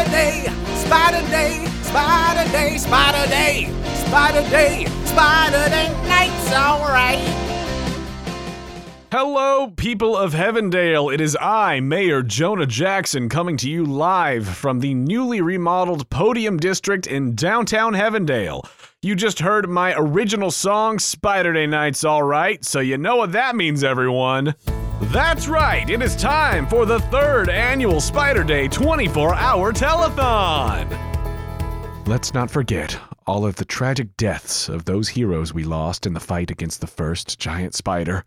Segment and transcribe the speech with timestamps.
[0.00, 0.46] Spider Day,
[0.76, 3.66] Spider Day, Spider Day, Spider Day,
[4.06, 7.18] Spider Day, Spider Day night's alright.
[9.12, 11.12] Hello, people of Heavendale.
[11.12, 16.56] It is I, Mayor Jonah Jackson, coming to you live from the newly remodeled Podium
[16.56, 18.66] District in downtown Heavendale.
[19.02, 23.54] You just heard my original song, Spider Day Night's Alright, so you know what that
[23.54, 24.54] means, everyone.
[25.04, 30.86] That's right, it is time for the third annual Spider Day 24 hour telethon.
[32.06, 36.20] Let's not forget all of the tragic deaths of those heroes we lost in the
[36.20, 38.26] fight against the first giant spider.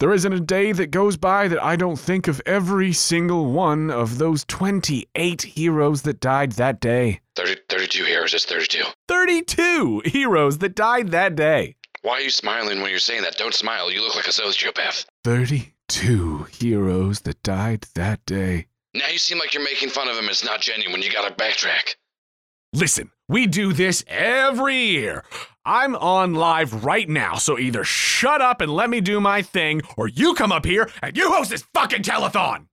[0.00, 3.90] There isn't a day that goes by that I don't think of every single one
[3.90, 7.20] of those 28 heroes that died that day.
[7.36, 8.82] 30, 32 heroes, it's 32.
[9.08, 11.74] 32 heroes that died that day.
[12.02, 13.38] Why are you smiling when you're saying that?
[13.38, 15.06] Don't smile, you look like a sociopath.
[15.92, 18.66] 32 heroes that died that day.
[18.94, 20.26] Now you seem like you're making fun of him.
[20.28, 21.02] It's not genuine.
[21.02, 21.96] You gotta backtrack.
[22.72, 25.22] Listen, we do this every year.
[25.66, 29.82] I'm on live right now, so either shut up and let me do my thing,
[29.98, 32.66] or you come up here and you host this fucking telethon!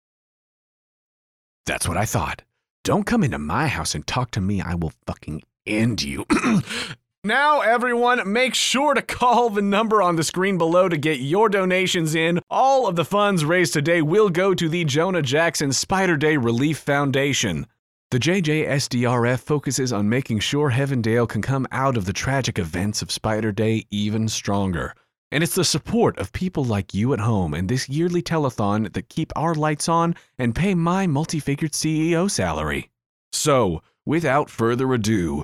[1.66, 2.44] That's what I thought.
[2.86, 4.62] Don't come into my house and talk to me.
[4.62, 6.26] I will fucking end you.
[7.26, 11.50] now, everyone, make sure to call the number on the screen below to get your
[11.50, 12.40] donations in.
[12.50, 16.78] All of the funds raised today will go to the Jonah Jackson Spider Day Relief
[16.78, 17.68] Foundation.
[18.12, 23.12] The JJSDRF focuses on making sure Heavendale can come out of the tragic events of
[23.12, 24.96] Spider Day even stronger.
[25.30, 29.10] And it's the support of people like you at home and this yearly telethon that
[29.10, 32.90] keep our lights on and pay my multi-figured CEO salary.
[33.34, 35.44] So, without further ado,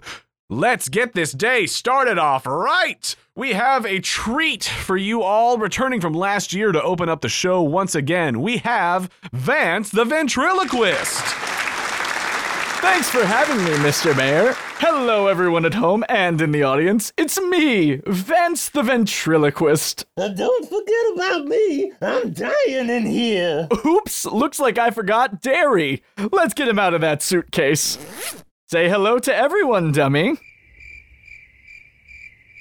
[0.50, 3.16] let's get this day started off right.
[3.36, 7.30] We have a treat for you all returning from last year to open up the
[7.30, 8.42] show once again.
[8.42, 11.24] We have Vance the ventriloquist.
[12.82, 14.16] Thanks for having me, Mr.
[14.16, 14.54] Mayor.
[14.78, 17.12] Hello, everyone at home and in the audience.
[17.18, 20.06] It's me, Vance the ventriloquist.
[20.16, 21.92] Uh, don't forget about me.
[22.02, 23.68] I'm dying in here.
[23.86, 26.04] Oops, looks like I forgot Derry.
[26.32, 27.98] Let's get him out of that suitcase.
[28.76, 30.36] Say hello to everyone, dummy.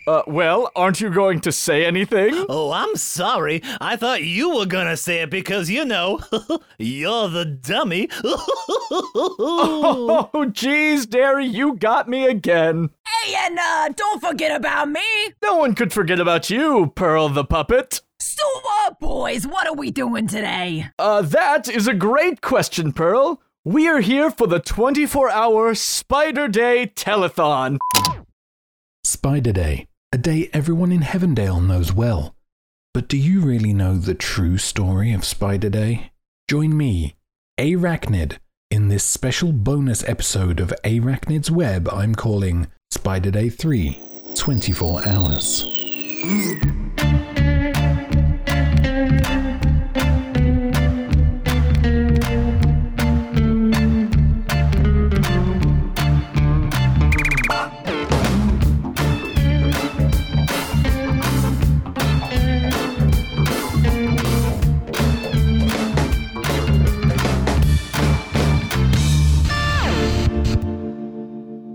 [0.06, 2.46] Uh, well, aren't you going to say anything?
[2.48, 3.60] Oh, I'm sorry.
[3.80, 6.20] I thought you were gonna say it because, you know,
[6.78, 8.10] you're the dummy.
[8.24, 12.90] oh, jeez, Derry, you got me again.
[13.08, 15.00] Hey, and uh, don't forget about me.
[15.42, 18.02] No one could forget about you, Pearl the puppet.
[18.20, 19.48] So what, boys?
[19.48, 20.86] What are we doing today?
[20.96, 23.40] Uh, that is a great question, Pearl.
[23.66, 27.78] We are here for the 24 hour Spider Day telethon.
[29.02, 32.36] Spider Day a day everyone in Heavendale knows well.
[32.92, 36.12] But do you really know the true story of Spider Day?
[36.46, 37.14] Join me,
[37.58, 38.36] Arachnid,
[38.70, 43.98] in this special bonus episode of Arachnid's Web I'm calling Spider Day 3
[44.36, 46.83] 24 Hours.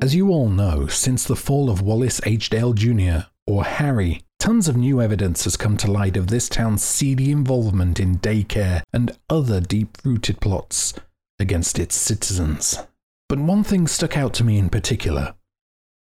[0.09, 2.49] As you all know, since the fall of Wallace H.
[2.49, 6.81] Dale Jr., or Harry, tons of new evidence has come to light of this town's
[6.81, 10.95] seedy involvement in daycare and other deep rooted plots
[11.37, 12.79] against its citizens.
[13.27, 15.35] But one thing stuck out to me in particular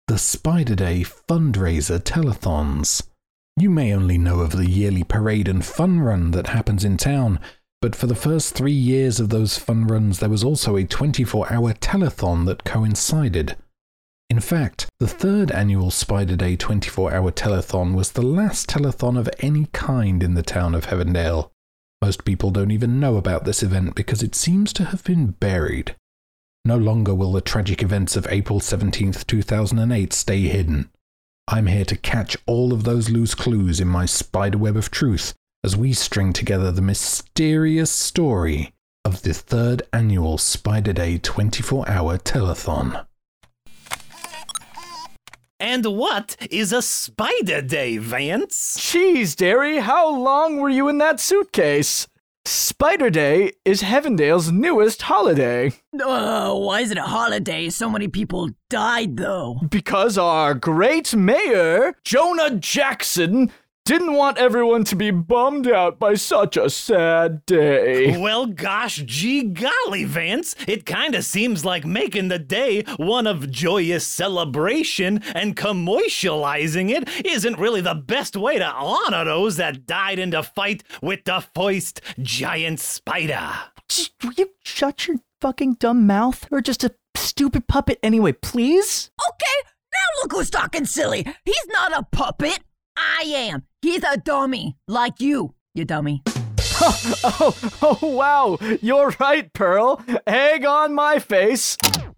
[0.08, 3.08] the Spider Day fundraiser telethons.
[3.58, 7.40] You may only know of the yearly parade and fun run that happens in town,
[7.82, 11.52] but for the first three years of those fun runs, there was also a 24
[11.52, 13.56] hour telethon that coincided.
[14.30, 19.30] In fact, the third annual Spider Day 24 hour telethon was the last telethon of
[19.40, 21.52] any kind in the town of Heavendale.
[22.02, 25.96] Most people don't even know about this event because it seems to have been buried.
[26.66, 30.90] No longer will the tragic events of April 17, 2008 stay hidden.
[31.48, 35.78] I'm here to catch all of those loose clues in my spiderweb of truth as
[35.78, 38.74] we string together the mysterious story
[39.04, 43.06] of the third annual Spider Day 24 hour telethon.
[45.60, 48.76] And what is a Spider Day, Vance?
[48.78, 52.10] Jeez, Derry, how long were you in that suitcase?
[52.44, 55.72] Spider Day is Heavendale's newest holiday.
[56.02, 57.70] Oh, why is it a holiday?
[57.70, 59.62] So many people died, though.
[59.70, 63.50] Because our great mayor, Jonah Jackson,
[63.86, 68.18] Didn't want everyone to be bummed out by such a sad day.
[68.18, 70.56] Well, gosh, gee golly, Vance.
[70.68, 77.60] It kinda seems like making the day one of joyous celebration and commercializing it isn't
[77.60, 82.02] really the best way to honor those that died in the fight with the first
[82.20, 83.52] giant spider.
[83.88, 86.48] Just, will you shut your fucking dumb mouth?
[86.50, 89.12] Or just a stupid puppet anyway, please?
[89.30, 91.24] Okay, now look who's talking silly.
[91.44, 92.62] He's not a puppet.
[92.98, 93.64] I am.
[93.82, 96.24] He's a dummy, like you, you dummy.
[96.82, 98.58] Oh, oh, oh, wow.
[98.82, 100.04] You're right, Pearl.
[100.28, 101.78] Egg on my face.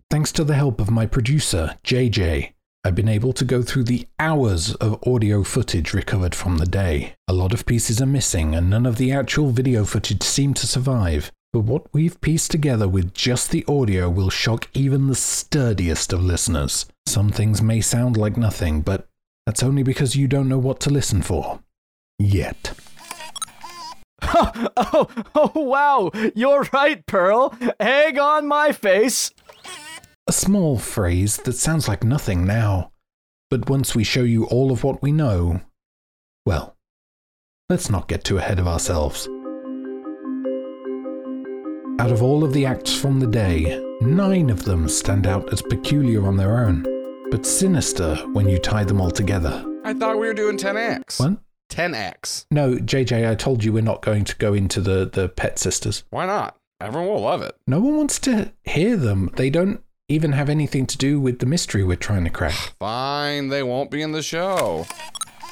[0.09, 2.53] Thanks to the help of my producer, JJ,
[2.87, 7.15] I've been able to go through the hours of audio footage recovered from the day.
[7.27, 10.65] A lot of pieces are missing, and none of the actual video footage seem to
[10.65, 11.29] survive.
[11.51, 16.23] But what we've pieced together with just the audio will shock even the sturdiest of
[16.23, 16.85] listeners.
[17.05, 19.09] Some things may sound like nothing, but
[19.47, 21.61] that's only because you don't know what to listen for.
[22.19, 22.73] Yet.
[24.21, 26.11] Oh, oh, oh, wow.
[26.35, 27.57] You're right, Pearl.
[27.79, 29.31] Egg on my face.
[30.27, 32.91] A small phrase that sounds like nothing now.
[33.49, 35.61] But once we show you all of what we know,
[36.45, 36.75] well,
[37.69, 39.29] let's not get too ahead of ourselves.
[41.99, 45.61] Out of all of the acts from the day, nine of them stand out as
[45.61, 46.83] peculiar on their own,
[47.29, 49.63] but sinister when you tie them all together.
[49.83, 51.19] I thought we were doing 10x.
[51.19, 51.39] What?
[51.69, 52.45] 10x.
[52.51, 56.03] No, JJ, I told you we're not going to go into the, the pet sisters.
[56.09, 56.57] Why not?
[56.79, 57.55] Everyone will love it.
[57.65, 59.31] No one wants to hear them.
[59.35, 62.73] They don't even have anything to do with the mystery we're trying to crack.
[62.79, 64.85] Fine, they won't be in the show.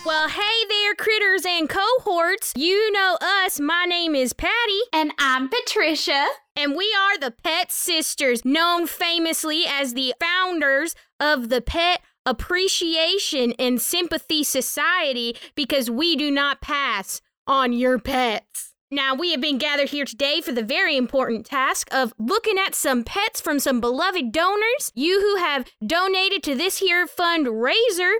[0.06, 2.54] Well, hey there, critters and cohorts.
[2.56, 3.60] You know us.
[3.60, 4.82] My name is Patty.
[4.94, 6.28] And I'm Patricia.
[6.56, 13.54] And we are the Pet Sisters, known famously as the founders of the Pet Appreciation
[13.60, 18.74] and Sympathy Society because we do not pass on your pets.
[18.92, 22.76] Now, we have been gathered here today for the very important task of looking at
[22.76, 24.92] some pets from some beloved donors.
[24.94, 28.14] You who have donated to this here fundraiser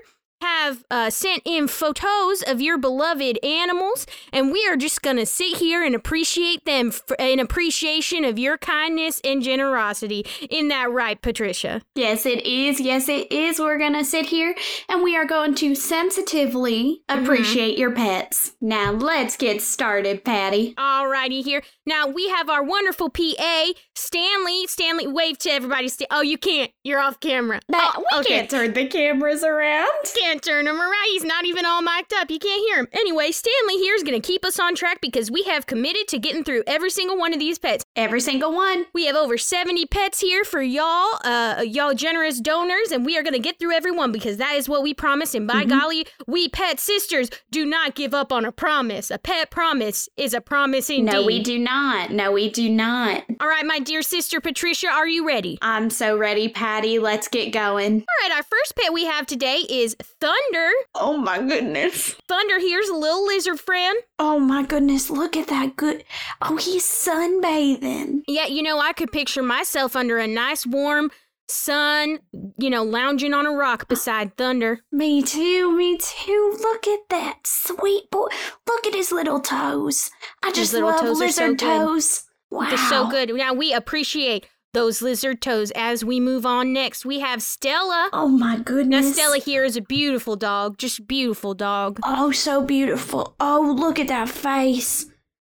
[0.46, 5.56] have uh, sent in photos of your beloved animals, and we are just gonna sit
[5.58, 10.24] here and appreciate them f- in appreciation of your kindness and generosity.
[10.50, 11.82] In that right, Patricia?
[11.94, 12.80] Yes, it is.
[12.80, 13.58] Yes, it is.
[13.58, 14.54] We're going to sit here
[14.88, 18.52] and we are going to sensitively appreciate your pets.
[18.60, 20.74] Now, let's get started, Patty.
[20.78, 21.62] All righty here.
[21.84, 24.66] Now we have our wonderful PA, Stanley.
[24.66, 25.88] Stanley, wave to everybody.
[25.88, 26.70] Sta- oh, you can't.
[26.84, 27.60] You're off camera.
[27.68, 28.28] That, oh, we okay.
[28.28, 29.88] can't turn the cameras around.
[30.14, 31.04] Can't turn them around.
[31.06, 32.30] He's not even all mic'd up.
[32.30, 32.88] You can't hear him.
[32.92, 36.18] Anyway, Stanley here is going to keep us on track because we have committed to
[36.18, 37.84] getting through every single one of these pets.
[37.96, 38.86] Every single one.
[38.92, 43.22] We have over 70 pets here for y'all, uh, y'all generous donors, and we are
[43.22, 45.34] going to get through every one because that is what we promised.
[45.34, 49.10] And by golly, we pet sisters do not give up on a promise.
[49.10, 51.12] A pet promise is a promise indeed.
[51.12, 52.10] No, we do not.
[52.10, 53.24] No, we do not.
[53.40, 55.58] All right, my dear sister Patricia, are you ready?
[55.62, 56.98] I'm so ready, Patty.
[56.98, 58.00] Let's get going.
[58.00, 60.70] All right, our first pet we have today is Thunder.
[60.96, 62.14] Oh my goodness.
[62.28, 63.96] Thunder here's a little lizard friend.
[64.18, 65.08] Oh my goodness.
[65.08, 66.04] Look at that good.
[66.42, 68.22] Oh, he's sunbathing.
[68.26, 71.10] Yeah, you know, I could picture myself under a nice warm
[71.48, 72.18] sun,
[72.58, 74.80] you know, lounging on a rock beside Thunder.
[74.90, 76.56] Me too, me too.
[76.60, 78.26] Look at that sweet boy.
[78.66, 80.10] Look at his little toes.
[80.42, 81.58] I His just little love toes are so lizard good.
[81.60, 82.22] toes.
[82.50, 82.68] Wow.
[82.68, 83.34] They're so good.
[83.34, 85.70] Now we appreciate those lizard toes.
[85.74, 88.10] As we move on next, we have Stella.
[88.12, 89.06] Oh my goodness.
[89.06, 89.12] Now.
[89.12, 91.98] Stella here is a beautiful dog, just beautiful dog.
[92.04, 93.34] Oh, so beautiful.
[93.40, 95.06] Oh, look at that face.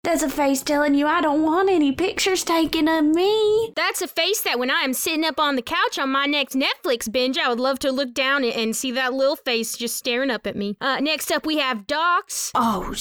[0.04, 3.72] That's a face telling you I don't want any pictures taken of me.
[3.76, 6.56] That's a face that when I am sitting up on the couch on my next
[6.56, 9.96] Netflix binge, I would love to look down and- and see that little face just
[9.96, 10.76] staring up at me.
[10.80, 12.50] Uh, next up, we have Docs.
[12.56, 12.92] Oh,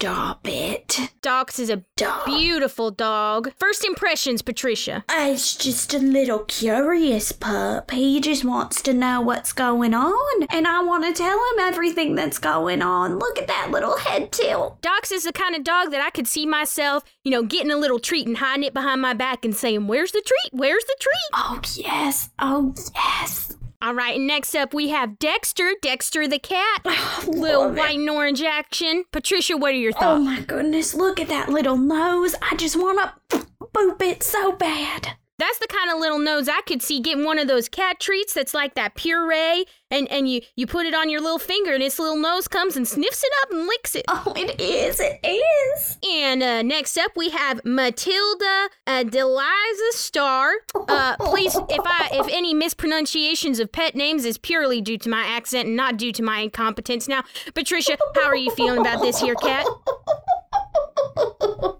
[0.00, 0.98] stop it.
[1.20, 2.24] Dox is a Dog.
[2.24, 3.52] beautiful dog.
[3.58, 5.04] First impressions, Patricia.
[5.10, 7.90] It's just a little curious pup.
[7.90, 12.14] He just wants to know what's going on, and I want to tell him everything
[12.14, 13.18] that's going on.
[13.18, 14.80] Look at that little head tilt.
[14.80, 17.76] Dox is the kind of dog that I could see myself, you know, getting a
[17.76, 20.58] little treat and hiding it behind my back and saying, Where's the treat?
[20.58, 21.12] Where's the treat?
[21.34, 22.30] Oh, yes.
[22.38, 23.54] Oh, yes.
[23.82, 26.84] All right, next up we have Dexter, Dexter the cat.
[27.26, 29.04] Little white and orange action.
[29.10, 30.20] Patricia, what are your oh thoughts?
[30.20, 32.34] Oh my goodness, look at that little nose.
[32.42, 35.16] I just want to boop it so bad.
[35.40, 38.34] That's the kind of little nose I could see getting one of those cat treats
[38.34, 41.82] that's like that puree, and and you you put it on your little finger, and
[41.82, 44.04] its little nose comes and sniffs it up and licks it.
[44.08, 45.00] Oh, it is.
[45.00, 45.98] It is.
[46.08, 50.52] And uh, next up, we have Matilda uh, Deliza Star.
[50.74, 55.24] Uh, please, if I if any mispronunciations of pet names is purely due to my
[55.24, 57.08] accent and not due to my incompetence.
[57.08, 59.66] Now, Patricia, how are you feeling about this here cat?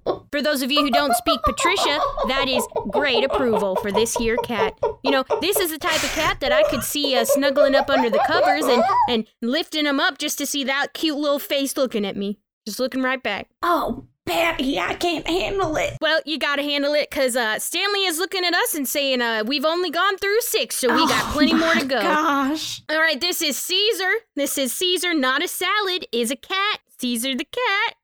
[0.33, 4.37] For those of you who don't speak Patricia, that is great approval for this here
[4.37, 4.79] cat.
[5.03, 7.91] You know, this is the type of cat that I could see uh, snuggling up
[7.91, 11.77] under the covers and, and lifting him up just to see that cute little face
[11.77, 12.39] looking at me.
[12.65, 13.49] Just looking right back.
[13.63, 15.95] Oh, Patty, I can't handle it.
[16.01, 19.43] Well, you gotta handle it because uh, Stanley is looking at us and saying, uh,
[19.45, 22.01] we've only gone through six, so we got Oh plenty more to go.
[22.01, 22.83] Gosh.
[22.89, 24.13] All right, this is Caesar.
[24.37, 26.79] This is Caesar, not a salad, is a cat.
[27.01, 27.95] Caesar the cat.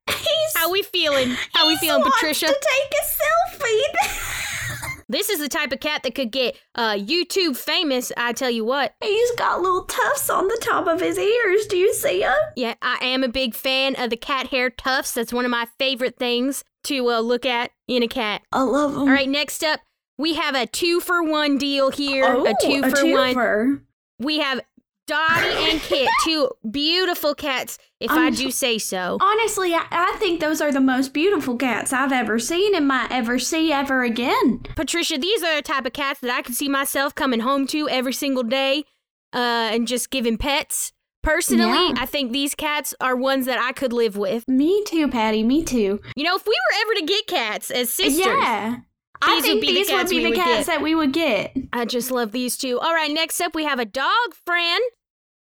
[0.54, 1.36] How we feeling?
[1.52, 2.46] How we feeling, Patricia?
[2.46, 4.22] to take a selfie.
[5.08, 8.64] This is the type of cat that could get uh, YouTube famous, I tell you
[8.64, 8.92] what.
[9.00, 11.66] He's got little tufts on the top of his ears.
[11.66, 12.34] Do you see them?
[12.56, 15.12] Yeah, I am a big fan of the cat hair tufts.
[15.14, 18.42] That's one of my favorite things to uh, look at in a cat.
[18.50, 19.02] I love them.
[19.02, 19.78] All right, next up,
[20.18, 22.24] we have a two for one deal here.
[22.26, 23.34] Oh, a two a for one.
[23.36, 23.80] twofer.
[24.18, 24.60] We have
[25.06, 29.18] Dottie and Kit, two beautiful cats, if I I'm do say so.
[29.20, 33.10] Honestly, I, I think those are the most beautiful cats I've ever seen and might
[33.12, 34.60] ever see ever again.
[34.74, 37.88] Patricia, these are the type of cats that I could see myself coming home to
[37.88, 38.84] every single day
[39.32, 40.92] uh, and just giving pets.
[41.22, 41.94] Personally, Yeah.
[41.98, 44.46] I think these cats are ones that I could live with.
[44.46, 45.42] Me too, Patty.
[45.42, 46.00] Me too.
[46.14, 48.76] You know, if we were ever to get cats as sisters, Yeah.
[49.22, 51.12] I These would think be the these would be the would cats that we would
[51.12, 51.56] get.
[51.72, 52.78] I just love these two.
[52.78, 54.84] All right, next up we have a dog friend,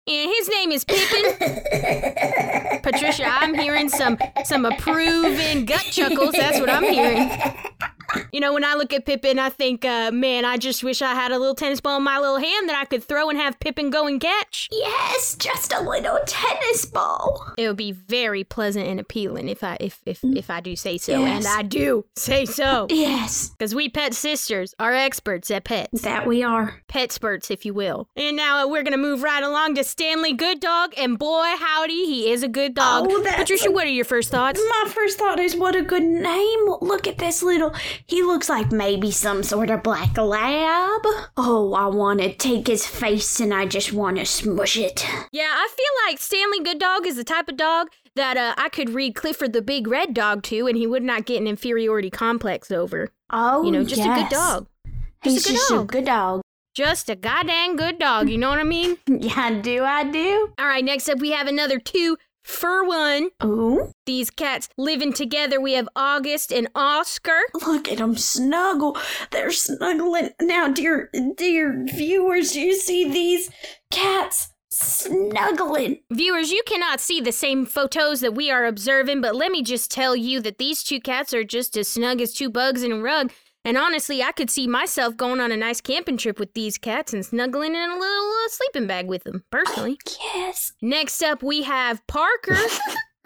[0.07, 1.33] and his name is Pippin.
[2.83, 6.33] Patricia, I'm hearing some some approving gut chuckles.
[6.33, 7.31] That's what I'm hearing.
[8.33, 11.15] You know, when I look at Pippin, I think, uh, man, I just wish I
[11.15, 13.59] had a little tennis ball in my little hand that I could throw and have
[13.61, 14.69] Pippin go and catch.
[14.73, 17.53] Yes, just a little tennis ball.
[17.57, 20.99] It would be very pleasant and appealing if I if if, if I do say
[20.99, 22.87] so, and I do say so.
[22.91, 26.03] Yes, Because we pet sisters are experts at pets.
[26.03, 26.81] that we are.
[26.89, 28.09] pet spurts, if you will.
[28.17, 32.07] And now uh, we're gonna move right along to Stanley Good Dog, and boy howdy,
[32.07, 33.07] he is a good dog.
[33.09, 34.61] Oh, Patricia, what are your first thoughts?
[34.69, 36.61] My first thought is what a good name.
[36.81, 37.73] Look at this little.
[38.07, 41.03] He looks like maybe some sort of black lab.
[41.37, 45.07] Oh, I want to take his face and I just want to smush it.
[45.33, 48.69] Yeah, I feel like Stanley Good Dog is the type of dog that uh, I
[48.69, 52.11] could read Clifford the Big Red Dog to, and he would not get an inferiority
[52.11, 53.11] complex over.
[53.31, 54.67] Oh, You know, just a good dog.
[55.25, 55.81] Just He's a good just dog.
[55.83, 56.41] a good dog.
[56.75, 58.29] Just a goddamn good dog.
[58.29, 58.99] You know what I mean?
[59.09, 59.85] Yeah, I do.
[59.85, 60.53] I do.
[60.59, 63.31] All right, next up we have another two for one.
[63.43, 65.61] Ooh, These cats living together.
[65.61, 67.41] We have August and Oscar.
[67.67, 68.97] look at them snuggle.
[69.31, 72.53] They're snuggling now, dear, dear viewers.
[72.53, 73.51] Do you see these
[73.91, 76.01] cats snuggling?
[76.11, 79.91] Viewers, you cannot see the same photos that we are observing, but let me just
[79.91, 82.99] tell you that these two cats are just as snug as two bugs in a
[83.01, 83.33] rug.
[83.67, 87.15] And honestly, I could see myself going on a nice camping trip with these cats
[87.15, 89.99] and snuggling in a little uh, sleeping bag with them, personally.
[90.35, 90.73] Yes.
[90.83, 92.55] Next up, we have Parker.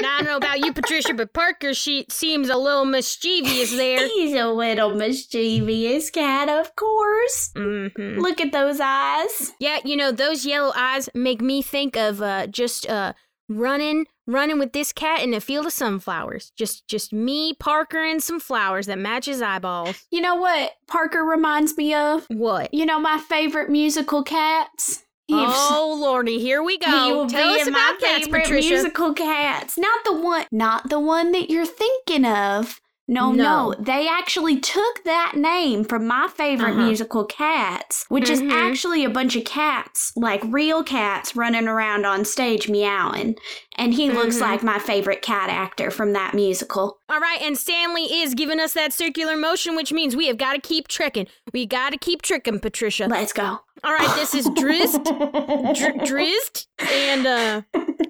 [0.00, 4.06] now, I don't know about you, Patricia, but Parker she seems a little mischievous there.
[4.14, 7.50] He's a little mischievous cat, of course.
[7.56, 9.52] hmm Look at those eyes.
[9.58, 13.14] Yeah, you know, those yellow eyes make me think of uh, just uh,
[13.48, 16.52] running, running with this cat in a field of sunflowers.
[16.56, 20.06] Just, just me, Parker, and some flowers that match his eyeballs.
[20.12, 22.26] You know what Parker reminds me of?
[22.28, 22.72] What?
[22.72, 25.04] You know my favorite musical cats?
[25.30, 27.26] Oh lordy, here we go.
[27.28, 28.70] Tell us about cats, favorite Patricia.
[28.70, 29.76] musical cats.
[29.76, 32.80] Not the one not the one that you're thinking of.
[33.10, 33.70] No, No.
[33.70, 36.82] no, They actually took that name from my favorite Uh-huh.
[36.86, 38.30] musical cats, which Mhm.
[38.30, 43.36] is actually a bunch of cats, like real cats running around on stage meowing.
[43.78, 44.40] And he looks Mhm.
[44.40, 46.98] like my favorite cat actor from that musical.
[47.08, 50.54] All right, and Stanley is giving us that circular motion, which means we have got
[50.54, 51.28] to keep tricking.
[51.52, 53.06] We got to keep tricking, Patricia.
[53.08, 53.60] Let's go.
[53.84, 55.04] All right, this is Drizzt.
[55.04, 56.66] Dr- Drizzt.
[56.92, 57.62] And uh,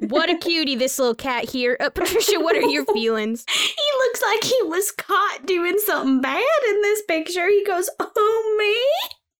[0.09, 1.77] what a cutie, this little cat here.
[1.79, 3.45] Uh, Patricia, what are your feelings?
[3.79, 7.49] He looks like he was caught doing something bad in this picture.
[7.49, 8.77] He goes, Oh, me?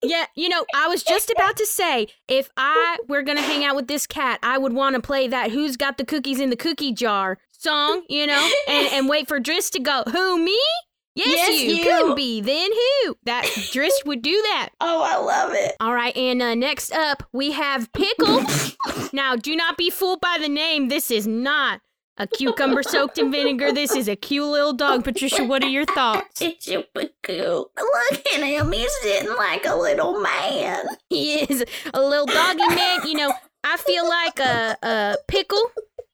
[0.02, 3.64] Yeah, you know, I was just about to say if I were going to hang
[3.64, 6.50] out with this cat, I would want to play that Who's Got the Cookies in
[6.50, 10.58] the Cookie Jar song, you know, and, and wait for Drizzt to go, Who, me?
[11.16, 11.70] Yes, Yes, you.
[11.74, 11.82] you.
[11.82, 12.40] Couldn't be.
[12.40, 13.16] Then who?
[13.24, 14.68] That Drizzt would do that.
[14.80, 15.74] Oh, I love it.
[15.80, 18.42] All right, and uh, next up we have Pickle.
[19.12, 20.88] now, do not be fooled by the name.
[20.88, 21.80] This is not
[22.18, 23.72] a cucumber soaked in vinegar.
[23.72, 25.04] This is a cute little dog.
[25.04, 26.42] Patricia, what are your thoughts?
[26.42, 27.42] It's super cute.
[27.46, 28.72] Look at him.
[28.72, 30.84] He's sitting like a little man.
[31.08, 33.06] He is a little doggy man.
[33.06, 33.32] You know,
[33.64, 35.62] I feel like a, a pickle.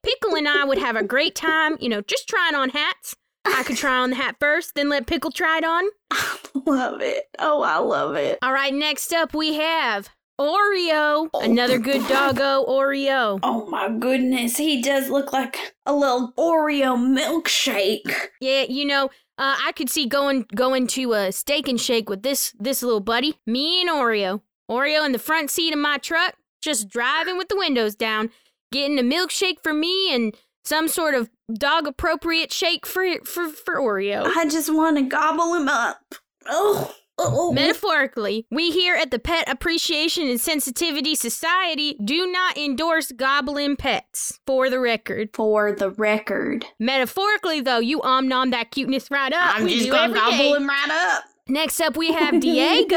[0.03, 3.17] Pickle and I would have a great time, you know, just trying on hats.
[3.47, 5.85] I could try on the hat first, then let Pickle try it on.
[6.11, 7.25] I love it.
[7.39, 8.39] Oh, I love it.
[8.43, 11.29] All right, next up we have Oreo.
[11.35, 13.39] Another good doggo Oreo.
[13.43, 18.29] Oh my goodness, he does look like a little Oreo milkshake.
[18.41, 19.07] Yeah, you know,
[19.39, 23.01] uh, I could see going going to a steak and shake with this this little
[23.01, 23.39] buddy.
[23.47, 24.41] Me and Oreo.
[24.71, 28.31] Oreo in the front seat of my truck, just driving with the windows down,
[28.73, 33.77] getting a milkshake for me and some sort of dog appropriate shake for for for
[33.77, 34.25] Oreo.
[34.37, 36.15] I just want to gobble him up.
[36.47, 36.95] Oh.
[37.17, 37.53] Oh.
[37.53, 44.41] Metaphorically, we here at the Pet Appreciation and Sensitivity Society do not endorse goblin pets,
[44.47, 45.31] for the record.
[45.33, 46.67] For the record.
[46.81, 49.57] Metaphorically, though, you om nom that cuteness right up.
[49.57, 51.25] I'm We just gonna gobble him right up.
[51.47, 52.97] Next up, we have Diego.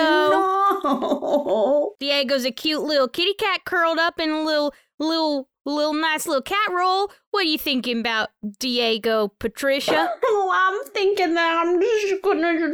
[0.83, 1.93] no.
[1.99, 6.41] Diego's a cute little kitty cat curled up in a little, little, little nice little
[6.41, 7.11] cat roll.
[7.31, 10.11] What are you thinking about, Diego, Patricia?
[10.23, 12.73] Oh, I'm thinking that I'm just gonna.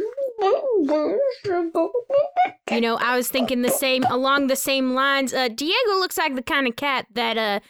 [2.70, 5.32] You know, I was thinking the same, along the same lines.
[5.32, 7.60] Uh, Diego looks like the kind of cat that, uh,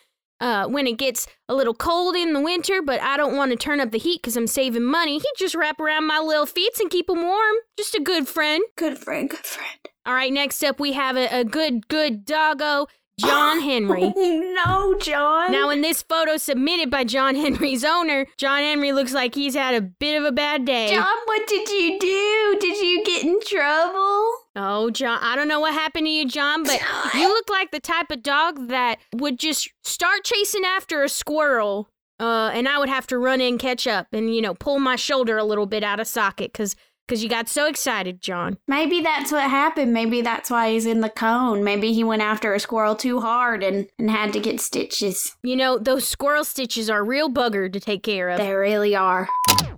[0.40, 3.56] uh, when it gets a little cold in the winter, but I don't want to
[3.56, 6.78] turn up the heat because I'm saving money, he'd just wrap around my little feet
[6.80, 7.54] and keep them warm.
[7.76, 8.62] Just a good friend.
[8.76, 9.78] Good friend, good friend.
[10.06, 12.86] All right, next up we have a, a good, good doggo,
[13.20, 14.12] John Henry.
[14.16, 15.52] no, John.
[15.52, 19.74] Now, in this photo submitted by John Henry's owner, John Henry looks like he's had
[19.74, 20.90] a bit of a bad day.
[20.92, 22.56] John, what did you do?
[22.60, 24.32] Did you get in trouble?
[24.56, 26.80] Oh, John, I don't know what happened to you, John, but
[27.14, 31.88] you look like the type of dog that would just start chasing after a squirrel,
[32.20, 34.96] uh, and I would have to run in, catch up, and, you know, pull my
[34.96, 38.58] shoulder a little bit out of socket because because you got so excited, John.
[38.66, 39.92] Maybe that's what happened.
[39.92, 41.62] Maybe that's why he's in the cone.
[41.62, 45.36] Maybe he went after a squirrel too hard and, and had to get stitches.
[45.42, 48.38] You know, those squirrel stitches are real bugger to take care of.
[48.38, 49.28] They really are.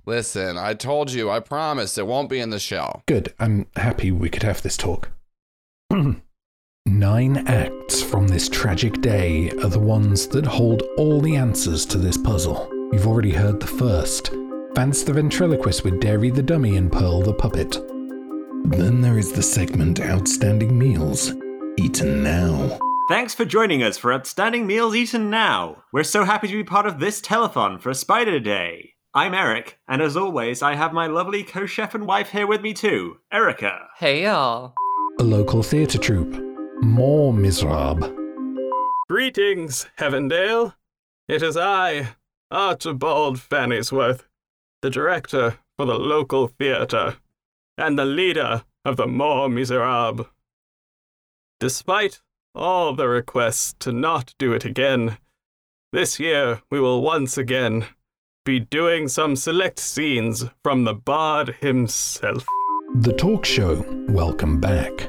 [0.06, 3.02] Listen, I told you, I promised it won't be in the show.
[3.06, 3.35] Good.
[3.40, 5.11] I'm happy we could have this talk.
[6.87, 11.99] Nine acts from this tragic day are the ones that hold all the answers to
[11.99, 12.71] this puzzle.
[12.92, 14.30] You've already heard the first
[14.76, 17.78] Vance the ventriloquist with Dairy the dummy and Pearl the puppet.
[18.66, 21.33] Then there is the segment Outstanding Meals,
[21.79, 22.79] eaten now.
[23.09, 25.85] Thanks for joining us for Outstanding Meals Eaten Now.
[25.94, 28.92] We're so happy to be part of this telethon for Spider Day.
[29.14, 32.61] I'm Eric, and as always, I have my lovely co chef and wife here with
[32.61, 33.88] me too, Erica.
[33.96, 34.74] Hey y'all.
[35.18, 36.38] A local theatre troupe,
[36.83, 38.14] More Miserable.
[39.09, 40.74] Greetings, Heavendale.
[41.29, 42.09] It is I,
[42.51, 44.26] Archibald Fanningsworth,
[44.87, 47.16] the director for the local theatre
[47.77, 50.29] and the leader of the More Miserable.
[51.59, 52.20] Despite
[52.55, 55.18] all the requests to not do it again,
[55.92, 57.87] this year we will once again
[58.44, 62.46] be doing some select scenes from the bard himself.
[62.94, 65.09] The talk show, welcome back.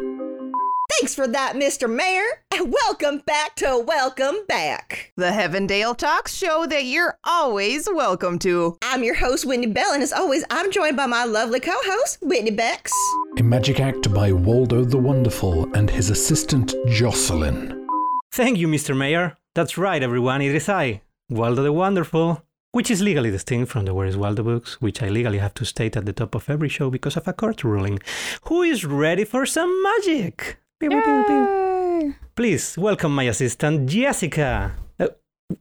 [0.99, 1.87] Thanks for that, Mr.
[1.87, 2.25] Mayor.
[2.51, 5.11] And welcome back to Welcome Back.
[5.15, 8.79] The Heavendale Talks show that you're always welcome to.
[8.81, 12.17] I'm your host, Wendy Bell, and as always, I'm joined by my lovely co host,
[12.23, 12.91] Whitney Bex.
[13.37, 17.87] A magic act by Waldo the Wonderful and his assistant Jocelyn.
[18.31, 18.97] Thank you, Mr.
[18.97, 19.37] Mayor.
[19.53, 20.41] That's right, everyone.
[20.41, 24.41] It is I, Waldo the Wonderful, which is legally distinct from the Where is Waldo
[24.41, 27.27] books, which I legally have to state at the top of every show because of
[27.27, 27.99] a court ruling.
[28.45, 30.57] Who is ready for some magic?
[30.79, 32.15] Pew, pew, pew, pew.
[32.35, 34.75] Please welcome my assistant, Jessica.
[34.99, 35.07] Uh,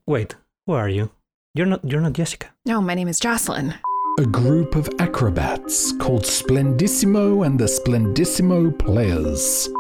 [0.07, 1.11] wait, who are you?
[1.55, 1.83] You're not.
[1.91, 2.49] You're not Jessica.
[2.67, 3.73] No, my name is Jocelyn.
[4.19, 9.71] A group of acrobats called Splendissimo and the Splendissimo Players.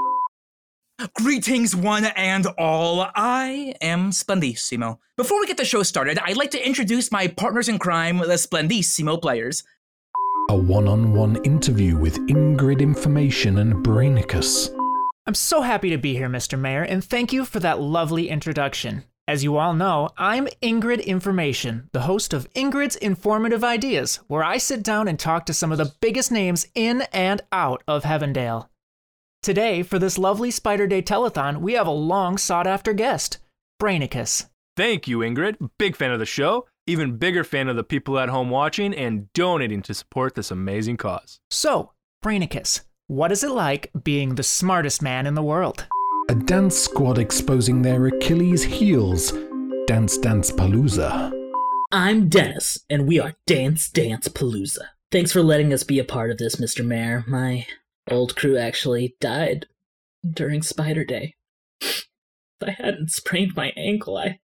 [1.16, 3.06] Greetings, one and all.
[3.14, 5.00] I am Splendissimo.
[5.18, 8.38] Before we get the show started, I'd like to introduce my partners in crime, the
[8.38, 9.64] Splendissimo players.
[10.48, 14.70] A one on one interview with Ingrid Information and Brainicus.
[15.28, 16.56] I'm so happy to be here, Mr.
[16.56, 19.02] Mayor, and thank you for that lovely introduction.
[19.26, 24.58] As you all know, I'm Ingrid Information, the host of Ingrid's Informative Ideas, where I
[24.58, 28.68] sit down and talk to some of the biggest names in and out of Heavendale.
[29.42, 33.38] Today, for this lovely Spider Day telethon, we have a long sought after guest,
[33.82, 34.46] Brainicus.
[34.76, 35.56] Thank you, Ingrid.
[35.76, 36.68] Big fan of the show.
[36.86, 40.98] Even bigger fan of the people at home watching and donating to support this amazing
[40.98, 41.40] cause.
[41.50, 41.90] So,
[42.24, 45.86] Brainicus, what is it like being the smartest man in the world?
[46.28, 49.32] A dance squad exposing their Achilles heels.
[49.86, 51.32] Dance Dance Palooza.
[51.92, 54.88] I'm Dennis, and we are Dance Dance Palooza.
[55.12, 56.84] Thanks for letting us be a part of this, Mr.
[56.84, 57.24] Mayor.
[57.28, 57.66] My
[58.10, 59.66] old crew actually died
[60.28, 61.36] during Spider Day.
[61.80, 62.06] If
[62.60, 64.40] I hadn't sprained my ankle, I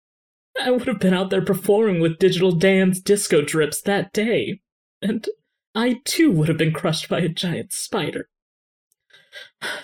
[0.60, 4.60] I would have been out there performing with digital dance disco drips that day.
[5.00, 5.26] And
[5.74, 8.28] I too would have been crushed by a giant spider.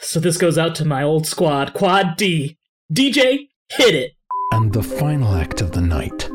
[0.01, 2.57] So this goes out to my old squad, Quad D.
[2.93, 4.13] DJ, hit it!
[4.53, 6.31] And the final act of the night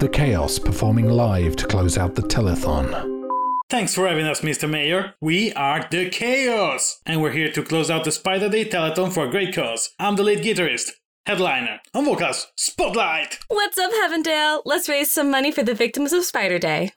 [0.00, 3.20] the Chaos performing live to close out the telethon.
[3.68, 4.68] Thanks for having us, Mr.
[4.68, 5.12] Mayor.
[5.20, 9.26] We are the Chaos, and we're here to close out the Spider Day telethon for
[9.26, 9.90] a great cause.
[9.98, 10.92] I'm the lead guitarist,
[11.26, 13.40] headliner, on vocals, Spotlight.
[13.48, 14.62] What's up, Heavendale?
[14.64, 16.92] Let's raise some money for the victims of Spider Day.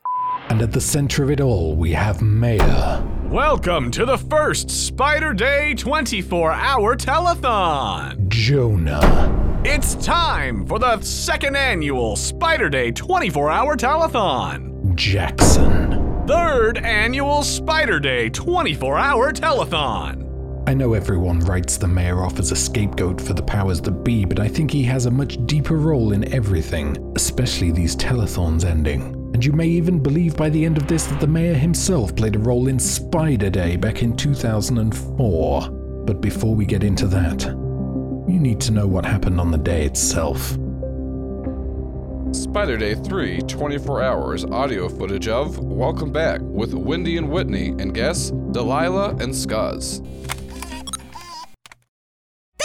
[0.50, 3.04] And at the center of it all, we have Mayor.
[3.24, 8.28] Welcome to the first Spider Day 24 hour telethon.
[8.28, 9.62] Jonah.
[9.66, 14.94] It's time for the second annual Spider Day 24 hour telethon.
[14.96, 16.26] Jackson.
[16.28, 20.20] Third annual Spider Day 24 hour telethon.
[20.68, 24.24] I know everyone writes the mayor off as a scapegoat for the powers that be,
[24.26, 29.23] but I think he has a much deeper role in everything, especially these telethons ending.
[29.34, 32.36] And you may even believe by the end of this that the mayor himself played
[32.36, 35.70] a role in Spider Day back in 2004.
[36.06, 39.86] But before we get into that, you need to know what happened on the day
[39.86, 40.52] itself.
[42.32, 47.94] Spider Day 3 24 hours audio footage of Welcome Back with Wendy and Whitney and
[47.94, 50.06] guests Delilah and Scuzz.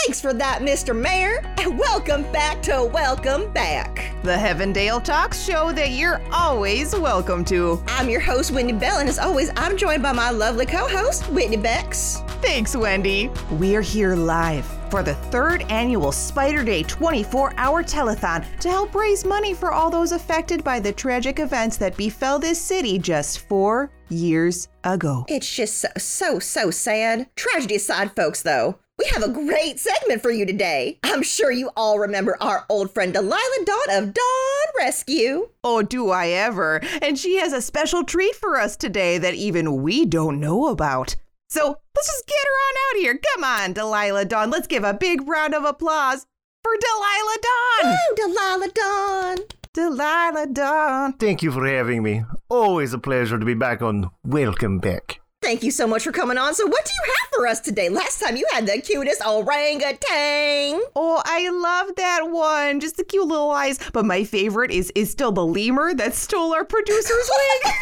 [0.09, 0.99] Thanks for that, Mr.
[0.99, 4.11] Mayor, and welcome back to Welcome Back.
[4.23, 7.79] The Heavendale Talks show that you're always welcome to.
[7.89, 11.29] I'm your host, Wendy Bell, and as always, I'm joined by my lovely co host,
[11.29, 12.23] Whitney Bex.
[12.41, 13.29] Thanks, Wendy.
[13.51, 19.23] We're here live for the third annual Spider Day 24 hour telethon to help raise
[19.23, 23.91] money for all those affected by the tragic events that befell this city just four
[24.09, 25.23] years ago.
[25.27, 27.27] It's just so, so, so sad.
[27.35, 30.99] Tragedy aside, folks, though, we have a great segment for you today.
[31.03, 35.49] I'm sure you all remember our old friend Delilah Dawn of Dawn Rescue.
[35.63, 36.81] Oh, do I ever?
[37.01, 41.15] And she has a special treat for us today that even we don't know about.
[41.49, 43.19] So let's just get her on out here.
[43.33, 44.51] Come on, Delilah Dawn.
[44.51, 46.25] Let's give a big round of applause
[46.63, 47.95] for Delilah Dawn.
[47.95, 49.37] Woo, Delilah Dawn.
[49.73, 51.13] Delilah Dawn.
[51.13, 52.23] Thank you for having me.
[52.49, 55.21] Always a pleasure to be back on Welcome Back.
[55.41, 56.53] Thank you so much for coming on.
[56.53, 57.87] So, what do you have for us today?
[57.87, 60.81] Last time you had the cutest orangutan.
[60.95, 62.81] Oh, I love that one.
[62.81, 63.79] Just the cute little eyes.
[63.93, 67.73] But my favorite is is still the lemur that stole our producer's wig.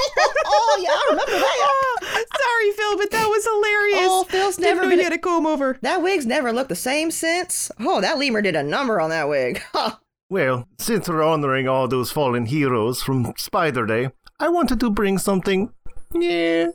[0.46, 1.54] oh yeah, I remember that.
[2.10, 4.10] Oh, sorry, Phil, but that was hilarious.
[4.10, 5.78] Oh, Phil's Didn't never know been he had a comb over.
[5.82, 7.72] That wig's never looked the same since.
[7.80, 9.62] Oh, that lemur did a number on that wig.
[10.30, 14.10] Well, since we're honoring all those fallen heroes from Spider Day,
[14.42, 15.72] I wanted to bring something,
[16.14, 16.68] yeah,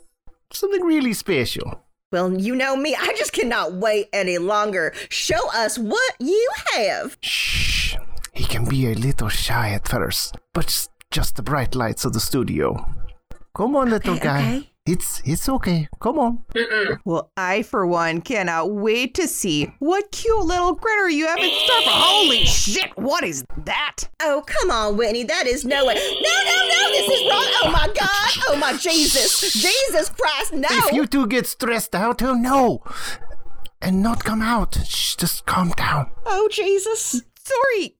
[0.54, 1.84] something really special.
[2.10, 4.92] Well, you know me, I just cannot wait any longer.
[5.08, 7.16] Show us what you have.
[7.22, 7.96] Shh.
[8.34, 12.20] He can be a little shy at first, but just, the bright lights of the
[12.20, 12.84] studio.
[13.54, 14.56] Come on, little Okay, guy.
[14.56, 14.71] okay.
[14.84, 15.88] It's it's okay.
[16.00, 16.44] Come on.
[17.04, 21.50] Well, I, for one, cannot wait to see what cute little critter you have in
[21.64, 21.90] store for.
[21.90, 24.08] Holy shit, what is that?
[24.20, 25.22] Oh, come on, Whitney.
[25.22, 25.94] That is no way.
[25.94, 27.46] No, no, no, this is wrong.
[27.62, 28.44] Oh my God.
[28.48, 29.52] Oh my Jesus.
[29.52, 30.66] Jesus Christ, no.
[30.68, 32.82] If you two get stressed out, he'll know.
[33.80, 34.78] And not come out.
[34.84, 36.10] Shh, just calm down.
[36.26, 37.22] Oh, Jesus.
[37.38, 37.96] Sorry.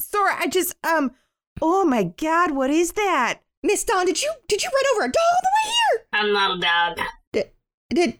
[0.00, 1.12] Sorry, I just, um,
[1.62, 3.40] oh my god, what is that?
[3.62, 6.06] Miss Dawn, did you did you run over a dog on the way here?
[6.12, 7.06] I'm not a dog.
[7.32, 7.50] Did
[7.90, 8.18] did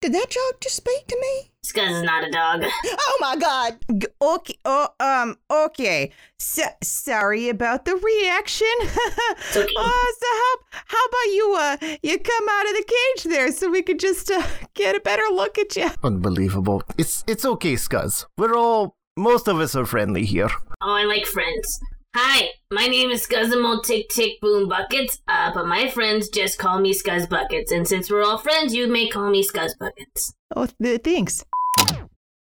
[0.00, 1.50] did that dog just speak to me?
[1.64, 2.62] Scuzz is not a dog.
[2.86, 3.78] Oh my God.
[3.98, 6.12] G- Okay, oh, um, okay.
[6.38, 8.66] So, sorry about the reaction.
[8.80, 9.66] okay.
[9.76, 13.70] Oh, so how, how about you, uh, you come out of the cage there so
[13.70, 15.90] we could just, uh, get a better look at you?
[16.04, 16.82] Unbelievable.
[16.96, 18.24] It's it's okay, Scuzz.
[18.38, 20.50] We're all most of us are friendly here.
[20.80, 21.80] Oh, I like friends.
[22.16, 26.80] Hi, my name is Scuzzamo Tick Tick Boom Buckets, uh, but my friends just call
[26.80, 30.32] me Scuzz Buckets, and since we're all friends, you may call me Scuzz Buckets.
[30.56, 31.44] Oh, th- thanks.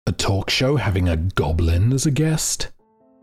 [0.06, 2.72] A talk show having a goblin as a guest?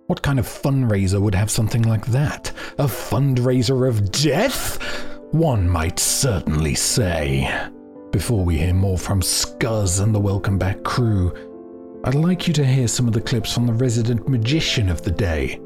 [0.08, 2.52] What kind of fundraiser would have something like that?
[2.78, 4.82] A fundraiser of death?
[5.32, 7.48] One might certainly say.
[8.10, 11.32] Before we hear more from Scuzz and the Welcome Back crew,
[12.04, 15.10] I'd like you to hear some of the clips from the resident magician of the
[15.10, 15.60] day,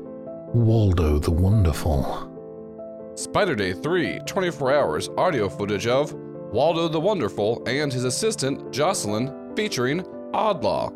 [0.53, 3.13] Waldo the Wonderful.
[3.15, 9.55] Spider Day 3 24 hours audio footage of Waldo the Wonderful and his assistant Jocelyn
[9.55, 10.03] featuring
[10.35, 10.91] Oddlaw.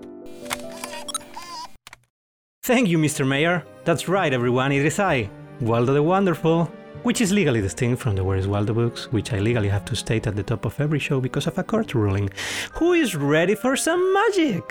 [2.65, 3.25] Thank you, Mr.
[3.25, 3.63] Mayor.
[3.85, 6.65] That's right, everyone, it is I, Waldo the Wonderful,
[7.05, 10.27] which is legally distinct from the Where's Waldo books, which I legally have to state
[10.27, 12.29] at the top of every show because of a court ruling.
[12.73, 14.69] Who is ready for some magic?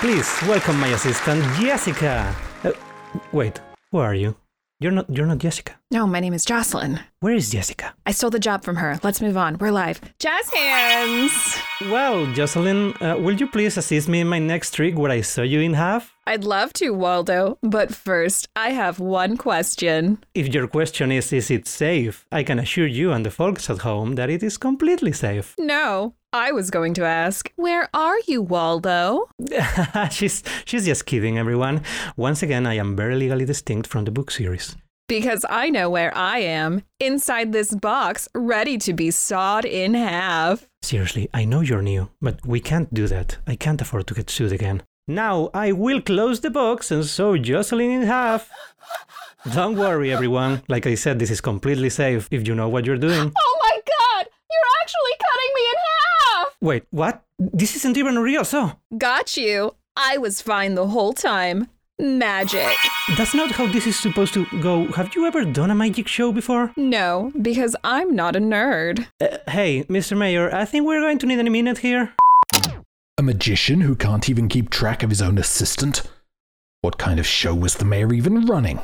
[0.00, 2.47] Please welcome my assistant, Jessica.
[3.32, 3.60] Wait,
[3.92, 4.36] who are you?
[4.80, 5.10] You're not.
[5.10, 5.76] You're not Jessica.
[5.90, 7.00] No, my name is Jocelyn.
[7.20, 7.94] Where is Jessica?
[8.04, 9.00] I stole the job from her.
[9.02, 9.56] Let's move on.
[9.56, 10.02] We're live.
[10.18, 11.32] Jazz hands!
[11.90, 15.40] Well, Jocelyn, uh, will you please assist me in my next trick where I saw
[15.40, 16.12] you in half?
[16.26, 20.22] I'd love to, Waldo, but first, I have one question.
[20.34, 22.26] If your question is, is it safe?
[22.30, 25.54] I can assure you and the folks at home that it is completely safe.
[25.58, 29.30] No, I was going to ask, where are you, Waldo?
[30.10, 31.80] she's, she's just kidding, everyone.
[32.18, 34.76] Once again, I am very legally distinct from the book series.
[35.08, 40.68] Because I know where I am, inside this box, ready to be sawed in half.
[40.82, 43.38] Seriously, I know you're new, but we can't do that.
[43.46, 44.82] I can't afford to get sued again.
[45.08, 48.50] Now I will close the box and sew Jocelyn in half.
[49.54, 50.62] Don't worry, everyone.
[50.68, 53.32] Like I said, this is completely safe if you know what you're doing.
[53.34, 54.26] Oh my god!
[54.50, 56.56] You're actually cutting me in half!
[56.60, 57.24] Wait, what?
[57.38, 58.72] This isn't even real, so.
[58.98, 59.74] Got you.
[59.96, 61.68] I was fine the whole time.
[62.00, 62.76] Magic.
[63.16, 64.86] That's not how this is supposed to go.
[64.92, 66.72] Have you ever done a magic show before?
[66.76, 69.08] No, because I'm not a nerd.
[69.20, 70.16] Uh, hey, Mr.
[70.16, 72.14] Mayor, I think we're going to need a minute here.
[73.18, 76.04] A magician who can't even keep track of his own assistant?
[76.82, 78.80] What kind of show was the mayor even running?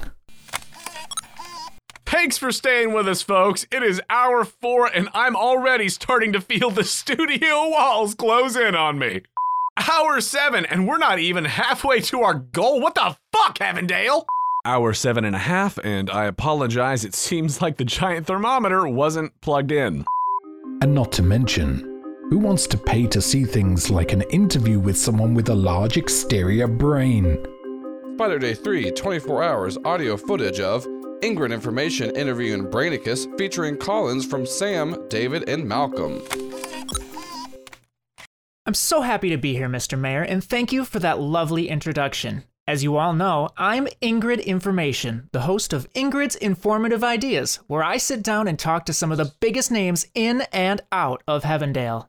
[2.04, 3.64] Thanks for staying with us, folks.
[3.70, 8.74] It is hour four, and I'm already starting to feel the studio walls close in
[8.74, 9.22] on me.
[9.76, 12.80] Hour seven, and we're not even halfway to our goal.
[12.80, 14.24] What the fuck, Heavendale?
[14.64, 17.04] Hour seven and a half, and I apologize.
[17.04, 20.04] It seems like the giant thermometer wasn't plugged in.
[20.80, 21.80] And not to mention,
[22.30, 25.96] who wants to pay to see things like an interview with someone with a large
[25.96, 27.44] exterior brain?
[28.14, 30.86] Spider Day 3 24 hours audio footage of
[31.20, 36.22] Ingrid Information interviewing Brainicus featuring Collins from Sam, David, and Malcolm.
[38.66, 39.98] I'm so happy to be here, Mr.
[39.98, 42.44] Mayor, and thank you for that lovely introduction.
[42.66, 47.98] As you all know, I'm Ingrid Information, the host of Ingrid's Informative Ideas, where I
[47.98, 52.08] sit down and talk to some of the biggest names in and out of Heavendale.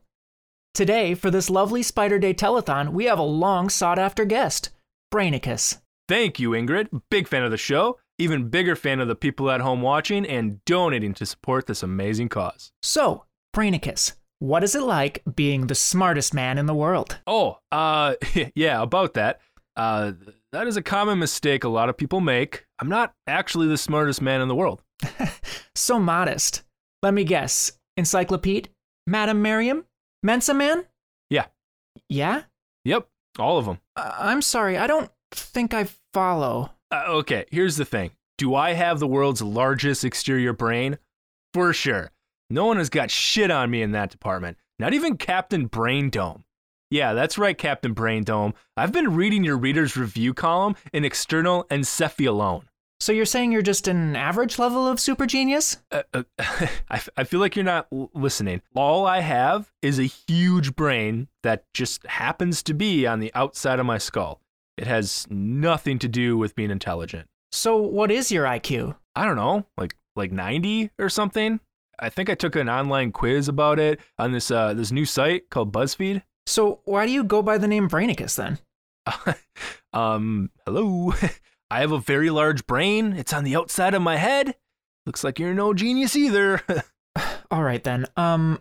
[0.72, 4.70] Today, for this lovely Spider Day telethon, we have a long sought after guest,
[5.12, 5.82] Brainicus.
[6.08, 6.88] Thank you, Ingrid.
[7.10, 10.64] Big fan of the show, even bigger fan of the people at home watching and
[10.64, 12.72] donating to support this amazing cause.
[12.80, 17.18] So, Brainicus, what is it like being the smartest man in the world?
[17.26, 18.14] Oh, uh,
[18.54, 19.40] yeah, about that.
[19.76, 20.12] Uh,
[20.52, 22.66] that is a common mistake a lot of people make.
[22.78, 24.82] I'm not actually the smartest man in the world.
[25.74, 26.62] so modest.
[27.02, 27.72] Let me guess.
[27.96, 28.70] Encyclopedia?
[29.06, 29.84] Madam Merriam?
[30.22, 30.84] Mensa Man?
[31.30, 31.46] Yeah.
[32.08, 32.42] Yeah?
[32.84, 33.78] Yep, all of them.
[33.96, 36.72] Uh, I'm sorry, I don't think I follow.
[36.90, 38.12] Uh, okay, here's the thing.
[38.38, 40.98] Do I have the world's largest exterior brain?
[41.54, 42.10] For sure.
[42.48, 44.56] No one has got shit on me in that department.
[44.78, 46.44] Not even Captain Brain Dome.
[46.90, 48.54] Yeah, that's right, Captain Brain Dome.
[48.76, 52.66] I've been reading your reader's review column in External Encephalone.
[53.00, 55.78] So you're saying you're just an average level of super genius?
[55.90, 56.22] Uh, uh,
[56.88, 58.62] I, I feel like you're not l- listening.
[58.74, 63.80] All I have is a huge brain that just happens to be on the outside
[63.80, 64.40] of my skull.
[64.78, 67.26] It has nothing to do with being intelligent.
[67.50, 68.96] So what is your IQ?
[69.14, 71.60] I don't know, like like 90 or something.
[71.98, 75.50] I think I took an online quiz about it on this uh, this new site
[75.50, 76.22] called BuzzFeed.
[76.46, 78.58] So why do you go by the name Brainicus then?
[79.92, 81.12] um, hello.
[81.70, 83.14] I have a very large brain.
[83.14, 84.54] It's on the outside of my head.
[85.04, 86.62] Looks like you're no genius either.
[87.50, 88.06] All right then.
[88.16, 88.60] Um,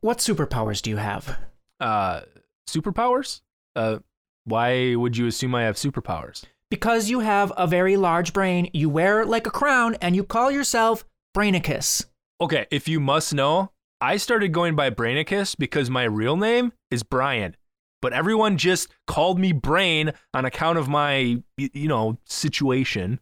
[0.00, 1.38] what superpowers do you have?
[1.80, 2.22] Uh,
[2.68, 3.42] superpowers?
[3.76, 3.98] Uh,
[4.44, 6.44] why would you assume I have superpowers?
[6.70, 10.24] Because you have a very large brain, you wear it like a crown, and you
[10.24, 11.04] call yourself
[11.36, 12.06] Brainicus.
[12.40, 17.02] Okay, if you must know, I started going by Brainicus because my real name is
[17.02, 17.56] Brian.
[18.00, 23.18] But everyone just called me Brain on account of my, you know, situation.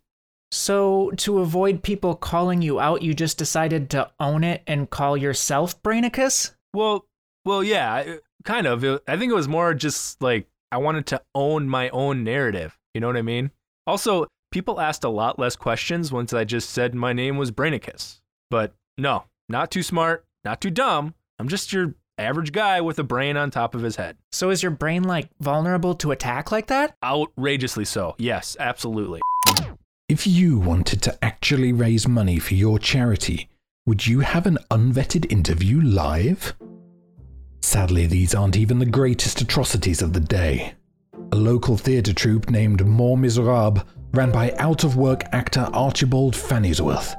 [0.52, 5.16] So, to avoid people calling you out, you just decided to own it and call
[5.16, 6.54] yourself Brainicus?
[6.74, 7.06] Well,
[7.46, 8.84] well, yeah, kind of.
[9.08, 12.78] I think it was more just like I wanted to own my own narrative.
[12.92, 13.50] You know what I mean?
[13.86, 18.20] Also, people asked a lot less questions once I just said my name was Brainicus.
[18.50, 21.14] But no, not too smart, not too dumb.
[21.38, 24.16] I'm just your average guy with a brain on top of his head.
[24.32, 26.96] So is your brain like vulnerable to attack like that?
[27.04, 28.14] Outrageously so.
[28.18, 29.20] Yes, absolutely.
[30.08, 33.48] If you wanted to actually raise money for your charity,
[33.86, 36.54] would you have an unvetted interview live?
[37.60, 40.74] Sadly, these aren't even the greatest atrocities of the day.
[41.32, 43.82] A local theatre troupe named More Miserable
[44.12, 47.14] ran by out of work actor Archibald Fannisworth.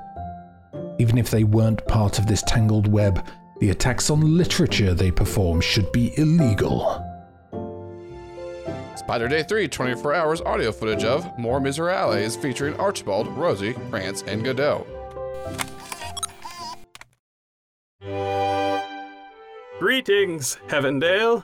[1.00, 3.26] Even if they weren't part of this tangled web,
[3.60, 7.04] the attacks on literature they perform should be illegal.
[8.96, 14.44] Spider Day 3 24 hours audio footage of More Miserables featuring Archibald, Rosie, Krantz, and
[14.44, 14.86] Godot.
[19.80, 21.44] Greetings, Heavendale.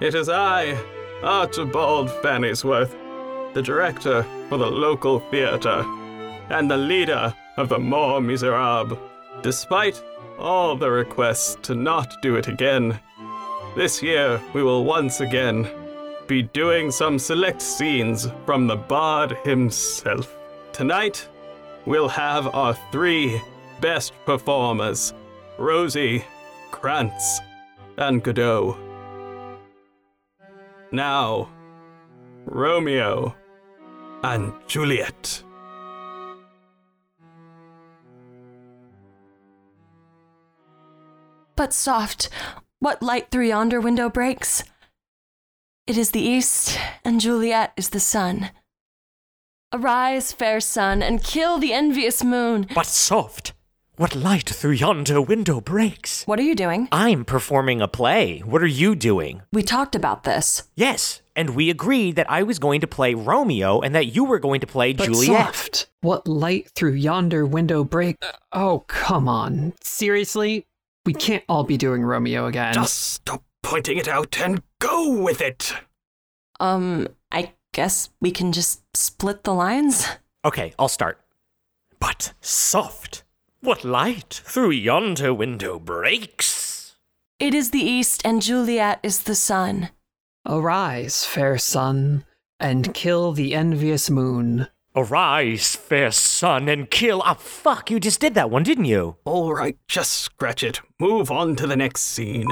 [0.00, 0.76] It is I,
[1.22, 2.94] Archibald Fannisworth,
[3.54, 5.84] the director for the local theatre
[6.50, 8.98] and the leader of the More Miserables.
[9.42, 10.02] Despite
[10.38, 12.98] all the requests to not do it again,
[13.76, 15.68] this year we will once again
[16.28, 20.36] be doing some select scenes from the bard himself.
[20.72, 21.28] Tonight,
[21.84, 23.40] we'll have our three
[23.80, 25.12] best performers
[25.58, 26.24] Rosie,
[26.70, 27.40] Krantz,
[27.96, 28.78] and Godot.
[30.92, 31.48] Now,
[32.44, 33.34] Romeo
[34.22, 35.42] and Juliet.
[41.58, 42.28] But soft,
[42.78, 44.62] what light through yonder window breaks?
[45.88, 48.50] It is the east, and Juliet is the sun.
[49.72, 52.68] Arise, fair sun, and kill the envious moon.
[52.72, 53.54] But soft,
[53.96, 56.22] what light through yonder window breaks?
[56.26, 56.86] What are you doing?
[56.92, 58.38] I'm performing a play.
[58.38, 59.42] What are you doing?
[59.52, 60.62] We talked about this.
[60.76, 64.38] Yes, and we agreed that I was going to play Romeo and that you were
[64.38, 65.26] going to play But Juliet.
[65.56, 68.16] soft, what light through yonder window break?
[68.52, 69.72] Oh, come on.
[69.82, 70.64] Seriously?
[71.08, 72.74] We can't all be doing Romeo again.
[72.74, 75.72] Just stop pointing it out and go with it.
[76.60, 80.06] Um, I guess we can just split the lines?
[80.44, 81.18] Okay, I'll start.
[81.98, 83.24] But soft,
[83.62, 86.96] what light through yonder window breaks?
[87.38, 89.88] It is the east, and Juliet is the sun.
[90.44, 92.26] Arise, fair sun,
[92.60, 94.68] and kill the envious moon.
[94.98, 97.22] Arise, fair sun, and kill.
[97.24, 99.14] Ah, fuck, you just did that one, didn't you?
[99.24, 100.80] All right, just scratch it.
[100.98, 102.48] Move on to the next scene.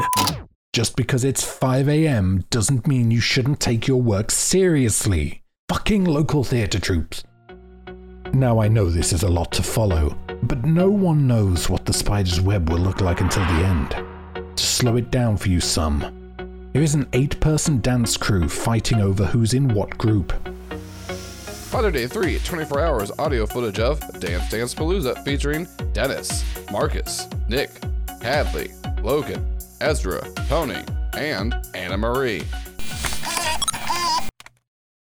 [0.73, 2.45] Just because it's 5 a.m.
[2.51, 5.43] doesn't mean you shouldn't take your work seriously.
[5.69, 7.25] Fucking local theatre troupes.
[8.33, 11.93] Now I know this is a lot to follow, but no one knows what the
[11.93, 13.91] spider's web will look like until the end.
[14.57, 16.01] To slow it down for you some,
[16.73, 20.33] here is an eight person dance crew fighting over who's in what group.
[21.66, 27.70] Spider Day 3 24 hours audio footage of Dance Dance Palooza featuring Dennis, Marcus, Nick,
[28.22, 28.70] Hadley,
[29.02, 29.44] Logan,
[29.81, 30.81] Ezra, Tony,
[31.14, 32.44] and Anna Marie.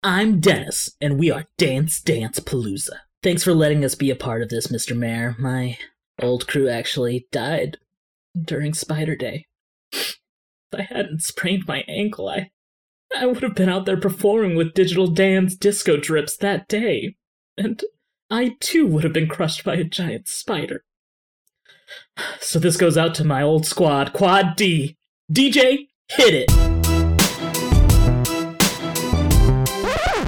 [0.03, 2.97] I'm Dennis, and we are Dance Dance Palooza.
[3.23, 4.97] Thanks for letting us be a part of this, Mr.
[4.97, 5.37] Mayor.
[5.39, 5.77] My
[6.19, 7.77] old crew actually died
[8.43, 9.45] during Spider Day.
[9.93, 10.17] If
[10.73, 12.51] I hadn't sprained my ankle, I
[13.21, 17.17] I would have been out there performing with Digital Dan's disco drips that day.
[17.57, 17.81] And
[18.31, 20.85] I too would have been crushed by a giant spider.
[22.41, 24.97] So this goes out to my old squad, Quad D.
[25.33, 26.51] DJ, hit it!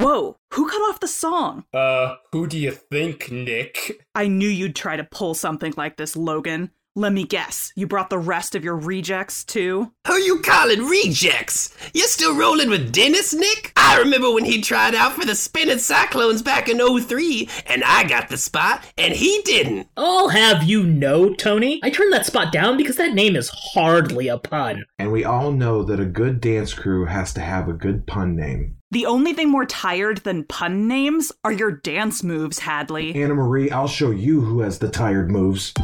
[0.00, 1.64] Whoa, who cut off the song?
[1.72, 4.04] Uh, who do you think, Nick?
[4.14, 6.70] I knew you'd try to pull something like this, Logan.
[6.98, 9.92] Let me guess, you brought the rest of your rejects too?
[10.06, 11.76] Who you calling rejects?
[11.92, 13.74] You're still rolling with Dennis, Nick?
[13.76, 18.04] I remember when he tried out for the Spinning Cyclones back in 03, and I
[18.04, 19.88] got the spot, and he didn't.
[19.98, 24.28] I'll have you know, Tony, I turned that spot down because that name is hardly
[24.28, 24.82] a pun.
[24.98, 28.34] And we all know that a good dance crew has to have a good pun
[28.36, 28.78] name.
[28.90, 33.14] The only thing more tired than pun names are your dance moves, Hadley.
[33.14, 35.74] Anna Marie, I'll show you who has the tired moves.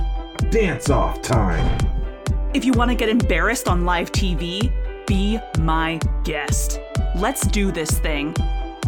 [0.52, 1.78] Dance off time.
[2.52, 4.70] If you want to get embarrassed on live TV,
[5.06, 6.78] be my guest.
[7.16, 8.36] Let's do this thing.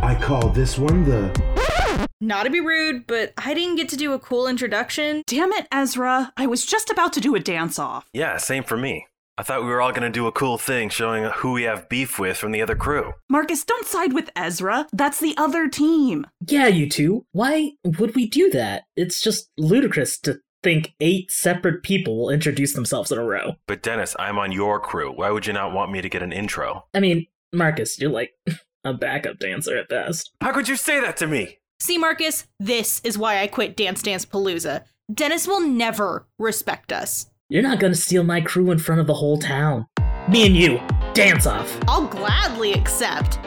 [0.02, 2.06] I call this one the.
[2.20, 5.22] Not to be rude, but I didn't get to do a cool introduction.
[5.26, 6.34] Damn it, Ezra.
[6.36, 8.06] I was just about to do a dance off.
[8.12, 9.06] Yeah, same for me.
[9.36, 11.88] I thought we were all going to do a cool thing showing who we have
[11.88, 13.14] beef with from the other crew.
[13.28, 14.86] Marcus, don't side with Ezra.
[14.92, 16.26] That's the other team.
[16.46, 17.26] Yeah, you two.
[17.32, 18.84] Why would we do that?
[18.96, 23.52] It's just ludicrous to think eight separate people will introduce themselves in a row.
[23.68, 25.12] But Dennis, I'm on your crew.
[25.12, 26.86] Why would you not want me to get an intro?
[26.92, 28.32] I mean, Marcus, you're like
[28.84, 30.32] a backup dancer at best.
[30.40, 31.58] How could you say that to me?
[31.78, 34.84] See, Marcus, this is why I quit Dance Dance Palooza.
[35.12, 37.26] Dennis will never respect us.
[37.50, 39.86] You're not gonna steal my crew in front of the whole town.
[40.28, 40.80] Me and you,
[41.12, 41.78] dance off.
[41.86, 43.38] I'll gladly accept.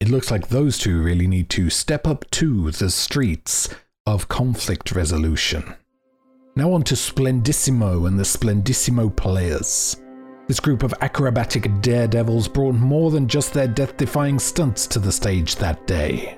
[0.00, 3.72] It looks like those two really need to step up to the streets
[4.04, 5.76] of conflict resolution.
[6.54, 9.96] Now on to Splendissimo and the Splendissimo players.
[10.48, 15.10] This group of acrobatic daredevils brought more than just their death defying stunts to the
[15.10, 16.36] stage that day.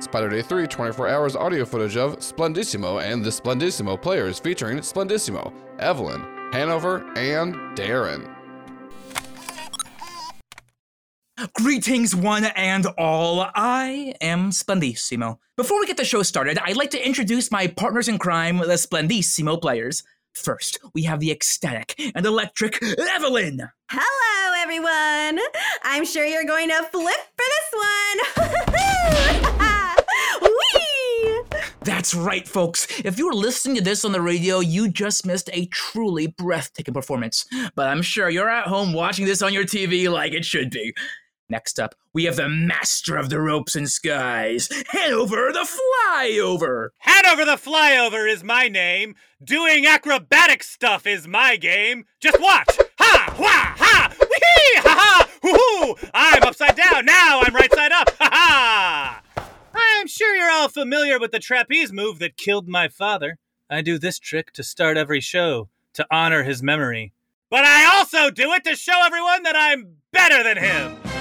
[0.00, 5.50] Spider Day 3 24 hours audio footage of Splendissimo and the Splendissimo players featuring Splendissimo,
[5.78, 6.20] Evelyn,
[6.52, 8.37] Hanover, and Darren.
[11.54, 13.46] Greetings, one and all.
[13.54, 15.38] I am Splendissimo.
[15.56, 18.76] Before we get the show started, I'd like to introduce my partners in crime, the
[18.76, 20.02] Splendissimo players.
[20.34, 23.68] First, we have the ecstatic and electric Evelyn.
[23.88, 25.40] Hello, everyone.
[25.84, 27.70] I'm sure you're going to flip for this
[28.42, 28.58] one.
[31.82, 32.86] That's right, folks.
[33.04, 36.94] If you were listening to this on the radio, you just missed a truly breathtaking
[36.94, 37.46] performance.
[37.76, 40.94] But I'm sure you're at home watching this on your TV like it should be.
[41.50, 46.88] Next up, we have the master of the ropes and skies, Hanover the Flyover.
[46.98, 49.14] Hanover the Flyover is my name.
[49.42, 52.04] Doing acrobatic stuff is my game.
[52.20, 52.78] Just watch.
[52.98, 53.34] Ha!
[53.38, 53.46] Wha!
[53.48, 54.14] Ha!
[54.20, 54.82] Wee!
[54.82, 55.28] Ha ha!
[55.40, 56.08] Hoo hoo!
[56.12, 57.06] I'm upside down.
[57.06, 58.10] Now I'm right side up.
[58.18, 59.22] Ha ha!
[59.74, 63.38] I'm sure you're all familiar with the trapeze move that killed my father.
[63.70, 67.14] I do this trick to start every show, to honor his memory.
[67.48, 71.17] But I also do it to show everyone that I'm better than him.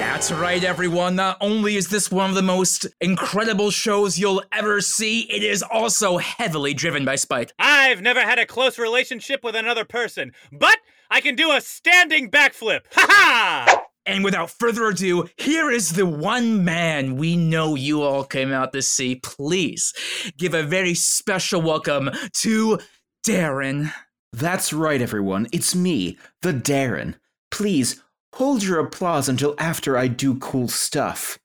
[0.00, 1.14] That's right, everyone.
[1.16, 5.62] Not only is this one of the most incredible shows you'll ever see, it is
[5.62, 7.52] also heavily driven by Spike.
[7.58, 10.78] I've never had a close relationship with another person, but
[11.10, 12.80] I can do a standing backflip.
[12.94, 13.82] Ha ha!
[14.06, 18.72] And without further ado, here is the one man we know you all came out
[18.72, 19.16] to see.
[19.16, 19.92] Please
[20.38, 22.78] give a very special welcome to
[23.26, 23.92] Darren.
[24.32, 25.46] That's right, everyone.
[25.52, 27.16] It's me, the Darren.
[27.50, 28.02] Please
[28.34, 31.38] hold your applause until after I do cool stuff.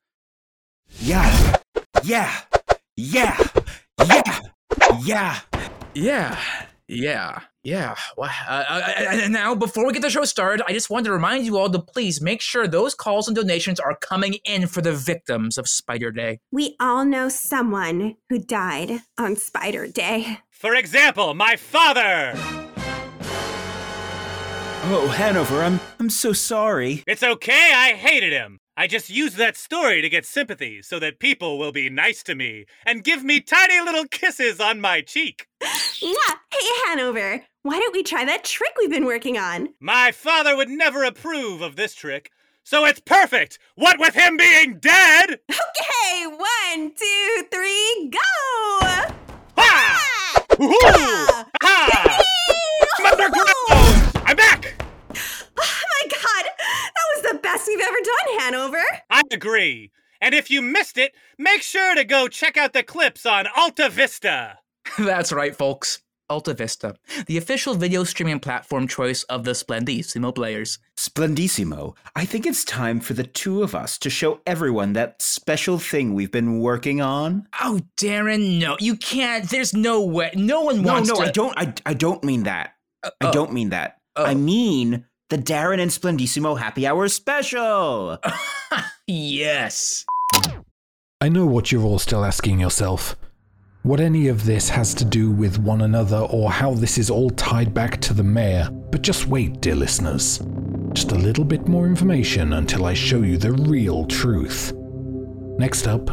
[1.00, 1.58] Yeah,
[2.04, 2.42] yeah,
[2.96, 3.38] yeah,
[4.08, 4.40] yeah,
[5.04, 5.40] yeah.
[5.96, 6.38] Yeah,
[6.90, 7.96] yeah, yeah.
[8.18, 11.14] Well, uh, uh, and now, before we get the show started, I just wanted to
[11.14, 14.82] remind you all to please make sure those calls and donations are coming in for
[14.82, 16.40] the victims of Spider Day.
[16.52, 20.40] We all know someone who died on Spider Day.
[20.50, 22.38] For example, my father.
[24.88, 27.04] Oh, Hanover, I'm I'm so sorry.
[27.08, 28.60] It's okay, I hated him.
[28.78, 32.36] I just used that story to get sympathy so that people will be nice to
[32.36, 35.48] me and give me tiny little kisses on my cheek.
[36.02, 36.36] Yeah.
[36.52, 39.70] Hey, Hanover, why don't we try that trick we've been working on?
[39.80, 42.30] My father would never approve of this trick,
[42.64, 43.58] so it's perfect.
[43.74, 45.40] What with him being dead?
[45.50, 48.88] Okay, one, two, three, go!
[49.58, 50.46] Ha!
[50.52, 51.46] Woohoo!
[51.64, 52.22] Ha!
[53.00, 54.12] I'm underground!
[54.28, 54.74] I'm back!
[55.58, 58.84] Oh my god, that was the best we've ever done, Hanover.
[59.10, 59.92] I agree.
[60.22, 63.90] And if you missed it, make sure to go check out the clips on Alta
[63.90, 64.60] Vista.
[64.98, 66.02] That's right, folks.
[66.28, 66.96] Alta Vista,
[67.28, 70.80] the official video streaming platform choice of the Splendissimo players.
[70.98, 75.78] Splendissimo, I think it's time for the two of us to show everyone that special
[75.78, 77.48] thing we've been working on.
[77.62, 79.48] Oh, Darren, no, you can't.
[79.48, 80.32] There's no way.
[80.34, 81.22] No one No, wants no, to.
[81.22, 81.58] I don't.
[81.58, 82.74] I, I don't mean that.
[83.04, 83.32] Uh, I oh.
[83.32, 83.98] don't mean that.
[84.16, 84.36] I oh.
[84.36, 88.20] mean the Darren and Splendissimo Happy Hour special.
[89.08, 90.06] yes.
[91.20, 93.16] I know what you're all still asking yourself.
[93.82, 97.30] What any of this has to do with one another or how this is all
[97.32, 98.70] tied back to the mayor.
[98.72, 100.42] But just wait, dear listeners.
[100.94, 104.74] Just a little bit more information until I show you the real truth.
[105.58, 106.06] Next up,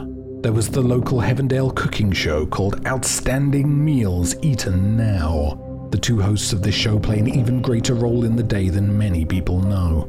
[0.42, 5.61] there was the local Heavendale cooking show called Outstanding Meals Eaten Now.
[5.92, 8.96] The two hosts of this show play an even greater role in the day than
[8.96, 10.08] many people know.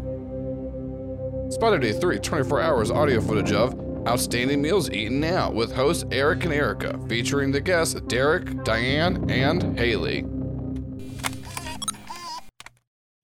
[1.52, 3.78] Spider Day 3 24 hours audio footage of
[4.08, 9.78] Outstanding Meals Eaten Now with hosts Eric and Erica, featuring the guests Derek, Diane, and
[9.78, 10.26] Haley.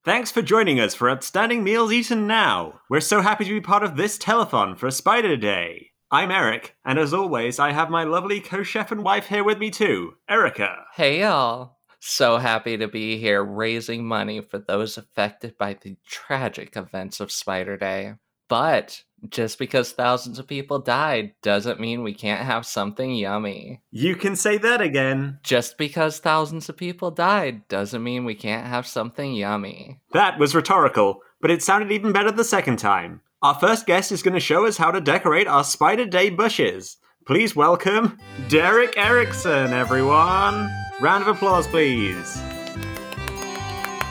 [0.03, 2.81] Thanks for joining us for Outstanding Meals Eaten Now.
[2.89, 5.91] We're so happy to be part of this telethon for Spider Day.
[6.11, 9.59] I'm Eric, and as always, I have my lovely co chef and wife here with
[9.59, 10.83] me too, Erica.
[10.95, 11.78] Hey y'all.
[11.99, 17.31] So happy to be here raising money for those affected by the tragic events of
[17.31, 18.13] Spider Day.
[18.47, 23.81] But just because thousands of people died doesn't mean we can't have something yummy.
[23.91, 25.39] You can say that again.
[25.43, 29.99] Just because thousands of people died doesn't mean we can't have something yummy.
[30.13, 33.21] That was rhetorical, but it sounded even better the second time.
[33.41, 36.97] Our first guest is going to show us how to decorate our Spider Day bushes.
[37.25, 40.69] Please welcome Derek Erickson, everyone.
[41.01, 42.41] Round of applause, please.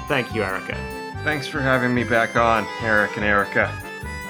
[0.08, 0.74] Thank you, Erica.
[1.22, 3.70] Thanks for having me back on, Eric and Erica.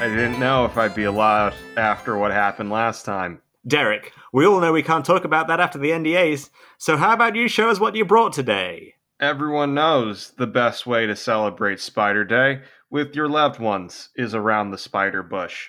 [0.00, 3.40] I didn't know if I'd be allowed after what happened last time.
[3.66, 7.36] Derek, we all know we can't talk about that after the NDAs, so how about
[7.36, 8.94] you show us what you brought today?
[9.20, 14.70] Everyone knows the best way to celebrate Spider Day with your loved ones is around
[14.70, 15.68] the spider bush.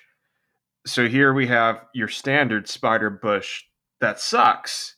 [0.86, 3.64] So here we have your standard spider bush
[4.00, 4.96] that sucks.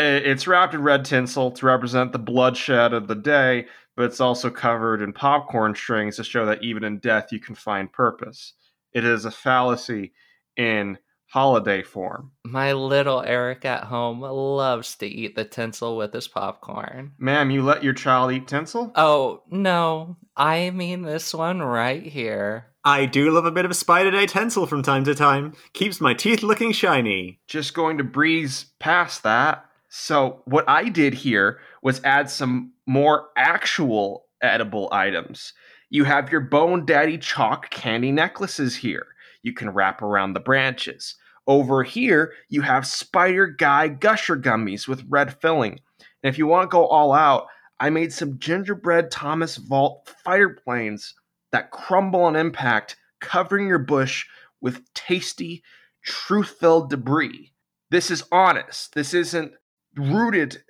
[0.00, 4.20] I- It's wrapped in red tinsel to represent the bloodshed of the day, but it's
[4.20, 8.54] also covered in popcorn strings to show that even in death you can find purpose.
[8.92, 10.12] It is a fallacy
[10.56, 12.32] in holiday form.
[12.44, 17.12] My little Eric at home loves to eat the tinsel with his popcorn.
[17.18, 18.90] Ma'am, you let your child eat tinsel?
[18.96, 20.16] Oh, no.
[20.36, 22.66] I mean this one right here.
[22.82, 25.52] I do love a bit of a Spider Day tinsel from time to time.
[25.74, 27.38] Keeps my teeth looking shiny.
[27.46, 29.66] Just going to breeze past that.
[29.92, 35.52] So, what I did here was add some more actual edible items.
[35.90, 39.08] You have your Bone Daddy chalk candy necklaces here.
[39.42, 41.16] You can wrap around the branches.
[41.48, 45.80] Over here, you have Spider Guy Gusher gummies with red filling.
[46.22, 47.48] And if you want to go all out,
[47.80, 51.14] I made some gingerbread Thomas Vault fighter planes
[51.50, 54.24] that crumble on impact, covering your bush
[54.60, 55.64] with tasty,
[56.04, 57.52] truth filled debris.
[57.90, 58.94] This is honest.
[58.94, 59.52] This isn't
[59.96, 60.62] rooted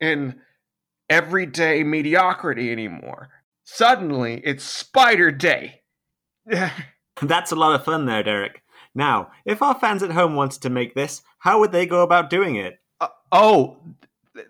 [0.00, 0.40] in
[1.08, 3.28] everyday mediocrity anymore.
[3.64, 5.82] Suddenly, it's Spider Day.
[7.22, 8.62] That's a lot of fun there, Derek.
[8.94, 12.30] Now, if our fans at home wanted to make this, how would they go about
[12.30, 12.80] doing it?
[13.00, 13.78] Uh, oh,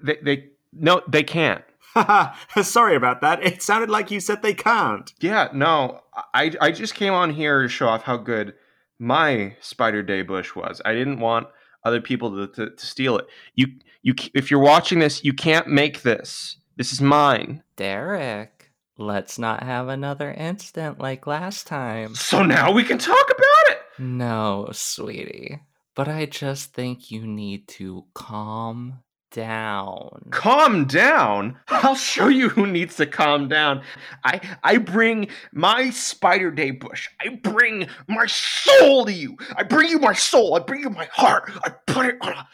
[0.02, 1.64] they, they no, they can't.
[2.62, 3.44] Sorry about that.
[3.44, 5.12] It sounded like you said they can't.
[5.20, 6.02] Yeah, no,
[6.34, 8.54] I I just came on here to show off how good
[8.98, 10.80] my Spider Day bush was.
[10.84, 11.48] I didn't want
[11.84, 13.26] other people to, to, to steal it.
[13.54, 13.68] You
[14.02, 16.56] you if you're watching this, you can't make this.
[16.76, 17.62] This is mine.
[17.76, 22.14] Derek, let's not have another incident like last time.
[22.14, 23.78] So now we can talk about it.
[23.98, 25.60] No, sweetie.
[25.94, 29.00] But I just think you need to calm
[29.30, 30.22] down.
[30.30, 31.58] Calm down.
[31.68, 33.82] I'll show you who needs to calm down.
[34.24, 37.08] I I bring my Spider Day bush.
[37.20, 39.36] I bring my soul to you.
[39.56, 40.54] I bring you my soul.
[40.54, 41.50] I bring you my heart.
[41.64, 42.48] I put it on a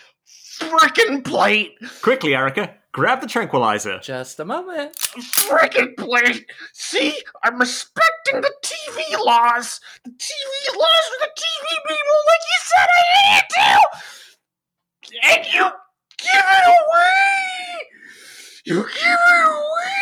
[0.60, 1.76] freaking plate.
[2.02, 3.98] Quickly, Erica, grab the tranquilizer.
[4.00, 4.96] Just a moment.
[4.96, 6.50] Freaking plate.
[6.72, 9.80] See, I'm respecting the TV laws.
[10.04, 13.02] The TV laws for the TV people, like you said I
[13.34, 13.80] needed to.
[15.22, 15.70] And you
[16.24, 17.44] give it away.
[18.64, 19.94] You give it away.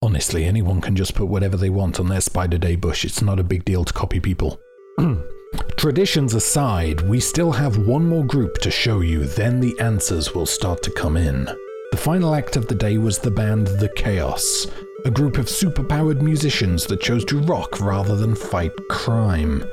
[0.00, 3.04] Honestly, anyone can just put whatever they want on their Spider Day bush.
[3.04, 4.60] It's not a big deal to copy people.
[5.76, 10.46] Traditions aside, we still have one more group to show you, then the answers will
[10.46, 11.48] start to come in.
[11.90, 14.66] The final act of the day was the band The Chaos,
[15.04, 19.64] a group of superpowered musicians that chose to rock rather than fight crime.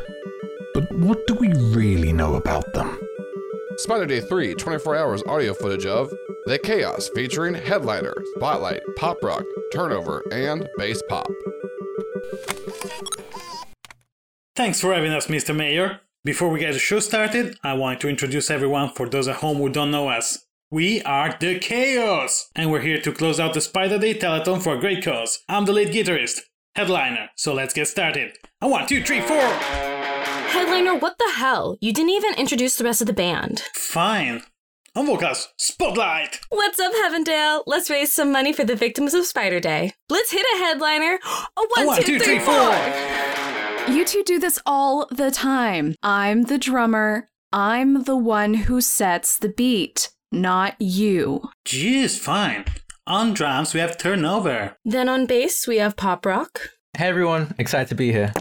[0.73, 2.99] But what do we really know about them?
[3.79, 6.11] Spider Day 3 24 hours audio footage of
[6.47, 11.29] The Chaos featuring Headliner, Spotlight, Pop Rock, Turnover, and Bass Pop.
[14.57, 15.55] Thanks for having us, Mr.
[15.55, 16.01] Mayor.
[16.25, 19.59] Before we get the show started, I want to introduce everyone for those at home
[19.59, 20.45] who don't know us.
[20.69, 24.75] We are The Chaos, and we're here to close out the Spider Day Telethon for
[24.75, 25.39] a great cause.
[25.47, 26.41] I'm the lead guitarist,
[26.75, 28.33] Headliner, so let's get started.
[28.61, 30.18] A one, two, three, four!
[30.49, 31.77] Headliner, what the hell?
[31.79, 33.59] You didn't even introduce the rest of the band.
[33.75, 34.41] Fine.
[34.95, 36.39] On vocals, Spotlight!
[36.49, 37.61] What's up, Heavendale?
[37.67, 39.93] Let's raise some money for the victims of Spider Day.
[40.09, 41.19] Let's hit a headliner.
[41.55, 43.93] A one, A one, two, two, three, three, four.
[43.93, 45.93] You two do this all the time.
[46.01, 47.29] I'm the drummer.
[47.53, 51.49] I'm the one who sets the beat, not you.
[51.65, 52.65] Geez, fine.
[53.05, 54.75] On drums, we have Turnover.
[54.83, 56.71] Then on bass, we have Pop Rock.
[56.97, 58.33] Hey everyone, excited to be here.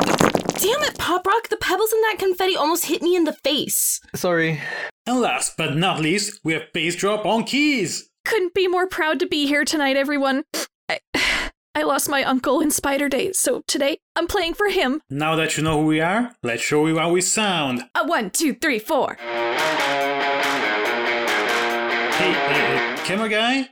[0.58, 1.48] Damn it, Pop Rock!
[1.50, 4.00] The pebbles in that confetti almost hit me in the face.
[4.16, 4.60] Sorry.
[5.06, 8.10] And last but not least, we have Bass Drop on keys.
[8.24, 10.42] Couldn't be more proud to be here tonight, everyone.
[10.88, 10.98] I,
[11.76, 15.00] I lost my uncle in Spider Day, so today I'm playing for him.
[15.08, 17.82] Now that you know who we are, let's show you how we sound.
[17.94, 19.14] A one, two, three, four.
[19.14, 19.22] Hey,
[22.32, 23.68] hey, hey, camera guy?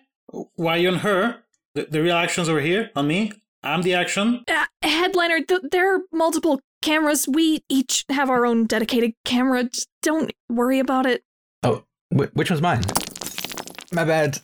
[0.55, 1.43] Why you on her?
[1.75, 3.33] The, the real action's over here, on me.
[3.65, 4.45] I'm the action.
[4.47, 7.27] Uh, headliner, th- there are multiple cameras.
[7.29, 9.65] We each have our own dedicated camera.
[9.65, 11.23] Just don't worry about it.
[11.63, 12.83] Oh, wh- which one's mine?
[13.93, 14.39] My bad.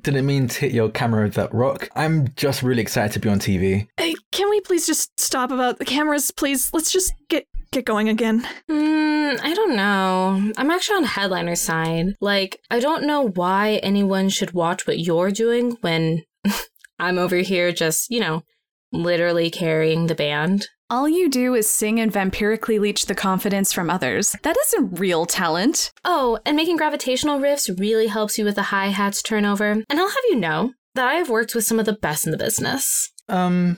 [0.00, 1.88] Didn't mean to hit your camera with that rock.
[1.96, 3.88] I'm just really excited to be on TV.
[3.96, 6.70] Hey, can we please just stop about the cameras, please?
[6.72, 8.46] Let's just get get going again.
[8.68, 10.52] Hmm, I don't know.
[10.56, 12.14] I'm actually on Headliner's side.
[12.20, 16.22] Like, I don't know why anyone should watch what you're doing when
[17.00, 18.44] I'm over here just, you know,
[18.92, 20.68] literally carrying the band.
[20.90, 24.34] All you do is sing and vampirically leech the confidence from others.
[24.42, 25.92] That isn't real talent.
[26.02, 29.70] Oh, and making gravitational riffs really helps you with the hi hats turnover.
[29.70, 32.32] And I'll have you know that I have worked with some of the best in
[32.32, 33.12] the business.
[33.28, 33.76] Um,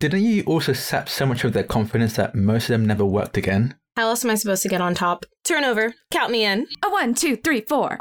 [0.00, 3.36] Didn't you also sap so much of their confidence that most of them never worked
[3.36, 3.74] again?
[3.94, 5.26] How else am I supposed to get on top?
[5.44, 5.92] Turnover.
[6.10, 6.66] Count me in.
[6.82, 7.98] A one, two, three, four.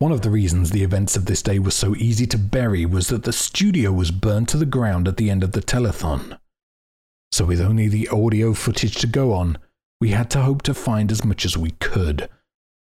[0.00, 3.06] One of the reasons the events of this day were so easy to bury was
[3.06, 6.39] that the studio was burned to the ground at the end of the telethon.
[7.32, 9.58] So, with only the audio footage to go on,
[10.00, 12.28] we had to hope to find as much as we could.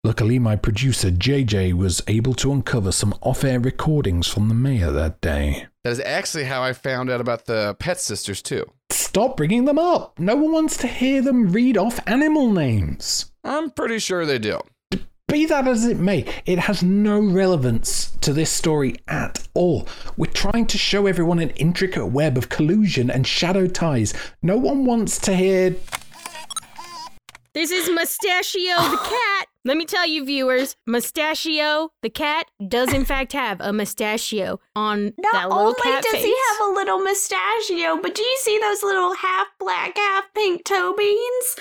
[0.04, 4.92] Luckily, my producer JJ was able to uncover some off air recordings from the mayor
[4.92, 5.68] that day.
[5.84, 8.66] That is actually how I found out about the Pet Sisters, too.
[8.90, 10.18] Stop bringing them up!
[10.18, 13.32] No one wants to hear them read off animal names.
[13.44, 14.60] I'm pretty sure they do.
[15.32, 19.88] Be that as it may, it has no relevance to this story at all.
[20.18, 24.14] We're trying to show everyone an intricate web of collusion and shadow ties.
[24.42, 25.74] No one wants to hear.
[27.54, 29.48] This is Mustachio the cat.
[29.64, 35.14] Let me tell you, viewers, Mustachio the cat does in fact have a mustachio on
[35.20, 36.24] Not that little only cat does face.
[36.24, 40.66] he have a little mustachio, but do you see those little half black, half pink
[40.66, 41.56] toe beans?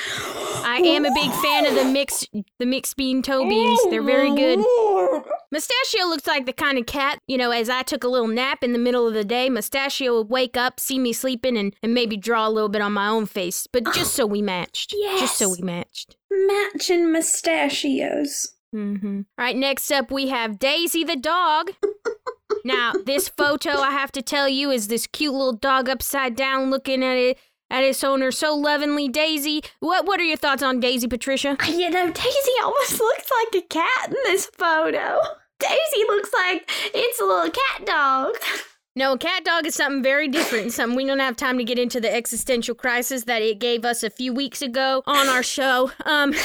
[0.64, 3.80] I am a big fan of the mixed the mixed bean toe beans.
[3.90, 5.32] They're very oh, good.
[5.52, 8.64] Mustachio looks like the kind of cat, you know, as I took a little nap
[8.64, 11.92] in the middle of the day, Mustachio would wake up, see me sleeping, and, and
[11.92, 13.66] maybe draw a little bit on my own face.
[13.70, 14.94] But just so we matched.
[15.18, 16.16] Just so we matched.
[16.30, 18.54] Matching mustachios.
[18.74, 19.22] Mm-hmm.
[19.38, 21.72] All right, next up we have Daisy the dog.
[22.64, 26.70] now, this photo, I have to tell you, is this cute little dog upside down
[26.70, 27.38] looking at it
[27.70, 29.08] at its owner so lovingly.
[29.08, 31.56] Daisy, what what are your thoughts on Daisy, Patricia?
[31.66, 35.20] You know, Daisy almost looks like a cat in this photo.
[35.58, 38.34] Daisy looks like it's a little cat dog.
[39.00, 41.64] No, a cat dog is something very different, and something we don't have time to
[41.64, 45.42] get into the existential crisis that it gave us a few weeks ago on our
[45.42, 45.90] show.
[46.04, 46.34] Um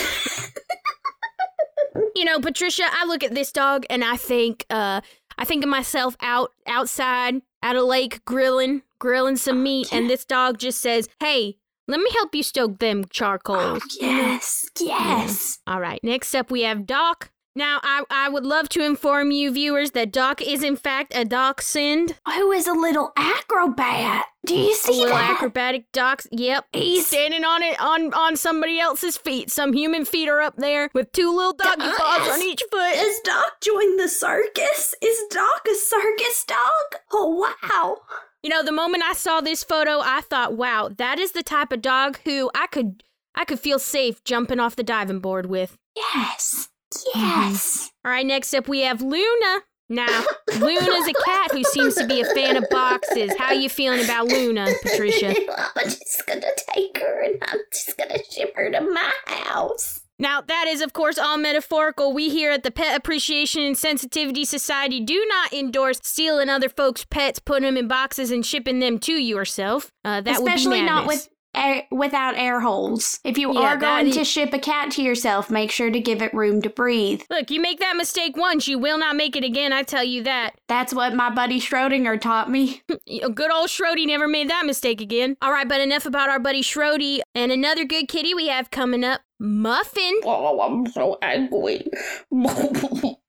[2.16, 5.02] You know, Patricia, I look at this dog and I think uh
[5.38, 10.24] I think of myself out outside at a lake grilling, grilling some meat, and this
[10.24, 11.58] dog just says, Hey,
[11.90, 13.84] let me help you stoke them charcoals.
[14.00, 15.60] yes, yes.
[15.68, 17.32] All right, next up we have Doc.
[17.58, 21.24] Now, I, I would love to inform you, viewers, that Doc is in fact a
[21.24, 22.20] dachshund.
[22.34, 24.26] Who is a little acrobat?
[24.46, 25.32] Do you A see little that?
[25.32, 26.28] acrobatic docs.
[26.32, 26.66] Yep.
[26.74, 29.50] He's- standing on it on on somebody else's feet.
[29.50, 32.94] Some human feet are up there with two little doggy paws on each foot.
[32.96, 34.94] Is Doc join the circus?
[35.02, 37.02] Is Doc a circus dog?
[37.14, 37.98] Oh wow.
[38.44, 41.72] You know, the moment I saw this photo, I thought, wow, that is the type
[41.72, 43.02] of dog who I could
[43.34, 45.78] I could feel safe jumping off the diving board with.
[45.96, 46.70] Yes.
[47.14, 47.92] Yes.
[48.04, 49.62] All right, next up we have Luna.
[49.88, 50.24] Now,
[50.60, 53.32] Luna's a cat who seems to be a fan of boxes.
[53.38, 55.28] How you feeling about Luna, Patricia?
[55.76, 56.42] I'm just gonna
[56.74, 60.02] take her and I'm just gonna ship her to my house.
[60.18, 62.14] Now, that is, of course, all metaphorical.
[62.14, 67.04] We here at the Pet Appreciation and Sensitivity Society do not endorse stealing other folks'
[67.04, 69.92] pets, putting them in boxes, and shipping them to yourself.
[70.06, 71.26] Uh, that Especially would be not madness.
[71.26, 73.20] with air, without air holes.
[73.24, 75.90] If you Yeah, are that going is- to ship a cat to yourself, make sure
[75.92, 77.22] to give it room to breathe.
[77.30, 79.74] Look, you make that mistake once, you will not make it again.
[79.74, 80.56] I tell you that.
[80.68, 82.82] That's what my buddy Schrodinger taught me.
[83.08, 85.38] Good old Schrody never made that mistake again.
[85.42, 87.20] All right, but enough about our buddy Schrody.
[87.34, 90.20] And another good kitty we have coming up, Muffin.
[90.24, 91.86] Oh, I'm so angry.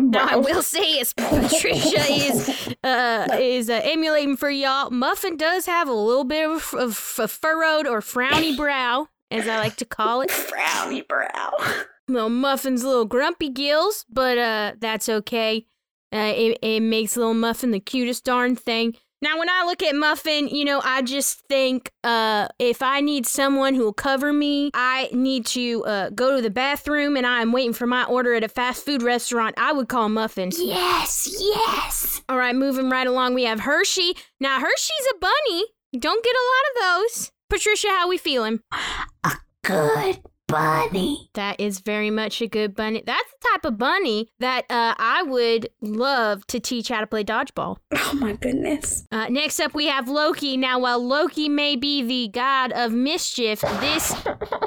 [0.00, 5.66] Now I will say, as Patricia is uh, is uh, emulating for y'all, Muffin does
[5.66, 9.84] have a little bit of, of a furrowed or frowny brow, as I like to
[9.84, 10.30] call it.
[10.30, 11.52] Frowny brow.
[12.08, 15.66] Well, Muffin's little grumpy gills, but uh, that's okay.
[16.12, 18.96] Uh, it, it makes little Muffin the cutest darn thing.
[19.22, 23.24] Now, when I look at Muffin, you know, I just think uh, if I need
[23.24, 27.40] someone who will cover me, I need to uh, go to the bathroom and I
[27.40, 30.50] am waiting for my order at a fast food restaurant, I would call Muffin.
[30.56, 32.20] Yes, yes.
[32.28, 34.14] All right, moving right along, we have Hershey.
[34.40, 35.64] Now, Hershey's a bunny.
[35.96, 36.48] Don't get a
[36.82, 37.32] lot of those.
[37.48, 38.60] Patricia, how we feeling?
[39.24, 40.20] A good
[40.52, 41.30] bunny.
[41.32, 43.02] That is very much a good bunny.
[43.06, 47.24] That's the type of bunny that uh, I would love to teach how to play
[47.24, 47.78] dodgeball.
[48.12, 49.06] Oh my goodness.
[49.10, 50.58] Uh, next up, we have Loki.
[50.58, 54.14] Now, while Loki may be the god of mischief, this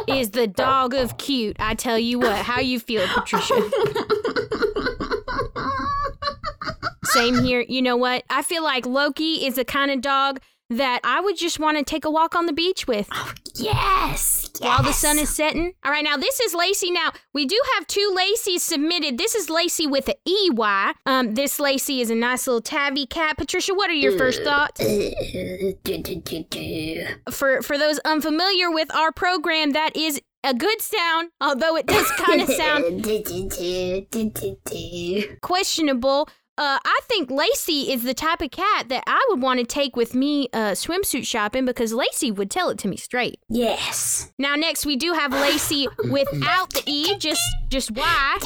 [0.07, 1.55] is the dog of cute.
[1.59, 3.53] I tell you what, how you feel, Patricia?
[7.05, 7.63] Same here.
[7.69, 8.23] You know what?
[8.31, 11.83] I feel like Loki is the kind of dog that I would just want to
[11.83, 13.07] take a walk on the beach with.
[13.11, 15.73] Oh, yes, While the sun is setting.
[15.83, 16.91] All right, now this is Lacey.
[16.91, 19.17] Now, we do have two Lacey's submitted.
[19.17, 20.93] This is Lacey with an EY.
[21.05, 23.37] Um, this Lacey is a nice little tabby cat.
[23.37, 24.81] Patricia, what are your first thoughts?
[27.31, 32.09] For for those unfamiliar with our program, that is a good sound, although it does
[32.11, 33.03] kind of sound
[35.41, 36.27] questionable.
[36.57, 39.95] Uh, I think Lacey is the type of cat that I would want to take
[39.95, 43.39] with me uh, swimsuit shopping because Lacey would tell it to me straight.
[43.49, 44.31] Yes.
[44.39, 48.37] Now, next we do have Lacey without the E, just just Y.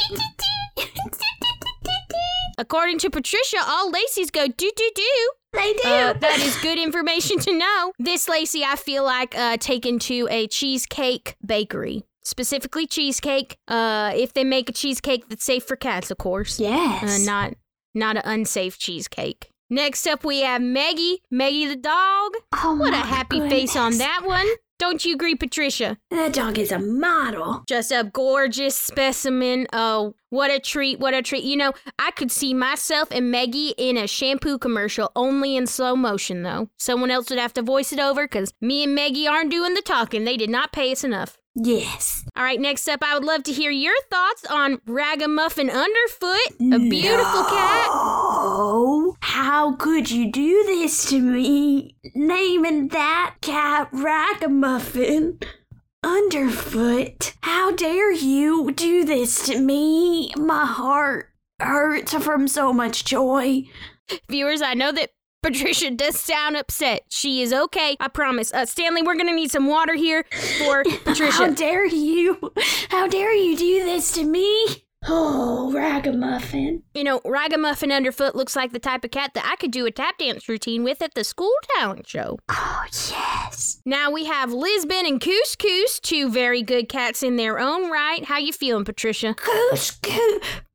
[2.58, 5.32] According to Patricia, all Lacey's go do do do.
[5.54, 5.90] They do.
[5.90, 7.94] Uh, that is good information to know.
[8.00, 12.04] This Lacey, I feel like uh, taken to a cheesecake bakery.
[12.24, 13.58] Specifically, cheesecake.
[13.68, 16.60] Uh, if they make a cheesecake that's safe for cats, of course.
[16.60, 17.22] Yes.
[17.22, 17.54] Uh, not
[17.94, 19.50] not an unsafe cheesecake.
[19.70, 21.22] Next up, we have Maggie.
[21.30, 22.32] Maggie the dog.
[22.56, 24.48] Oh what a happy face on that one.
[24.80, 25.98] Don't you agree, Patricia?
[26.10, 27.64] That dog is a model.
[27.68, 29.68] Just a gorgeous specimen.
[29.74, 31.44] Oh, what a treat, what a treat.
[31.44, 35.98] You know, I could see myself and Maggie in a shampoo commercial, only in slow
[35.98, 36.70] motion, though.
[36.78, 39.82] Someone else would have to voice it over because me and Maggie aren't doing the
[39.82, 40.24] talking.
[40.24, 41.38] They did not pay us enough.
[41.62, 42.24] Yes.
[42.38, 46.80] All right, next up, I would love to hear your thoughts on Ragamuffin Underfoot, a
[46.80, 47.88] beautiful cat.
[47.92, 51.98] Oh, how could you do this to me?
[52.16, 55.40] Naming that cat Ragamuffin.
[56.02, 57.34] Underfoot.
[57.42, 60.32] How dare you do this to me?
[60.38, 63.64] My heart hurts from so much joy.
[64.30, 65.10] Viewers, I know that
[65.42, 67.04] Patricia does sound upset.
[67.10, 68.54] She is okay, I promise.
[68.54, 70.26] Uh, Stanley, we're gonna need some water here
[70.58, 71.32] for Patricia.
[71.32, 72.52] How dare you?
[72.90, 74.84] How dare you do this to me?
[75.08, 76.84] Oh, Ragamuffin.
[76.94, 79.92] You know, Ragamuffin Underfoot looks like the type of cat that I could do a
[79.92, 82.38] tap dance routine with at the school talent show.
[82.50, 83.82] Oh, yes.
[83.86, 88.26] Now we have Lisbon and Couscous, two very good cats in their own right.
[88.26, 89.36] How you feeling, Patricia?
[89.42, 90.00] Goose.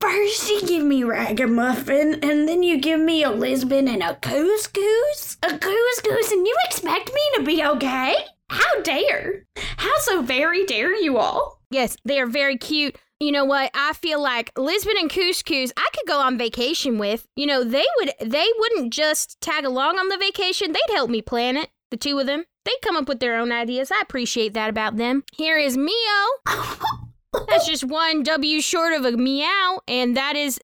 [0.00, 4.68] First you give me Ragamuffin, and then you give me a Lisbon and a Goose?
[5.42, 8.16] A Goose, and you expect me to be okay?
[8.48, 9.44] How dare?
[9.56, 11.60] How so very dare you all?
[11.70, 12.96] Yes, they are very cute.
[13.24, 13.70] You know what?
[13.72, 17.26] I feel like Lisbon and Couscous I could go on vacation with.
[17.36, 21.22] You know, they would they wouldn't just tag along on the vacation, they'd help me
[21.22, 21.70] plan it.
[21.90, 22.44] The two of them.
[22.66, 23.90] They'd come up with their own ideas.
[23.90, 25.24] I appreciate that about them.
[25.32, 25.94] Here is Mio.
[27.48, 30.60] That's just one W short of a meow, and that is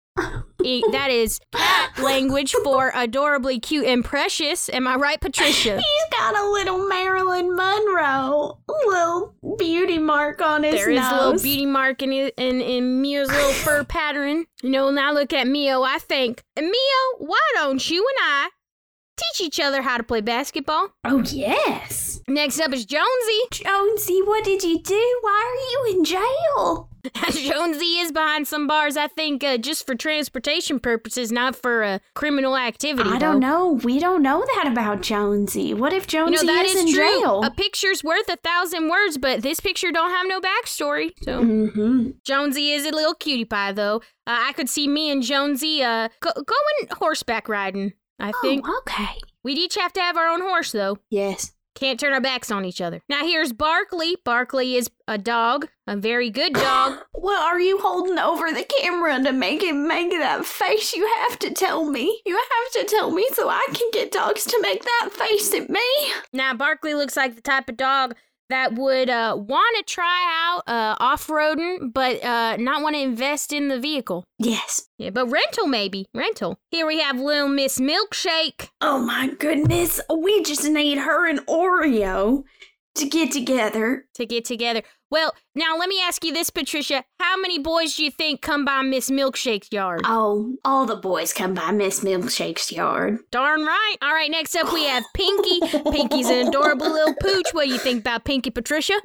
[0.63, 4.69] e- that is cat language for adorably cute and precious.
[4.71, 5.77] Am I right, Patricia?
[5.81, 10.97] He's got a little Marilyn Monroe little beauty mark on his There nose.
[10.97, 14.47] There is a little beauty mark in, it- in in Mio's little fur pattern.
[14.63, 15.83] You know, now look at Mio.
[15.83, 16.71] I think, Mio,
[17.19, 18.49] why don't you and I
[19.17, 20.89] teach each other how to play basketball?
[21.05, 22.21] Oh yes.
[22.29, 23.41] Next up is Jonesy.
[23.53, 25.19] Jonesy, what did you do?
[25.23, 25.57] Why
[25.87, 26.90] are you in jail?
[27.31, 28.97] Jonesy is behind some bars.
[28.97, 33.09] I think uh, just for transportation purposes, not for uh, criminal activity.
[33.09, 33.19] I though.
[33.19, 33.73] don't know.
[33.85, 35.75] We don't know that about Jonesy.
[35.75, 37.21] What if You Jonesy know that is, is in true.
[37.21, 37.43] jail?
[37.45, 41.13] A picture's worth a thousand words, but this picture don't have no backstory.
[41.23, 42.11] So mm-hmm.
[42.25, 43.97] Jonesy is a little cutie pie, though.
[44.27, 47.93] Uh, I could see me and Jonesy uh go- going horseback riding.
[48.19, 48.65] I think.
[48.69, 49.19] Oh, okay.
[49.43, 50.99] We'd each have to have our own horse, though.
[51.09, 51.53] Yes.
[51.75, 53.01] Can't turn our backs on each other.
[53.09, 54.17] Now here's Barkley.
[54.25, 56.99] Barkley is a dog, a very good dog.
[57.13, 60.95] What are you holding over the camera to make him make that face?
[60.95, 62.23] You have to tell me.
[62.25, 65.69] You have to tell me so I can get dogs to make that face at
[65.69, 65.83] me.
[66.33, 68.15] Now Barkley looks like the type of dog
[68.49, 73.53] that would uh, want to try out uh, off-roading, but uh, not want to invest
[73.53, 74.25] in the vehicle.
[74.39, 74.89] Yes.
[74.99, 76.59] Yeah, but rental maybe rental.
[76.71, 78.71] Here we have Little Miss Milkshake.
[78.81, 80.01] Oh my goodness.
[80.15, 82.45] We just need her and Oreo
[82.97, 84.07] to get together.
[84.15, 84.83] To get together.
[85.11, 87.05] Well, now let me ask you this, Patricia.
[87.19, 90.03] How many boys do you think come by Miss Milkshake's yard?
[90.05, 93.19] Oh, all the boys come by Miss Milkshake's yard.
[93.31, 93.97] Darn right.
[94.03, 95.61] All right, next up we have Pinky.
[95.91, 97.53] Pinky's an adorable little pooch.
[97.53, 98.95] What do you think about Pinky, Patricia?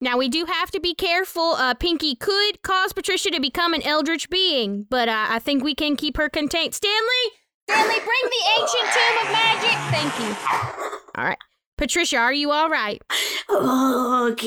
[0.00, 1.54] Now we do have to be careful.
[1.58, 5.74] Uh, Pinky could cause Patricia to become an eldritch being, but uh, I think we
[5.74, 6.72] can keep her contained.
[6.72, 7.24] Stanley,
[7.68, 9.76] Stanley, bring the ancient tomb of magic.
[9.90, 10.36] Thank you.
[11.16, 11.38] All right,
[11.78, 13.00] Patricia, are you all right?
[13.48, 14.34] Oh.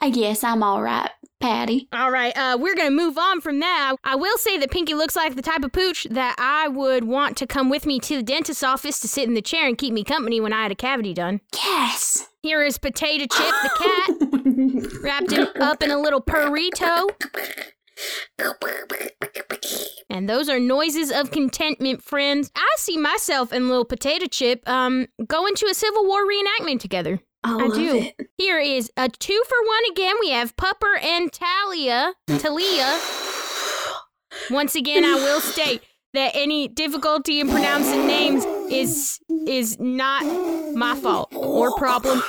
[0.00, 1.88] I guess I'm all right, Patty.
[1.92, 3.94] All right, uh, we're gonna move on from that.
[4.02, 7.36] I will say that Pinky looks like the type of pooch that I would want
[7.38, 9.94] to come with me to the dentist's office to sit in the chair and keep
[9.94, 11.40] me company when I had a cavity done.
[11.54, 12.26] Yes.
[12.42, 14.10] Here is Potato Chip the cat,
[15.02, 17.08] wrapped in, up in a little burrito.
[20.10, 22.50] And those are noises of contentment, friends.
[22.56, 27.20] I see myself and little Potato Chip um going to a Civil War reenactment together.
[27.44, 27.94] I I do.
[27.96, 28.28] it.
[28.36, 30.14] Here is a two for one again.
[30.20, 32.14] We have Pupper and Talia.
[32.38, 32.98] Talia.
[34.50, 35.82] Once again, I will state
[36.14, 40.24] that any difficulty in pronouncing names is is not
[40.74, 42.22] my fault or problem.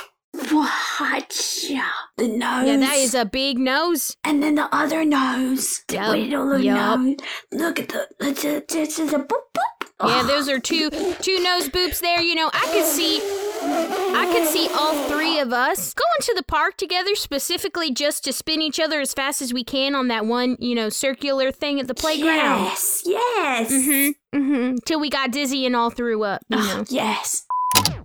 [0.52, 1.82] Watcha.
[2.16, 2.66] The nose.
[2.66, 4.16] Yeah, that is a big nose.
[4.24, 5.82] And then the other nose.
[5.88, 7.00] The Yup, little yup.
[7.00, 7.16] nose.
[7.52, 8.06] Look at the.
[8.20, 9.88] It's a, it's a, boop, boop.
[10.02, 12.22] Yeah, those are two two nose boops there.
[12.22, 13.20] You know, I could see
[13.62, 18.32] I could see all three of us going to the park together specifically just to
[18.32, 21.80] spin each other as fast as we can on that one, you know, circular thing
[21.80, 22.64] at the playground.
[22.64, 23.70] Yes, yes.
[23.70, 24.38] Mm-hmm.
[24.38, 24.76] Mm-hmm.
[24.86, 26.42] Till we got dizzy and all threw up.
[26.48, 26.84] You know.
[26.88, 27.44] yes.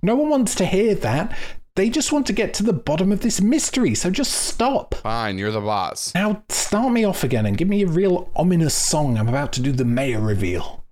[0.01, 1.35] No one wants to hear that.
[1.75, 4.95] They just want to get to the bottom of this mystery, so just stop.
[4.95, 6.15] Fine, you're the boss.
[6.15, 9.17] Now start me off again and give me a real ominous song.
[9.17, 10.85] I'm about to do the mayor reveal.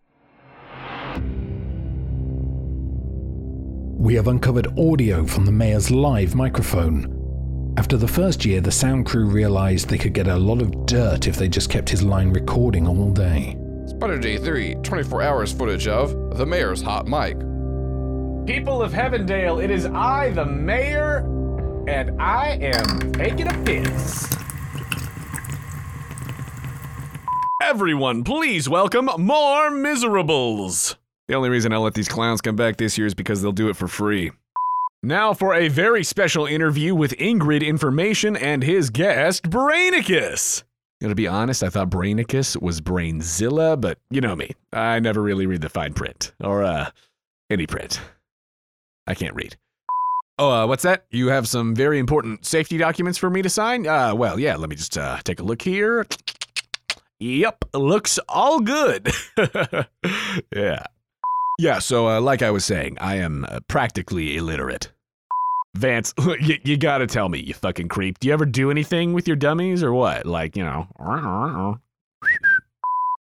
[3.98, 7.74] We have uncovered audio from the mayor's live microphone.
[7.78, 11.28] After the first year, the sound crew realized they could get a lot of dirt
[11.28, 13.58] if they just kept his line recording all day.
[13.86, 17.38] Spider Day 3, 24 hours footage of the mayor's hot mic.
[18.46, 21.20] People of Heavendale, it is I, the mayor,
[21.88, 24.30] and I am taking a piss.
[27.62, 30.98] Everyone, please welcome more Miserables!
[31.30, 33.70] The only reason I let these clowns come back this year is because they'll do
[33.70, 34.32] it for free.
[35.02, 40.64] Now for a very special interview with Ingrid Information and his guest, Brainicus!
[41.02, 44.52] Gonna be honest, I thought Brainicus was Brainzilla, but you know me.
[44.74, 46.34] I never really read the fine print.
[46.41, 46.89] Or, uh,
[47.50, 48.02] any print.
[49.08, 49.58] I can't read.
[50.39, 51.06] Oh, uh, what's that?
[51.12, 53.86] You have some very important safety documents for me to sign?
[53.86, 56.08] Uh, well, yeah, let me just uh, take a look here.
[57.20, 59.12] Yep, looks all good.
[60.56, 60.84] yeah.
[61.60, 64.91] Yeah, so uh, like I was saying, I am uh, practically illiterate.
[65.76, 68.20] Vance, you, you gotta tell me, you fucking creep.
[68.20, 70.26] Do you ever do anything with your dummies or what?
[70.26, 70.88] Like, you know.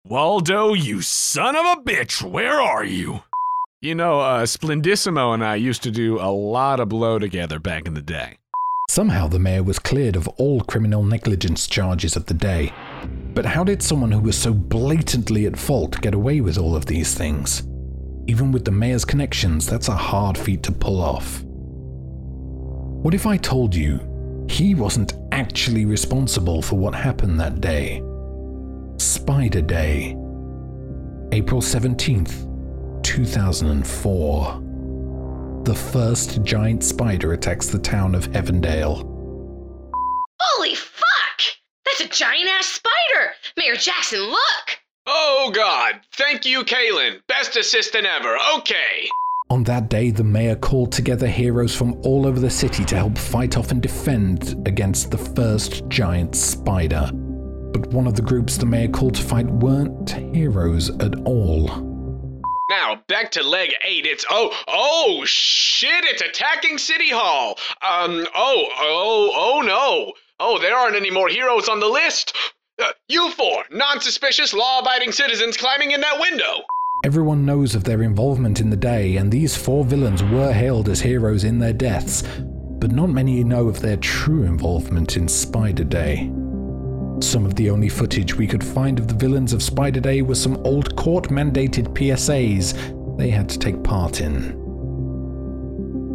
[0.06, 3.22] Waldo, you son of a bitch, where are you?
[3.82, 7.88] You know, uh, Splendissimo and I used to do a lot of blow together back
[7.88, 8.38] in the day.
[8.90, 12.74] Somehow the mayor was cleared of all criminal negligence charges of the day.
[13.34, 16.88] But how did someone who was so blatantly at fault get away with all of
[16.88, 17.64] these things?
[18.28, 21.42] Even with the mayor's connections, that's a hard feat to pull off.
[21.46, 28.04] What if I told you he wasn't actually responsible for what happened that day?
[28.98, 30.18] Spider Day,
[31.32, 32.49] April 17th,
[33.04, 34.64] 2004.
[35.66, 39.04] The first giant spider attacks the town of Heavendale.
[40.40, 41.42] Holy fuck!
[41.86, 43.34] That's a giant ass spider!
[43.58, 44.80] Mayor Jackson, look!
[45.06, 47.22] Oh god, thank you, Kaylin.
[47.28, 48.38] Best assistant ever.
[48.58, 49.10] Okay.
[49.50, 53.18] On that day, the mayor called together heroes from all over the city to help
[53.18, 57.10] fight off and defend against the first giant spider.
[57.12, 61.89] But one of the groups the mayor called to fight weren't heroes at all.
[62.70, 64.06] Now, back to leg eight.
[64.06, 67.58] It's oh, oh shit, it's attacking City Hall.
[67.82, 70.14] Um, oh, oh, oh no.
[70.40, 72.36] Oh, there aren't any more heroes on the list.
[72.80, 76.62] Uh, you four, non suspicious, law abiding citizens climbing in that window.
[77.04, 81.02] Everyone knows of their involvement in the day, and these four villains were hailed as
[81.02, 86.32] heroes in their deaths, but not many know of their true involvement in Spider Day.
[87.22, 90.42] Some of the only footage we could find of the villains of Spider Day was
[90.42, 94.58] some old court mandated PSAs they had to take part in.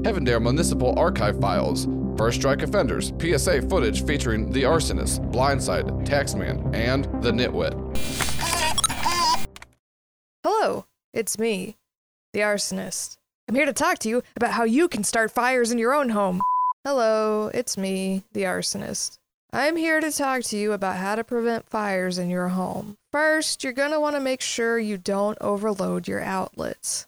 [0.02, 1.86] Heavendale Municipal Archive Files.
[2.16, 3.12] First Strike Offenders.
[3.20, 7.74] PSA footage featuring The Arsonist, Blindside, Taxman, and The Nitwit.
[10.42, 11.76] Hello, it's me,
[12.32, 13.18] the arsonist.
[13.48, 16.10] I'm here to talk to you about how you can start fires in your own
[16.10, 16.40] home.
[16.84, 19.18] Hello, it's me, the arsonist.
[19.56, 22.96] I'm here to talk to you about how to prevent fires in your home.
[23.12, 27.06] First, you're going to want to make sure you don't overload your outlets.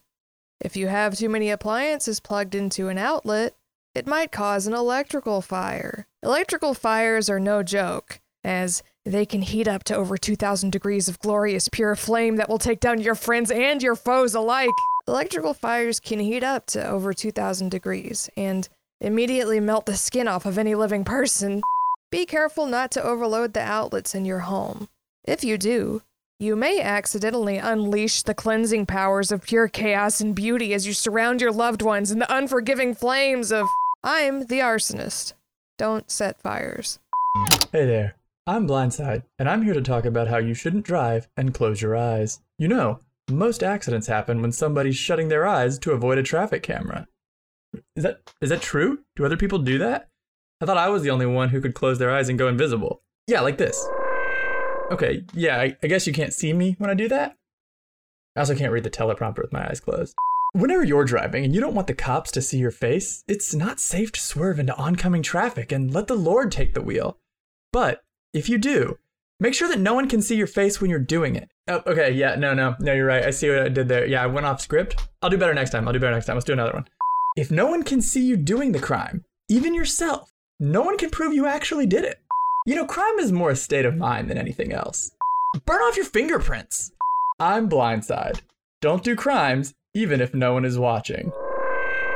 [0.61, 3.57] If you have too many appliances plugged into an outlet,
[3.97, 6.07] it might cause an electrical fire.
[6.23, 11.19] Electrical fires are no joke, as they can heat up to over 2,000 degrees of
[11.19, 14.71] glorious pure flame that will take down your friends and your foes alike.
[15.09, 18.69] Electrical fires can heat up to over 2,000 degrees and
[19.01, 21.61] immediately melt the skin off of any living person.
[22.17, 24.89] Be careful not to overload the outlets in your home.
[25.25, 26.01] If you do,
[26.41, 31.43] you may accidentally unleash the cleansing powers of pure chaos and beauty as you surround
[31.43, 33.67] your loved ones in the unforgiving flames of.
[34.03, 35.35] I'm the arsonist.
[35.77, 37.01] Don't set fires.
[37.71, 38.15] Hey there,
[38.47, 41.95] I'm Blindside, and I'm here to talk about how you shouldn't drive and close your
[41.95, 42.41] eyes.
[42.59, 43.01] You know,
[43.31, 47.09] most accidents happen when somebody's shutting their eyes to avoid a traffic camera.
[47.95, 49.01] Is that is that true?
[49.17, 50.09] Do other people do that?
[50.61, 53.03] I thought I was the only one who could close their eyes and go invisible.
[53.27, 53.87] Yeah, like this.
[54.91, 57.37] Okay, yeah, I, I guess you can't see me when I do that.
[58.37, 60.15] I also can't read the teleprompter with my eyes closed.
[60.53, 63.81] Whenever you're driving and you don't want the cops to see your face, it's not
[63.81, 67.19] safe to swerve into oncoming traffic and let the Lord take the wheel.
[67.73, 68.03] But
[68.33, 68.99] if you do,
[69.39, 71.51] make sure that no one can see your face when you're doing it.
[71.69, 73.25] Oh, okay, yeah, no, no, no, you're right.
[73.25, 74.07] I see what I did there.
[74.07, 75.07] Yeah, I went off script.
[75.21, 75.87] I'll do better next time.
[75.87, 76.37] I'll do better next time.
[76.37, 76.89] Let's do another one.
[77.37, 81.35] If no one can see you doing the crime, even yourself, no one can prove
[81.35, 82.19] you actually did it.
[82.65, 85.11] You know, crime is more a state of mind than anything else.
[85.65, 86.93] Burn off your fingerprints.
[87.39, 88.41] I'm blindside.
[88.81, 91.31] Don't do crimes, even if no one is watching.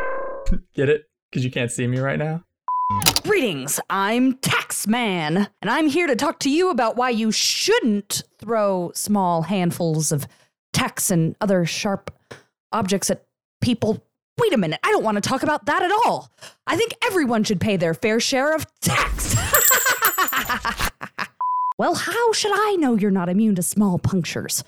[0.75, 1.07] Get it?
[1.31, 2.43] Because you can't see me right now?
[3.23, 8.91] Greetings, I'm Taxman, and I'm here to talk to you about why you shouldn't throw
[8.95, 10.27] small handfuls of
[10.73, 12.11] tacks and other sharp
[12.73, 13.25] objects at
[13.61, 14.03] people.
[14.41, 16.33] Wait a minute, I don't want to talk about that at all.
[16.67, 19.37] I think everyone should pay their fair share of tax.
[21.79, 24.65] well, how should I know you're not immune to small punctures?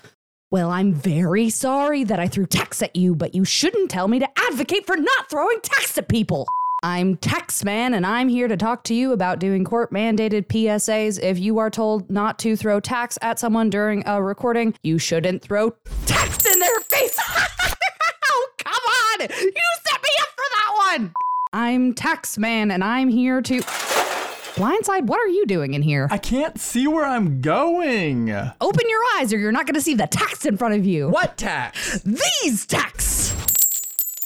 [0.51, 4.19] Well, I'm very sorry that I threw tacks at you, but you shouldn't tell me
[4.19, 6.45] to advocate for not throwing tacks at people.
[6.83, 11.19] I'm Taxman, and I'm here to talk to you about doing court mandated PSAs.
[11.19, 15.41] If you are told not to throw tacks at someone during a recording, you shouldn't
[15.41, 15.71] throw
[16.05, 17.17] tacks in their face.
[19.17, 19.37] come on!
[19.37, 21.13] You set me up for that one!
[21.53, 23.61] I'm Taxman, and I'm here to.
[24.55, 26.07] Blindside, what are you doing in here?
[26.11, 28.29] I can't see where I'm going.
[28.61, 31.09] Open your eyes, or you're not going to see the tacks in front of you.
[31.09, 32.01] What tacks?
[32.01, 33.33] These tacks!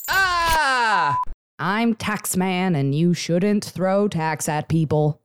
[0.10, 1.18] Ah!
[1.60, 5.22] I'm Taxman, and you shouldn't throw tacks at people.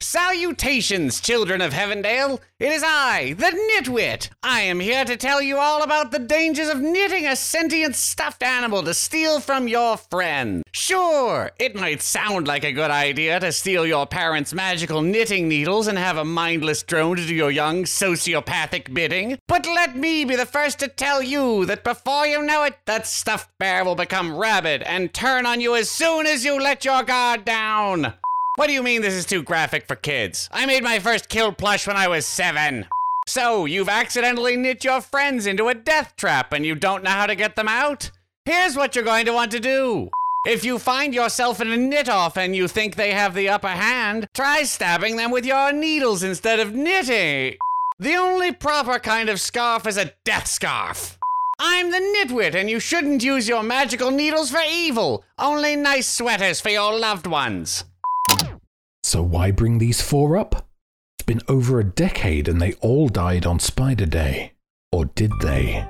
[0.00, 2.40] Salutations, children of Heavendale!
[2.58, 4.28] It is I, the Nitwit!
[4.42, 8.42] I am here to tell you all about the dangers of knitting a sentient stuffed
[8.42, 10.62] animal to steal from your friend.
[10.72, 15.86] Sure, it might sound like a good idea to steal your parents' magical knitting needles
[15.86, 20.36] and have a mindless drone to do your young sociopathic bidding, but let me be
[20.36, 24.36] the first to tell you that before you know it, that stuffed bear will become
[24.36, 28.14] rabid and turn on you as soon as you let your guard down.
[28.56, 30.48] What do you mean this is too graphic for kids?
[30.50, 32.86] I made my first kill plush when I was seven.
[33.26, 37.26] So, you've accidentally knit your friends into a death trap and you don't know how
[37.26, 38.10] to get them out?
[38.46, 40.08] Here's what you're going to want to do.
[40.46, 43.68] If you find yourself in a knit off and you think they have the upper
[43.68, 47.58] hand, try stabbing them with your needles instead of knitting.
[47.98, 51.18] The only proper kind of scarf is a death scarf.
[51.58, 55.24] I'm the nitwit, and you shouldn't use your magical needles for evil.
[55.38, 57.84] Only nice sweaters for your loved ones.
[59.06, 60.66] So why bring these four up?
[61.16, 64.54] It's been over a decade and they all died on Spider Day.
[64.90, 65.86] Or did they?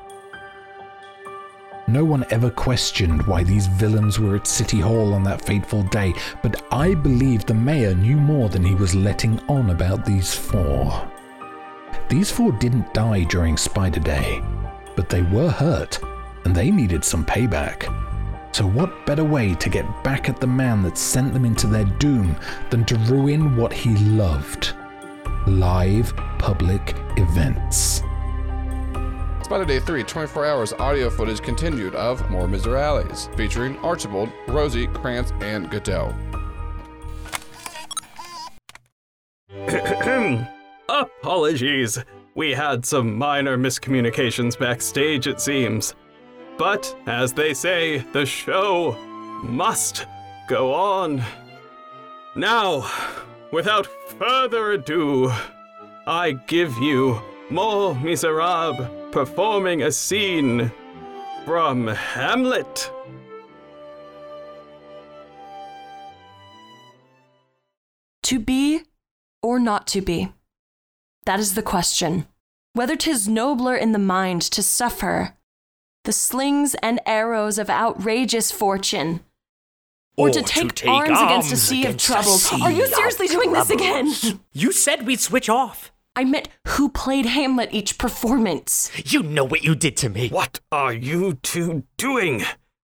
[1.89, 6.13] No one ever questioned why these villains were at City Hall on that fateful day,
[6.43, 11.11] but I believe the mayor knew more than he was letting on about these four.
[12.11, 14.43] These four didn't die during Spider Day,
[14.95, 15.99] but they were hurt,
[16.45, 18.06] and they needed some payback.
[18.57, 21.85] So, what better way to get back at the man that sent them into their
[21.85, 22.35] doom
[22.71, 24.73] than to ruin what he loved?
[25.47, 28.03] Live public events.
[29.43, 35.35] Spider Day 3 24 hours audio footage continued of More Miserales, featuring Archibald, Rosie, Krantz,
[35.43, 36.15] and Goodell.
[40.89, 41.99] Apologies.
[42.35, 45.95] We had some minor miscommunications backstage, it seems.
[46.59, 48.93] But, as they say, the show
[49.43, 50.07] must
[50.49, 51.23] go on.
[52.35, 52.91] Now,
[53.53, 53.87] without
[54.19, 55.31] further ado,
[56.07, 60.73] I give you More Miserable performing a scene
[61.45, 62.91] from Hamlet.
[68.25, 68.81] To be
[69.43, 70.33] or not to be?
[71.25, 72.27] That is the question.
[72.73, 75.36] Whether 'tis nobler in the mind to suffer
[76.07, 79.21] the slings and arrows of outrageous fortune,
[80.17, 82.51] or, to, take arms against a sea of troubles.
[82.51, 84.11] Are you seriously doing this again?
[84.55, 85.93] You said we'd switch off.
[86.15, 88.91] I meant who played Hamlet each performance.
[89.05, 90.31] You know what you did to me.
[90.31, 92.43] What are you two doing?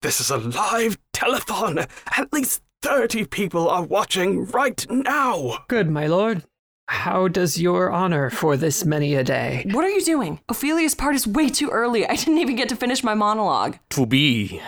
[0.03, 1.89] This is a live telethon.
[2.15, 5.63] At least 30 people are watching right now.
[5.67, 6.43] Good, my lord.
[6.87, 9.65] How does your honor for this many a day?
[9.71, 10.39] What are you doing?
[10.49, 12.05] Ophelia's part is way too early.
[12.07, 13.79] I didn't even get to finish my monologue.
[13.91, 14.61] To be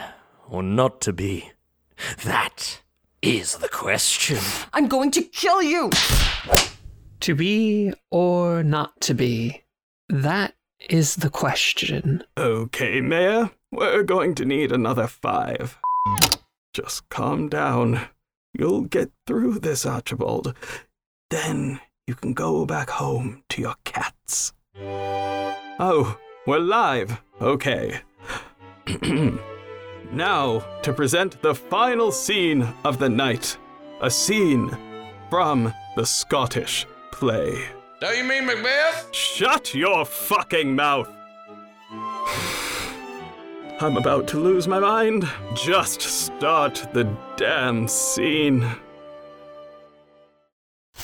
[0.50, 1.52] or not to be?
[2.24, 2.82] That
[3.22, 4.40] is the question.
[4.74, 5.92] I'm going to kill you!
[7.20, 9.64] To be or not to be?
[10.10, 10.56] That
[10.90, 12.24] is the question.
[12.38, 15.78] Okay, Mayor, we're going to need another five.
[16.74, 18.08] Just calm down.
[18.54, 20.56] You'll get through this, Archibald.
[21.30, 24.54] Then you can go back home to your cats.
[24.80, 27.22] Oh, we're live.
[27.42, 28.00] Okay.
[30.12, 33.58] Now, to present the final scene of the night.
[34.02, 34.76] A scene
[35.30, 37.66] from the Scottish play.
[38.00, 39.14] Do you mean Macbeth?
[39.14, 41.10] Shut your fucking mouth!
[43.80, 45.28] I'm about to lose my mind.
[45.56, 47.04] Just start the
[47.36, 48.66] damn scene.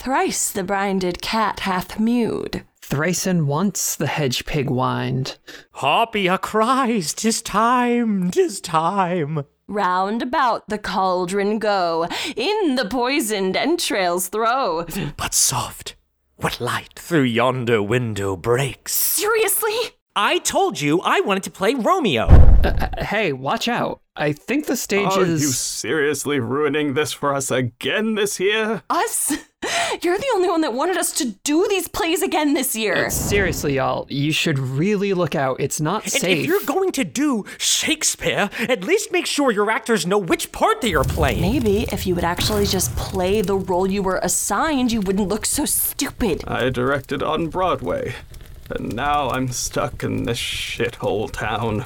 [0.04, 2.66] Thrice the brinded cat hath mewed.
[2.82, 5.38] Thrice and once the hedge pig whined.
[5.76, 9.46] Harpy cries, tis time, tis time.
[9.70, 14.86] Round about the cauldron go, in the poisoned entrails throw.
[15.16, 15.96] But soft,
[16.36, 18.92] what light through yonder window breaks?
[18.92, 19.74] Seriously?
[20.18, 22.26] I told you I wanted to play Romeo.
[22.26, 24.02] Uh, hey, watch out.
[24.16, 25.42] I think the stage Are is.
[25.42, 28.84] Are you seriously ruining this for us again this year?
[28.88, 29.34] Us?
[30.04, 33.10] You're the only one that wanted us to do these plays again this year.
[33.10, 35.60] Seriously, y'all, you should really look out.
[35.60, 36.40] It's not And safe.
[36.40, 40.82] if you're going to do Shakespeare, at least make sure your actors know which part
[40.82, 41.42] they are playing.
[41.42, 45.46] Maybe if you would actually just play the role you were assigned, you wouldn't look
[45.46, 46.44] so stupid.
[46.46, 48.14] I directed on Broadway,
[48.70, 51.86] and now I'm stuck in this shithole town.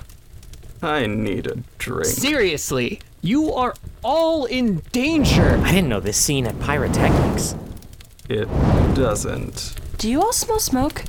[0.82, 2.06] I need a drink.
[2.06, 3.74] Seriously, you are
[4.04, 5.60] all in danger.
[5.64, 7.56] I didn't know this scene had pyrotechnics.
[8.30, 8.46] It
[8.94, 9.76] doesn't.
[9.98, 11.04] Do you all smell smoke?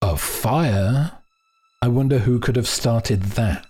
[0.00, 1.12] A fire?
[1.82, 3.66] I wonder who could have started that.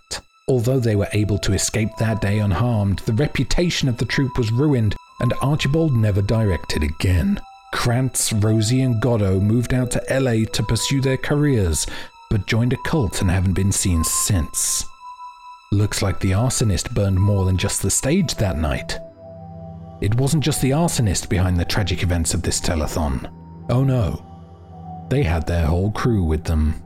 [0.47, 4.51] Although they were able to escape that day unharmed, the reputation of the troupe was
[4.51, 7.41] ruined, and Archibald never directed again.
[7.73, 11.85] Krantz, Rosie, and Godot moved out to LA to pursue their careers,
[12.29, 14.85] but joined a cult and haven't been seen since.
[15.71, 18.99] Looks like the arsonist burned more than just the stage that night.
[20.01, 23.31] It wasn't just the arsonist behind the tragic events of this telethon.
[23.69, 24.23] Oh no.
[25.09, 26.81] They had their whole crew with them.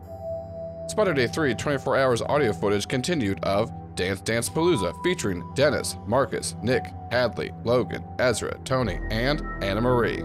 [0.88, 6.56] Spider Day 3 24 hours audio footage continued of Dance Dance Palooza featuring Dennis, Marcus,
[6.64, 10.24] Nick, Hadley, Logan, Ezra, Tony, and Anna Marie.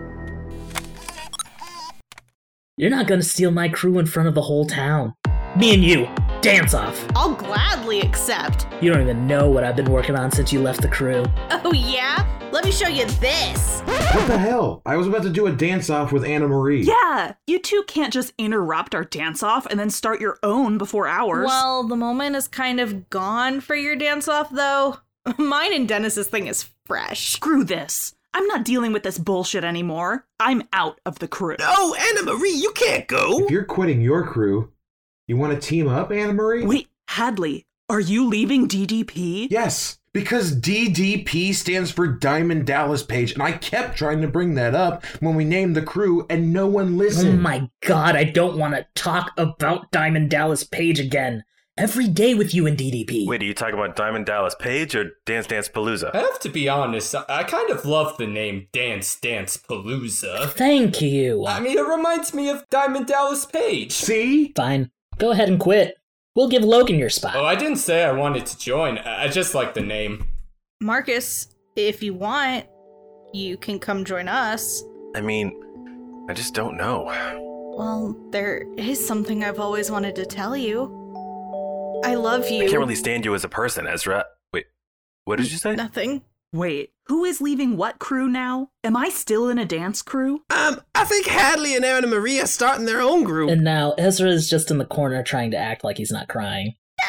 [2.76, 5.14] You're not gonna steal my crew in front of the whole town.
[5.56, 6.08] Me and you,
[6.40, 7.06] dance off.
[7.14, 8.66] I'll gladly accept.
[8.80, 11.24] You don't even know what I've been working on since you left the crew.
[11.50, 12.28] Oh, yeah?
[12.50, 13.80] Let me show you this.
[13.82, 14.82] What the hell?
[14.84, 16.82] I was about to do a dance off with Anna Marie.
[16.82, 21.06] Yeah, you two can't just interrupt our dance off and then start your own before
[21.06, 21.46] ours.
[21.46, 24.98] Well, the moment is kind of gone for your dance off, though.
[25.38, 27.30] Mine and Dennis's thing is fresh.
[27.34, 28.13] Screw this.
[28.34, 30.26] I'm not dealing with this bullshit anymore.
[30.40, 31.56] I'm out of the crew.
[31.60, 33.44] No, Anna Marie, you can't go.
[33.44, 34.72] If you're quitting your crew,
[35.28, 36.66] you want to team up, Anna Marie?
[36.66, 39.46] Wait, Hadley, are you leaving DDP?
[39.50, 44.74] Yes, because DDP stands for Diamond Dallas Page, and I kept trying to bring that
[44.74, 47.38] up when we named the crew, and no one listened.
[47.38, 51.44] Oh my god, I don't want to talk about Diamond Dallas Page again.
[51.76, 53.26] Every day with you and DDP.
[53.26, 56.14] Wait, are you talking about Diamond Dallas Page or Dance Dance Palooza?
[56.14, 60.50] I have to be honest, I kind of love the name Dance Dance Palooza.
[60.50, 61.44] Thank you.
[61.48, 63.90] I mean, it reminds me of Diamond Dallas Page.
[63.90, 64.52] See?
[64.54, 64.92] Fine.
[65.18, 65.96] Go ahead and quit.
[66.36, 67.34] We'll give Logan your spot.
[67.34, 68.98] Oh, I didn't say I wanted to join.
[68.98, 70.28] I I just like the name.
[70.80, 72.66] Marcus, if you want,
[73.32, 74.84] you can come join us.
[75.16, 77.06] I mean, I just don't know.
[77.76, 81.00] Well, there is something I've always wanted to tell you.
[82.04, 82.64] I love you.
[82.64, 84.26] I can't really stand you as a person, Ezra.
[84.52, 84.66] Wait,
[85.24, 85.74] what did you say?
[85.74, 86.22] Nothing.
[86.52, 88.68] Wait, who is leaving what crew now?
[88.84, 90.42] Am I still in a dance crew?
[90.50, 93.50] Um, I think Hadley and Anna Maria are starting their own group.
[93.50, 96.74] And now Ezra is just in the corner trying to act like he's not crying.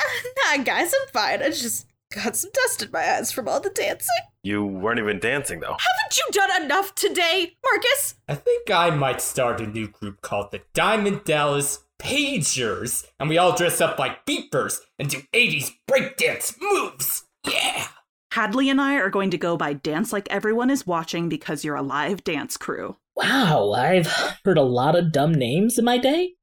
[0.58, 1.42] Nah, guys, I'm fine.
[1.42, 4.10] I just got some dust in my eyes from all the dancing.
[4.44, 5.76] You weren't even dancing, though.
[5.80, 8.16] Haven't you done enough today, Marcus?
[8.28, 13.38] I think I might start a new group called the Diamond Dallas Pagers, and we
[13.38, 17.24] all dress up like beepers and do 80s breakdance moves.
[17.46, 17.88] Yeah!
[18.32, 21.76] Hadley and I are going to go by Dance Like Everyone Is Watching because you're
[21.76, 22.98] a live dance crew.
[23.16, 24.08] Wow, I've
[24.44, 26.34] heard a lot of dumb names in my day,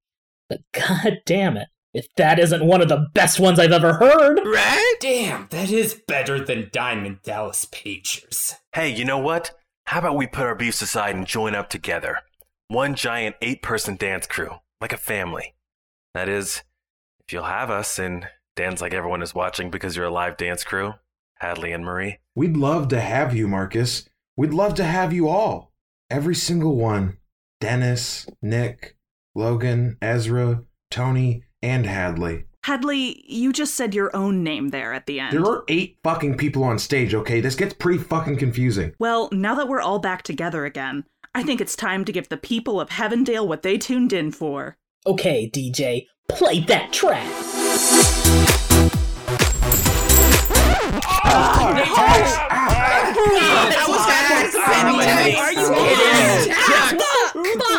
[0.49, 1.69] but god damn it.
[1.95, 4.41] If that isn't one of the best ones I've ever heard.
[4.47, 4.95] Right?
[5.01, 8.55] Damn, that is better than Diamond Dallas Pagers.
[8.75, 9.51] Hey, you know what?
[9.85, 12.21] How about we put our beefs aside and join up together?
[12.69, 14.53] One giant eight person dance crew,
[14.83, 15.55] like a family.
[16.13, 16.63] That is,
[17.27, 20.65] if you'll have us and dance like everyone is watching because you're a live dance
[20.65, 20.95] crew,
[21.37, 22.19] Hadley and Marie.
[22.35, 24.09] We'd love to have you, Marcus.
[24.37, 25.73] We'd love to have you all.
[26.11, 27.17] Every single one.
[27.61, 28.97] Dennis, Nick,
[29.35, 32.45] Logan, Ezra, Tony, and Hadley.
[32.65, 35.33] Hadley, you just said your own name there at the end.
[35.33, 37.41] There are eight fucking people on stage, okay?
[37.41, 38.95] This gets pretty fucking confusing.
[38.99, 41.05] Well, now that we're all back together again,
[41.35, 44.77] I think it's time to give the people of Heavendale what they tuned in for.
[45.07, 47.29] Okay, DJ, Play that track.
[55.37, 56.55] Are you kidding?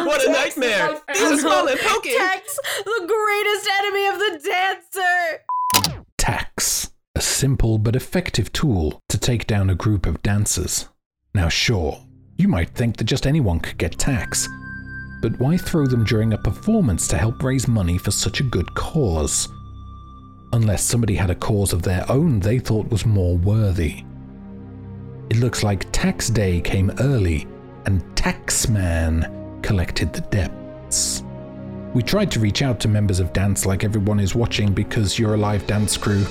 [0.05, 0.99] What a nightmare!
[1.07, 2.13] This is small and pokey.
[2.15, 5.41] Tacks, the greatest enemy of the dancer.
[6.17, 10.89] Tacks, a simple but effective tool to take down a group of dancers.
[11.33, 12.05] Now, sure,
[12.37, 14.47] you might think that just anyone could get tacks,
[15.21, 18.73] but why throw them during a performance to help raise money for such a good
[18.75, 19.47] cause?
[20.51, 24.03] Unless somebody had a cause of their own they thought was more worthy.
[25.29, 27.47] It looks like tax day came early
[27.85, 31.23] and Taxman collected the debts.
[31.93, 35.35] We tried to reach out to members of Dance Like Everyone Is Watching because you're
[35.35, 36.25] a live dance crew,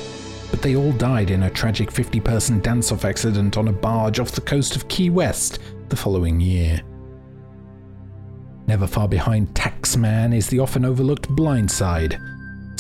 [0.50, 4.20] but they all died in a tragic 50 person dance off accident on a barge
[4.20, 5.60] off the coast of Key West
[5.92, 6.80] the following year.
[8.66, 12.18] Never far behind Taxman is the often overlooked Blindside.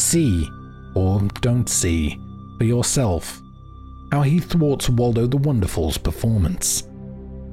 [0.00, 0.48] See,
[0.94, 2.18] or don't see,
[2.56, 3.38] for yourself
[4.12, 6.88] how he thwarts Waldo the Wonderful's performance.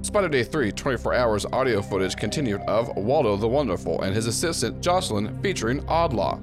[0.01, 4.81] Spider Day 3 24 hours audio footage continued of Waldo the Wonderful and his assistant
[4.81, 6.41] Jocelyn featuring Odlaw.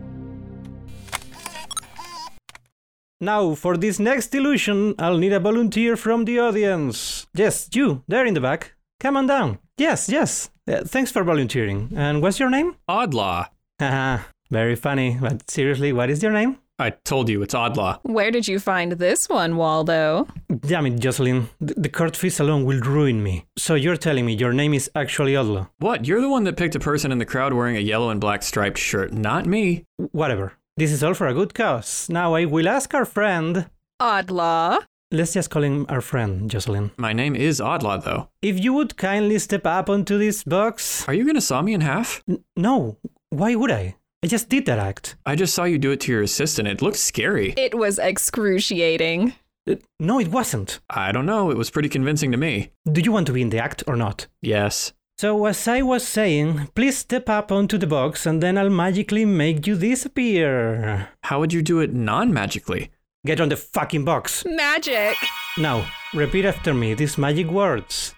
[3.18, 7.26] Now, for this next illusion, I'll need a volunteer from the audience.
[7.32, 8.75] Yes, you, there in the back.
[9.00, 9.58] Come on down.
[9.78, 10.50] Yes, yes.
[10.68, 11.92] Uh, thanks for volunteering.
[11.94, 12.76] And what's your name?
[12.88, 13.48] Odlaw.
[13.78, 15.18] Haha, very funny.
[15.20, 16.58] But seriously, what is your name?
[16.78, 18.00] I told you it's Odlaw.
[18.02, 20.26] Where did you find this one, Waldo?
[20.60, 21.48] Damn it, Jocelyn.
[21.58, 23.46] The, the court fees alone will ruin me.
[23.56, 25.70] So you're telling me your name is actually Odlaw?
[25.78, 26.06] What?
[26.06, 28.42] You're the one that picked a person in the crowd wearing a yellow and black
[28.42, 29.84] striped shirt, not me.
[30.12, 30.52] Whatever.
[30.76, 32.08] This is all for a good cause.
[32.10, 33.70] Now I will ask our friend.
[34.00, 34.84] Odlaw.
[35.12, 36.90] Let's just call him our friend, Jocelyn.
[36.96, 38.28] My name is Odlaw, though.
[38.42, 41.06] If you would kindly step up onto this box.
[41.06, 42.24] Are you gonna saw me in half?
[42.28, 42.96] N- no.
[43.30, 43.94] Why would I?
[44.24, 45.16] I just did that act.
[45.24, 46.66] I just saw you do it to your assistant.
[46.66, 47.54] It looked scary.
[47.56, 49.34] It was excruciating.
[49.70, 50.80] Uh, no, it wasn't.
[50.90, 51.52] I don't know.
[51.52, 52.72] It was pretty convincing to me.
[52.90, 54.26] Do you want to be in the act or not?
[54.42, 54.92] Yes.
[55.18, 59.24] So, as I was saying, please step up onto the box and then I'll magically
[59.24, 61.10] make you disappear.
[61.22, 62.90] How would you do it non magically?
[63.26, 64.44] Get on the fucking box.
[64.46, 65.16] Magic.
[65.58, 65.84] Now,
[66.14, 68.14] repeat after me these magic words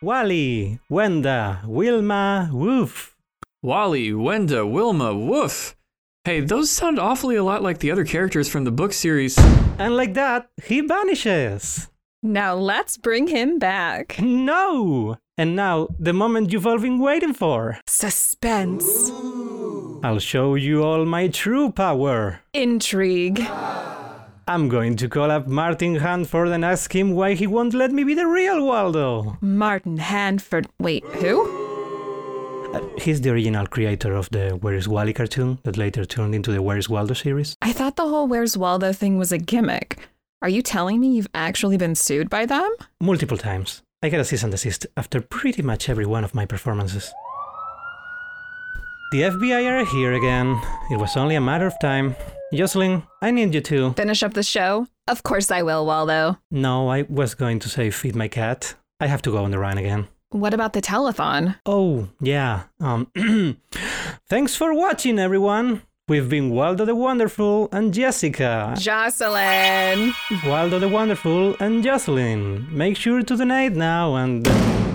[0.00, 3.14] Wally, Wenda, Wilma, Woof.
[3.62, 5.76] Wally, Wenda, Wilma, Woof.
[6.24, 9.36] Hey, those sound awfully a lot like the other characters from the book series.
[9.78, 11.90] And like that, he vanishes.
[12.22, 14.18] Now let's bring him back.
[14.18, 15.18] No!
[15.36, 17.80] And now, the moment you've all been waiting for.
[17.86, 19.10] Suspense.
[20.02, 22.40] I'll show you all my true power.
[22.54, 23.46] Intrigue.
[24.48, 28.02] I'm going to call up Martin Handford and ask him why he won't let me
[28.02, 29.38] be the real Waldo.
[29.40, 30.66] Martin Handford.
[30.80, 31.60] Wait, who?
[32.74, 36.60] Uh, he's the original creator of the Where's Wally cartoon that later turned into the
[36.60, 37.56] Where's Waldo series.
[37.62, 40.08] I thought the whole Where's Waldo thing was a gimmick.
[40.40, 42.74] Are you telling me you've actually been sued by them?
[43.00, 43.82] Multiple times.
[44.02, 47.12] I got a cease and desist after pretty much every one of my performances.
[49.12, 50.60] The FBI are here again.
[50.90, 52.16] It was only a matter of time.
[52.52, 53.94] Jocelyn, I need you to.
[53.94, 54.86] Finish up the show?
[55.08, 56.38] Of course I will, Waldo.
[56.50, 58.74] No, I was going to say feed my cat.
[59.00, 60.08] I have to go on the run again.
[60.30, 61.56] What about the telethon?
[61.64, 62.64] Oh, yeah.
[62.78, 63.08] Um,
[64.28, 65.82] thanks for watching, everyone.
[66.08, 68.74] We've been Waldo the Wonderful and Jessica.
[68.78, 70.12] Jocelyn.
[70.44, 72.66] Waldo the Wonderful and Jocelyn.
[72.70, 74.46] Make sure to donate now and.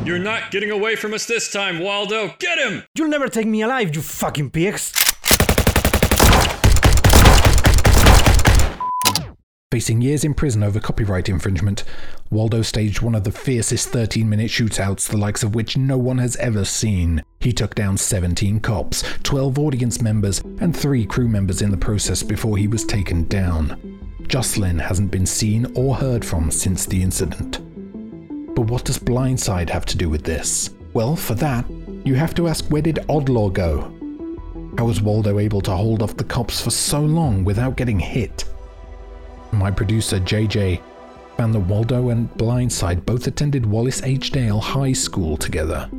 [0.06, 2.36] You're not getting away from us this time, Waldo.
[2.40, 2.84] Get him!
[2.96, 4.94] You'll never take me alive, you fucking pigs!
[9.74, 11.84] Facing years in prison over copyright infringement,
[12.32, 16.20] Waldo staged one of the fiercest 13 minute shootouts, the likes of which no one
[16.20, 17.22] has ever seen.
[17.42, 22.24] He took down 17 cops, 12 audience members, and 3 crew members in the process
[22.24, 24.00] before he was taken down.
[24.30, 27.60] Jocelyn hasn't been seen or heard from since the incident.
[28.56, 30.70] But what does Blindside have to do with this?
[30.94, 31.70] Well, for that,
[32.06, 33.82] you have to ask where did Odlaw go?
[34.78, 38.46] How was Waldo able to hold off the cops for so long without getting hit?
[39.52, 40.82] My producer JJ
[41.38, 44.32] found that Waldo and Blindside both attended Wallace H.
[44.32, 45.90] Dale High School together.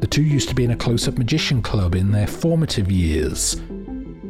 [0.00, 3.60] The two used to be in a close up magician club in their formative years.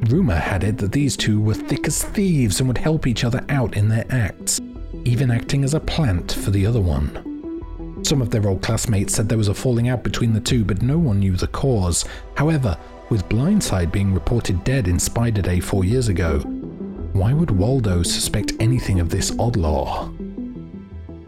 [0.09, 3.45] Rumour had it that these two were thick as thieves and would help each other
[3.49, 4.61] out in their acts,
[5.05, 8.05] even acting as a plant for the other one.
[8.05, 10.83] Some of their old classmates said there was a falling out between the two, but
[10.83, 12.05] no one knew the cause.
[12.37, 12.79] However,
[13.11, 16.39] with Blindside being reported dead in Spider Day four years ago,
[17.12, 20.14] why would Waldo suspect anything of this Odlaw?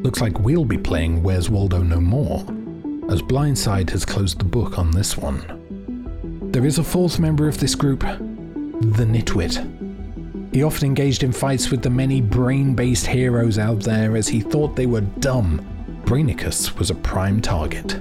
[0.02, 2.40] Looks like we'll be playing Where's Waldo No More,
[3.10, 6.48] as Blindside has closed the book on this one.
[6.52, 10.54] There is a fourth member of this group, the Nitwit.
[10.54, 14.40] He often engaged in fights with the many brain based heroes out there as he
[14.40, 15.64] thought they were dumb.
[16.04, 18.00] Brainicus was a prime target.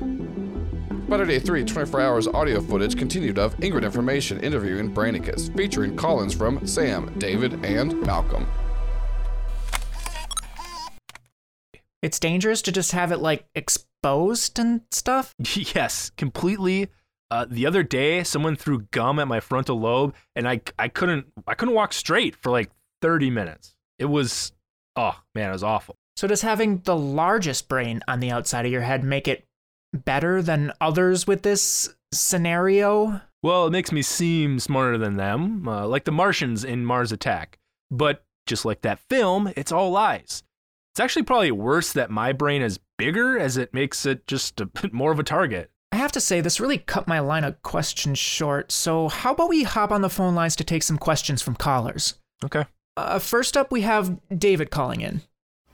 [1.09, 6.35] Spider Day 3 24 hours audio footage continued of Ingrid Information interviewing Brainicus, featuring call-ins
[6.35, 8.45] from Sam, David, and Malcolm.
[12.03, 15.33] It's dangerous to just have it like exposed and stuff.
[15.55, 16.89] Yes, completely.
[17.31, 21.25] Uh, the other day, someone threw gum at my frontal lobe, and I I couldn't
[21.47, 22.69] I couldn't walk straight for like
[23.01, 23.73] 30 minutes.
[23.97, 24.51] It was
[24.95, 25.95] oh man, it was awful.
[26.17, 29.47] So does having the largest brain on the outside of your head make it
[29.93, 33.21] better than others with this scenario?
[33.41, 37.57] Well, it makes me seem smarter than them, uh, like the Martians in Mars Attack.
[37.89, 40.43] But just like that film, it's all lies.
[40.93, 44.65] It's actually probably worse that my brain is bigger, as it makes it just a
[44.65, 45.71] bit more of a target.
[45.91, 48.71] I have to say, this really cut my line of questions short.
[48.71, 52.15] So, how about we hop on the phone lines to take some questions from callers?
[52.43, 52.65] Okay.
[52.95, 55.21] Uh, first up, we have David calling in.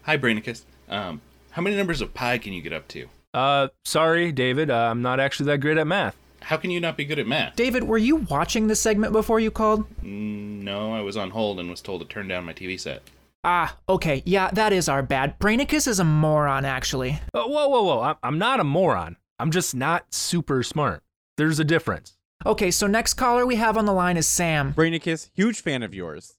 [0.04, 0.64] Hi, Brainicus.
[0.88, 1.22] Um,
[1.52, 3.08] how many numbers of pi can you get up to?
[3.36, 4.72] Uh, sorry, David.
[4.72, 6.16] Uh, I'm not actually that great at math.
[6.42, 7.56] How can you not be good at math?
[7.58, 9.84] David, were you watching this segment before you called?
[10.02, 13.02] Mm, no, I was on hold and was told to turn down my TV set.
[13.44, 14.24] Ah, okay.
[14.26, 15.38] Yeah, that is our bad.
[15.38, 17.20] Brainicus is a moron, actually.
[17.34, 18.00] Uh, whoa, whoa, whoa.
[18.00, 19.18] I'm- I'm not a moron.
[19.38, 21.04] I'm just not super smart.
[21.36, 22.14] There's a difference.
[22.46, 24.74] Okay, so next caller we have on the line is Sam.
[24.74, 26.36] Brainicus, huge fan of yours.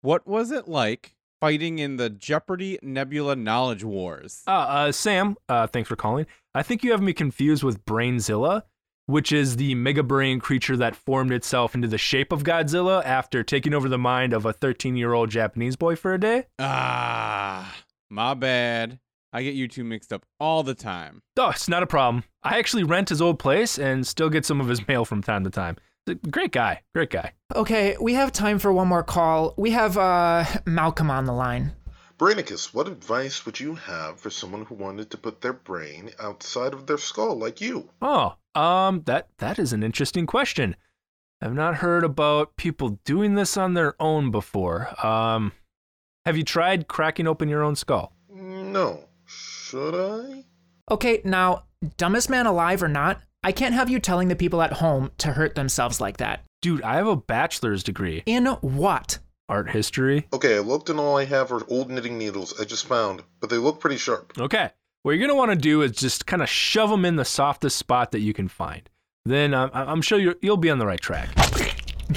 [0.00, 1.13] What was it like
[1.44, 4.42] fighting in the Jeopardy Nebula Knowledge Wars?
[4.46, 6.24] Uh, uh, Sam, uh, thanks for calling.
[6.54, 8.62] I think you have me confused with Brainzilla,
[9.04, 13.42] which is the mega brain creature that formed itself into the shape of Godzilla after
[13.42, 16.46] taking over the mind of a 13 year old Japanese boy for a day.
[16.58, 17.76] Ah,
[18.08, 18.98] my bad.
[19.30, 21.20] I get you two mixed up all the time.
[21.36, 22.24] Oh, it's not a problem.
[22.42, 25.44] I actually rent his old place and still get some of his mail from time
[25.44, 25.76] to time.
[26.06, 26.82] He's a Great guy.
[26.94, 27.32] Great guy.
[27.54, 29.54] Okay, we have time for one more call.
[29.56, 31.72] We have uh Malcolm on the line.
[32.18, 36.72] Brainicus, what advice would you have for someone who wanted to put their brain outside
[36.72, 37.90] of their skull like you?
[38.00, 40.76] Oh, um, that that is an interesting question.
[41.42, 44.94] I've not heard about people doing this on their own before.
[45.04, 45.52] Um,
[46.24, 48.12] have you tried cracking open your own skull?
[48.30, 49.04] No.
[49.26, 50.44] Should I?
[50.90, 51.64] Okay, now,
[51.96, 55.28] dumbest man alive or not, I can't have you telling the people at home to
[55.32, 56.40] hurt themselves like that.
[56.62, 58.22] Dude, I have a bachelor's degree.
[58.24, 59.18] In what?
[59.50, 60.26] Art history.
[60.32, 63.50] Okay, I looked and all I have are old knitting needles I just found, but
[63.50, 64.32] they look pretty sharp.
[64.38, 64.70] Okay.
[65.02, 67.76] What you're gonna want to do is just kind of shove them in the softest
[67.76, 68.88] spot that you can find.
[69.26, 71.28] Then um, I- I'm sure you're, you'll be on the right track.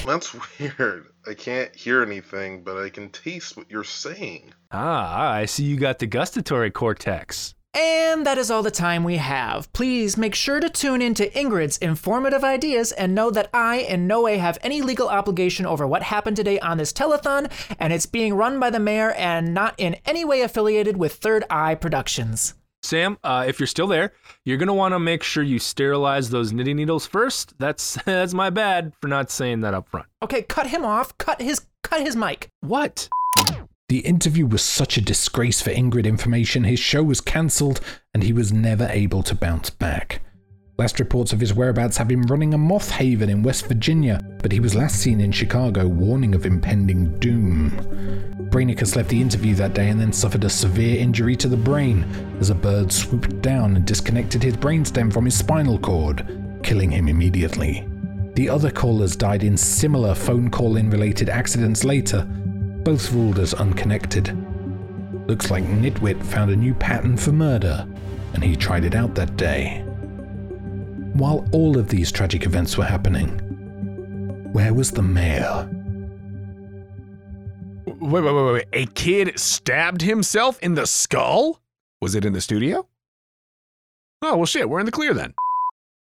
[0.06, 1.08] That's weird.
[1.28, 4.54] I can't hear anything, but I can taste what you're saying.
[4.72, 7.54] Ah, I see you got the gustatory cortex.
[7.78, 9.72] And that is all the time we have.
[9.72, 14.08] Please make sure to tune in to Ingrid's informative ideas and know that I in
[14.08, 18.08] no way have any legal obligation over what happened today on this telethon, and it's
[18.08, 22.56] being run by the mayor and not in any way affiliated with Third Eye Productions.
[22.82, 24.12] Sam, uh, if you're still there,
[24.44, 27.54] you're gonna want to make sure you sterilize those knitting needles first.
[27.60, 30.08] That's that's my bad for not saying that up front.
[30.24, 31.16] Okay, cut him off.
[31.20, 32.49] Cut his cut his mic.
[32.62, 33.08] What?
[33.89, 37.80] The interview was such a disgrace for Ingrid Information, his show was cancelled
[38.14, 40.19] and he was never able to bounce back.
[40.77, 44.51] Last reports of his whereabouts have him running a moth haven in West Virginia, but
[44.51, 47.69] he was last seen in Chicago warning of impending doom.
[48.51, 52.03] Brainicus left the interview that day and then suffered a severe injury to the brain
[52.41, 56.27] as a bird swooped down and disconnected his brainstem from his spinal cord,
[56.61, 57.88] killing him immediately.
[58.35, 62.27] The other callers died in similar phone call in related accidents later,
[62.88, 64.27] both ruled as unconnected.
[65.27, 67.85] Looks like Nitwit found a new pattern for murder,
[68.34, 69.84] and he tried it out that day.
[71.11, 73.39] While all of these tragic events were happening,
[74.53, 75.69] where was the mayor?
[77.88, 78.68] Wait, wait, wait, wait.
[78.72, 81.59] A kid stabbed himself in the skull?
[82.01, 82.88] Was it in the studio?
[84.22, 85.34] Oh, well, shit, we're in the clear then.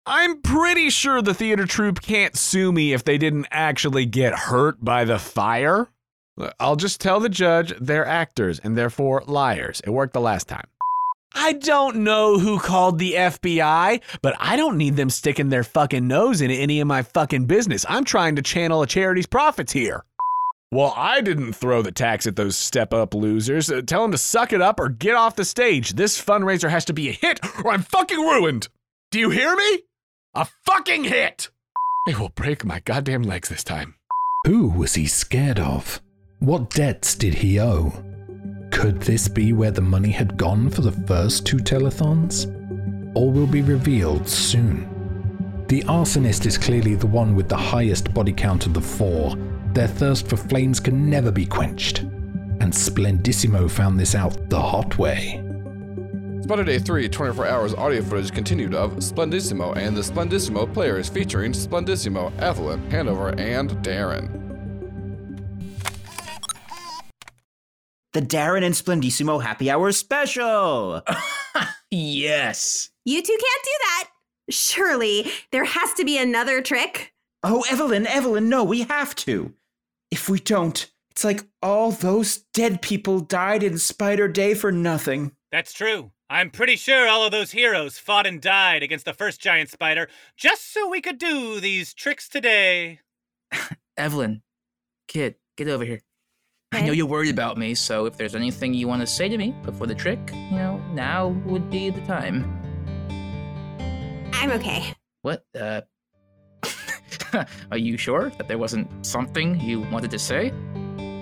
[0.04, 4.84] I'm pretty sure the theater troupe can't sue me if they didn't actually get hurt
[4.84, 5.88] by the fire.
[6.58, 9.80] I'll just tell the judge they're actors and therefore liars.
[9.84, 10.66] It worked the last time.
[11.34, 16.06] I don't know who called the FBI, but I don't need them sticking their fucking
[16.06, 17.86] nose in any of my fucking business.
[17.88, 20.04] I'm trying to channel a charity's profits here.
[20.70, 23.70] Well, I didn't throw the tacks at those step up losers.
[23.70, 25.94] Uh, tell them to suck it up or get off the stage.
[25.94, 28.68] This fundraiser has to be a hit or I'm fucking ruined.
[29.10, 29.82] Do you hear me?
[30.34, 31.50] A fucking hit!
[32.08, 33.96] It will break my goddamn legs this time.
[34.46, 36.00] Who was he scared of?
[36.42, 37.92] What debts did he owe?
[38.72, 42.50] Could this be where the money had gone for the first two telethons?
[43.14, 45.64] All will be revealed soon.
[45.68, 49.36] The arsonist is clearly the one with the highest body count of the four,
[49.72, 52.00] their thirst for flames can never be quenched.
[52.58, 55.40] And Splendissimo found this out the hot way.
[56.40, 61.54] Spider Day 3 24 hours audio footage continued of Splendissimo and the Splendissimo players featuring
[61.54, 64.51] Splendissimo, Evelyn, Hanover, and Darren.
[68.12, 71.02] The Darren and Splendissimo Happy Hour special!
[71.90, 72.90] yes.
[73.06, 74.08] You two can't do that.
[74.50, 77.14] Surely there has to be another trick.
[77.42, 79.54] Oh, Evelyn, Evelyn, no, we have to.
[80.10, 85.32] If we don't, it's like all those dead people died in Spider Day for nothing.
[85.50, 86.12] That's true.
[86.28, 90.08] I'm pretty sure all of those heroes fought and died against the first giant spider
[90.36, 93.00] just so we could do these tricks today.
[93.96, 94.42] Evelyn,
[95.08, 96.02] kid, get over here.
[96.72, 99.36] I know you're worried about me, so if there's anything you want to say to
[99.36, 102.44] me before the trick, you know, now would be the time.
[104.32, 104.94] I'm okay.
[105.20, 105.44] What?
[105.58, 105.82] Uh.
[107.70, 110.50] Are you sure that there wasn't something you wanted to say?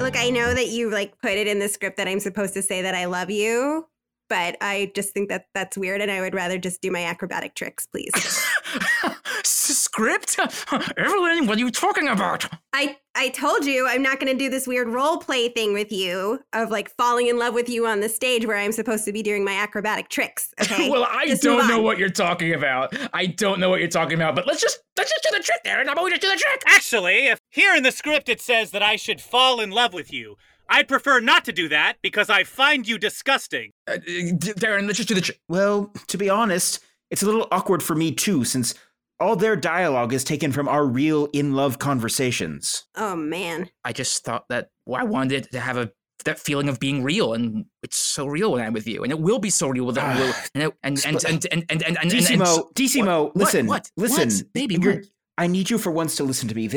[0.00, 2.62] Look, I know that you like put it in the script that I'm supposed to
[2.62, 3.86] say that I love you,
[4.30, 7.54] but I just think that that's weird and I would rather just do my acrobatic
[7.54, 8.12] tricks, please.
[9.44, 10.38] Script?
[10.96, 12.46] Evelyn, what are you talking about?
[12.72, 15.90] I I told you I'm not going to do this weird role play thing with
[15.90, 19.12] you of like falling in love with you on the stage where I'm supposed to
[19.12, 20.54] be doing my acrobatic tricks.
[20.70, 20.88] Okay.
[20.88, 22.94] well, I Just don't know what you're talking about.
[23.12, 25.64] I don't know what you're talking about, but let's just let's just do the trick,
[25.64, 25.86] Darren.
[25.86, 26.62] How about we just do the trick?
[26.66, 30.12] Actually, if here in the script it says that I should fall in love with
[30.12, 30.36] you,
[30.70, 33.72] I'd prefer not to do that because I find you disgusting.
[33.88, 35.20] Uh, Darren, let's just do the.
[35.20, 36.80] Ch- well, to be honest,
[37.10, 38.74] it's a little awkward for me too, since
[39.18, 42.86] all their dialogue is taken from our real in love conversations.
[42.96, 43.68] Oh man.
[43.84, 45.92] I just thought that well, I wanted to have a
[46.24, 49.18] that feeling of being real and it's so real when I'm with you and it
[49.18, 51.96] will be so real with uh, will, and, and and, and, and and and and
[51.98, 53.66] and Decimo, Decimo, listen.
[53.66, 53.90] What?
[53.94, 54.28] what listen.
[54.28, 54.52] What?
[54.52, 55.02] Baby,
[55.38, 56.68] I need you for once to listen to me.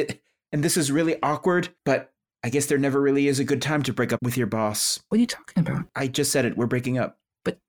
[0.54, 2.13] And this is really awkward, but
[2.44, 5.02] I guess there never really is a good time to break up with your boss.
[5.08, 5.86] What are you talking about?
[5.96, 6.58] I just said it.
[6.58, 7.18] We're breaking up.
[7.46, 7.60] But,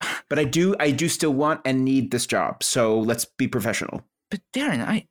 [0.28, 2.62] but I do, I do still want and need this job.
[2.62, 4.04] So let's be professional.
[4.30, 5.08] But Darren, I.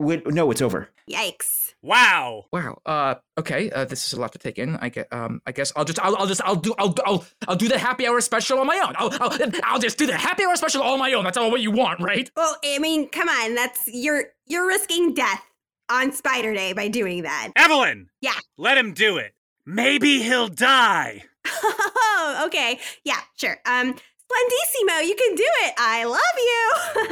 [0.00, 0.88] Wait, no, it's over.
[1.08, 1.74] Yikes.
[1.80, 2.46] Wow.
[2.52, 2.80] Wow.
[2.84, 3.14] Uh.
[3.38, 3.70] Okay.
[3.70, 3.84] Uh.
[3.84, 4.76] This is a lot to take in.
[4.76, 5.06] I get.
[5.12, 5.40] Um.
[5.46, 6.00] I guess I'll just.
[6.00, 6.16] I'll.
[6.16, 6.42] I'll just.
[6.42, 6.74] I'll do.
[6.78, 6.94] I'll.
[7.06, 7.24] I'll.
[7.46, 8.94] I'll do the happy hour special on my own.
[8.98, 9.12] I'll.
[9.20, 9.38] I'll.
[9.62, 11.22] I'll just do the happy hour special on my own.
[11.22, 12.30] That's all what you want, right?
[12.36, 13.54] Well, I mean, come on.
[13.54, 15.44] That's you're you're risking death
[15.90, 17.50] on Spider Day by doing that.
[17.56, 18.08] Evelyn!
[18.20, 18.38] Yeah.
[18.56, 19.34] Let him do it.
[19.66, 21.22] Maybe he'll die.
[21.46, 22.78] Oh, okay.
[23.04, 23.56] Yeah, sure.
[23.66, 23.94] Um,
[24.26, 25.74] Splendissimo, you can do it.
[25.76, 26.20] I love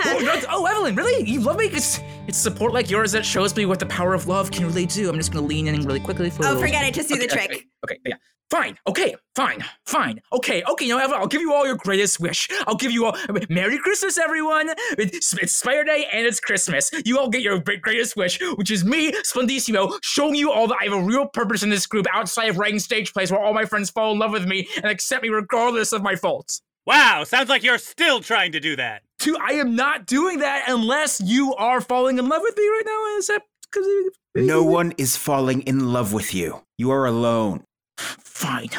[0.05, 0.25] oh, you.
[0.25, 1.29] no, oh, Evelyn, really?
[1.29, 1.67] You love me?
[1.67, 4.87] It's it's support like yours that shows me what the power of love can really
[4.87, 5.09] do.
[5.09, 6.47] I'm just gonna lean in really quickly for.
[6.47, 6.95] Oh, forget it.
[6.95, 7.51] Just do the Okay, trick.
[7.51, 8.15] Okay, okay, yeah.
[8.53, 8.77] Fine.
[8.87, 9.15] Okay.
[9.35, 9.65] Fine.
[9.87, 10.21] Fine.
[10.31, 10.63] Okay.
[10.69, 10.85] Okay.
[10.85, 12.51] You know, I'll give you all your greatest wish.
[12.67, 13.17] I'll give you all.
[13.49, 14.69] Merry Christmas, everyone.
[14.99, 16.91] It's, it's Spider Day and it's Christmas.
[17.07, 20.85] You all get your greatest wish, which is me, Splendissimo, showing you all that I
[20.85, 23.65] have a real purpose in this group outside of writing stage plays where all my
[23.65, 26.61] friends fall in love with me and accept me regardless of my faults.
[26.85, 29.01] Wow, sounds like you're still trying to do that.
[29.19, 32.85] Two, I am not doing that unless you are falling in love with me right
[32.85, 33.17] now.
[33.17, 33.87] Is that because
[34.35, 36.61] No one is falling in love with you.
[36.77, 37.65] You are alone.
[37.97, 38.71] Fine.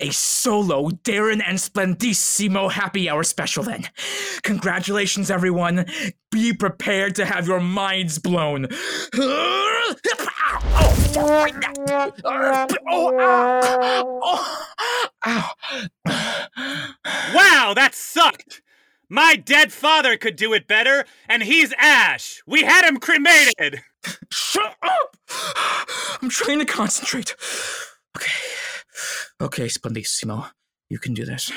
[0.00, 3.88] A solo Darren and Splendissimo happy hour special then.
[4.42, 5.86] Congratulations, everyone.
[6.30, 8.68] Be prepared to have your minds blown.
[9.14, 9.94] Oh,
[12.86, 13.18] oh.
[14.22, 14.64] Oh.
[15.26, 15.50] Ow.
[17.34, 18.62] Wow, that sucked.
[19.08, 22.42] My dead father could do it better, and he's Ash.
[22.46, 23.82] We had him cremated.
[24.30, 25.16] Shut up!
[26.22, 27.34] I'm trying to concentrate.
[28.18, 28.32] Okay.
[29.40, 30.46] Okay, Splendissimo.
[30.90, 31.52] You can do this.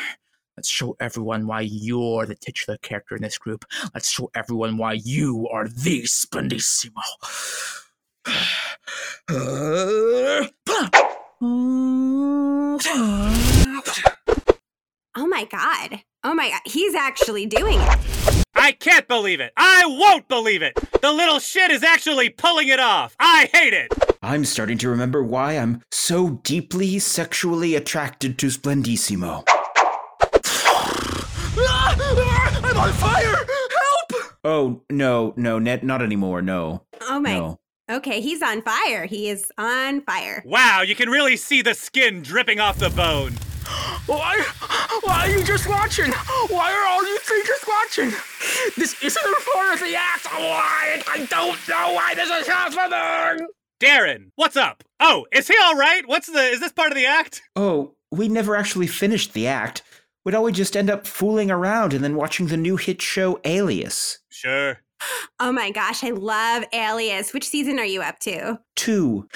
[0.55, 3.65] Let's show everyone why you're the titular character in this group.
[3.95, 7.01] Let's show everyone why you are the Splendissimo.
[9.29, 10.47] Oh
[15.15, 16.03] my god.
[16.23, 16.61] Oh my god.
[16.65, 18.30] He's actually doing it.
[18.61, 19.53] I can't believe it.
[19.57, 20.77] I won't believe it.
[21.01, 23.15] The little shit is actually pulling it off.
[23.19, 23.91] I hate it.
[24.21, 29.43] I'm starting to remember why I'm so deeply sexually attracted to Splendissimo.
[32.63, 33.35] I'm on fire!
[33.35, 34.37] Help!
[34.43, 36.83] Oh, no, no, net, not anymore, no.
[37.01, 37.33] Oh my.
[37.33, 37.59] No.
[37.89, 39.07] Okay, he's on fire.
[39.07, 40.43] He is on fire.
[40.45, 43.33] Wow, you can really see the skin dripping off the bone.
[44.05, 44.43] Why?
[45.03, 46.11] Why are you just watching?
[46.49, 48.11] Why are all you three just watching?
[48.77, 50.25] This isn't a part of the act.
[50.25, 51.01] Why?
[51.07, 53.47] I don't know why this is happening.
[53.79, 54.83] Darren, what's up?
[54.99, 56.03] Oh, is he all right?
[56.07, 56.39] What's the?
[56.39, 57.41] Is this part of the act?
[57.55, 59.81] Oh, we never actually finished the act.
[60.23, 64.19] Would always just end up fooling around and then watching the new hit show Alias.
[64.29, 64.79] Sure.
[65.39, 67.33] Oh my gosh, I love Alias.
[67.33, 68.59] Which season are you up to?
[68.75, 69.27] Two.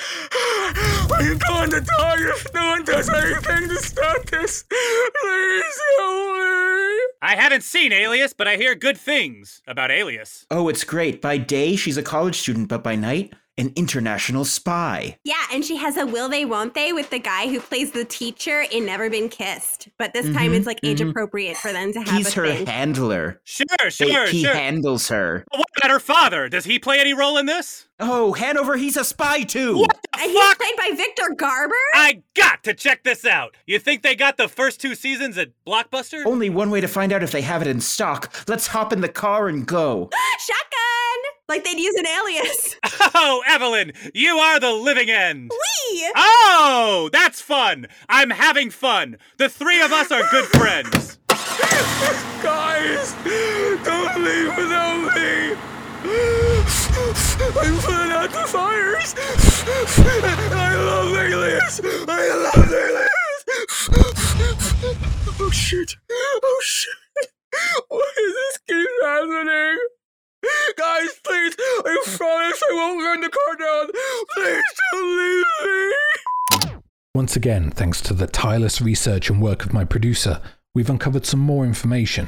[1.12, 4.64] I'm going to die if no one does anything to stop this.
[4.64, 7.00] Please help me.
[7.22, 10.46] I haven't seen Alias, but I hear good things about Alias.
[10.52, 11.22] Oh, it's great.
[11.22, 15.18] By day, she's a college student, but by night, an international spy.
[15.24, 18.04] Yeah, and she has a will they won't they with the guy who plays the
[18.06, 19.88] teacher in Never Been Kissed.
[19.98, 21.12] But this time Mhm, it's like age mhm.
[21.12, 22.66] appropriate for them to have He's a her thing.
[22.66, 23.40] handler.
[23.46, 24.54] Sure, They- sure, he sure.
[24.54, 25.46] handles her.
[25.52, 26.50] What about her father?
[26.50, 27.88] Does he play any role in this?
[28.00, 29.86] Oh, Hanover, he's a spy too.
[30.20, 31.74] and he's played by Victor Garber?
[31.94, 33.56] I got to check this out.
[33.66, 36.26] You think they got the first two seasons at Blockbuster?
[36.26, 38.34] Only one way to find out if they have it in stock.
[38.50, 40.10] Let's hop in the car and go.
[40.40, 41.35] Shotgun!
[41.48, 42.76] Like they'd use an alias.
[43.18, 45.50] Oh, Evelyn, you are the living end.
[45.52, 46.12] Wee!
[46.16, 47.88] Oh, that's fun.
[48.10, 49.18] I'm having fun.
[49.38, 51.18] The three of us are good friends.
[52.44, 53.14] Guys,
[53.84, 55.56] don't leave without me.
[57.62, 59.16] I'm putting out the fires.
[59.18, 61.80] I love Alias.
[62.08, 63.90] I love Alias.
[65.40, 65.96] Oh shit.
[66.12, 67.30] Oh shit.
[67.88, 69.78] Why does this keep happening?
[70.78, 73.92] Guys, please, I promise I won't burn the car down.
[74.36, 76.82] Please don't leave me.
[77.14, 80.42] Once again, thanks to the tireless research and work of my producer,
[80.74, 82.28] we've uncovered some more information.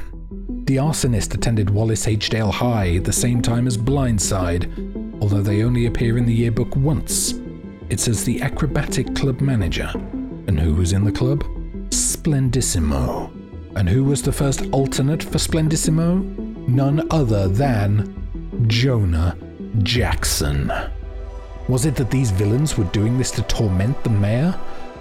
[0.64, 2.30] The arsonist attended Wallace H.
[2.30, 6.74] Dale High at the same time as Blindside, although they only appear in the yearbook
[6.76, 7.34] once.
[7.90, 9.90] It says the acrobatic club manager.
[10.46, 11.44] And who was in the club?
[11.90, 13.32] Splendissimo.
[13.76, 16.47] And who was the first alternate for Splendissimo?
[16.68, 19.34] None other than Jonah
[19.82, 20.70] Jackson.
[21.66, 24.54] Was it that these villains were doing this to torment the mayor?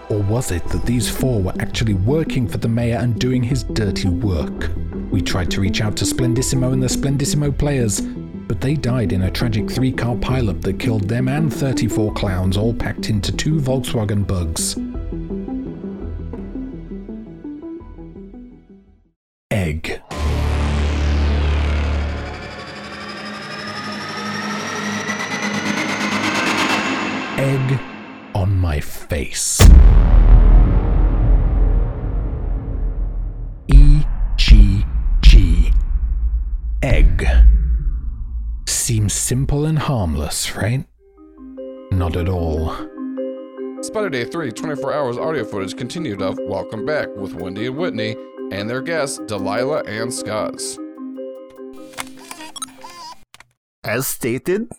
[0.09, 3.63] Or was it that these four were actually working for the mayor and doing his
[3.63, 4.71] dirty work?
[5.11, 9.23] We tried to reach out to Splendissimo and the Splendissimo players, but they died in
[9.23, 13.55] a tragic three car pileup that killed them and 34 clowns all packed into two
[13.55, 14.77] Volkswagen bugs.
[29.09, 29.61] Face.
[33.67, 34.03] E
[34.35, 34.83] G
[35.21, 35.71] G.
[36.83, 37.27] Egg.
[38.67, 40.85] Seems simple and harmless, right?
[41.91, 42.75] Not at all.
[43.81, 48.15] Spider Day 3 24 hours audio footage continued of Welcome Back with Wendy and Whitney
[48.51, 50.77] and their guests Delilah and Skaz.
[53.83, 54.69] As stated,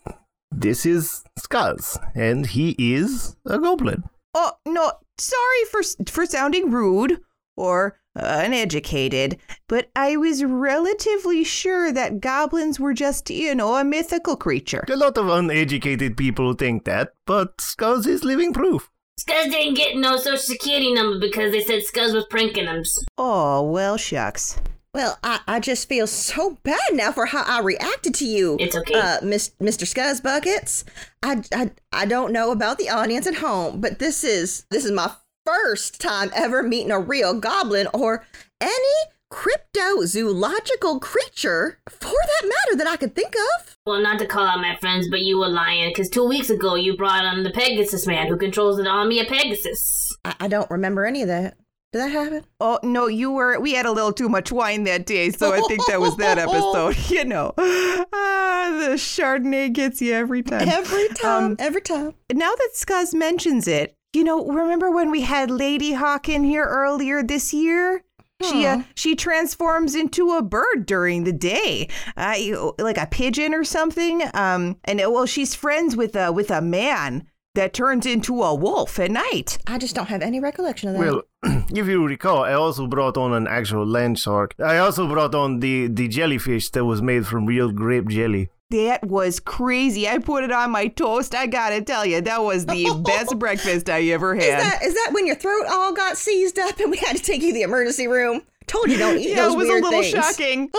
[0.51, 4.03] this is Skaz, and he is a goblin.
[4.33, 7.19] Oh, no, sorry for for sounding rude
[7.55, 9.37] or uneducated,
[9.67, 14.85] but I was relatively sure that goblins were just, you know, a mythical creature.
[14.89, 18.89] A lot of uneducated people think that, but scuzz is living proof.
[19.19, 22.83] Scuzz didn't get no social security number because they said Scuzz was pranking him.
[23.17, 24.57] Oh, well, shucks.
[24.93, 28.57] Well, I, I just feel so bad now for how I reacted to you.
[28.59, 28.99] It's okay.
[28.99, 29.85] Uh, Miss, Mr.
[29.85, 30.83] Scuzz Buckets.
[31.21, 34.91] I, I, I don't know about the audience at home, but this is this is
[34.91, 35.11] my
[35.45, 38.25] first time ever meeting a real goblin or
[38.59, 38.71] any
[39.31, 43.77] cryptozoological creature for that matter that I could think of.
[43.85, 46.73] Well, not to call out my friends, but you were lying because two weeks ago
[46.75, 50.15] you brought on the Pegasus man who controls the army of Pegasus.
[50.25, 51.57] I, I don't remember any of that.
[51.91, 52.45] Did that happen?
[52.59, 55.59] Oh, no, you were, we had a little too much wine that day, so I
[55.61, 56.95] think that was that episode.
[57.09, 60.69] You know, ah, the Chardonnay gets you every time.
[60.69, 62.13] Every time, every time.
[62.31, 67.23] Now that Scuzz mentions it, you know, remember when we had Ladyhawke in here earlier
[67.23, 68.03] this year?
[68.43, 72.35] She uh, she transforms into a bird during the day, uh,
[72.77, 74.21] like a pigeon or something.
[74.33, 78.53] Um, and uh, well, she's friends with a with a man that turns into a
[78.53, 79.57] wolf at night.
[79.67, 80.99] I just don't have any recollection of that.
[80.99, 81.21] Well,
[81.69, 84.53] if you recall, I also brought on an actual land shark.
[84.59, 88.49] I also brought on the, the jellyfish that was made from real grape jelly.
[88.71, 90.07] That was crazy.
[90.07, 91.33] I put it on my toast.
[91.33, 94.43] I gotta tell you, that was the best breakfast I ever had.
[94.43, 97.23] Is that is that when your throat all got seized up and we had to
[97.23, 98.43] take you to the emergency room?
[98.67, 100.05] Told you don't eat Yeah, those it was a little things.
[100.09, 100.69] shocking.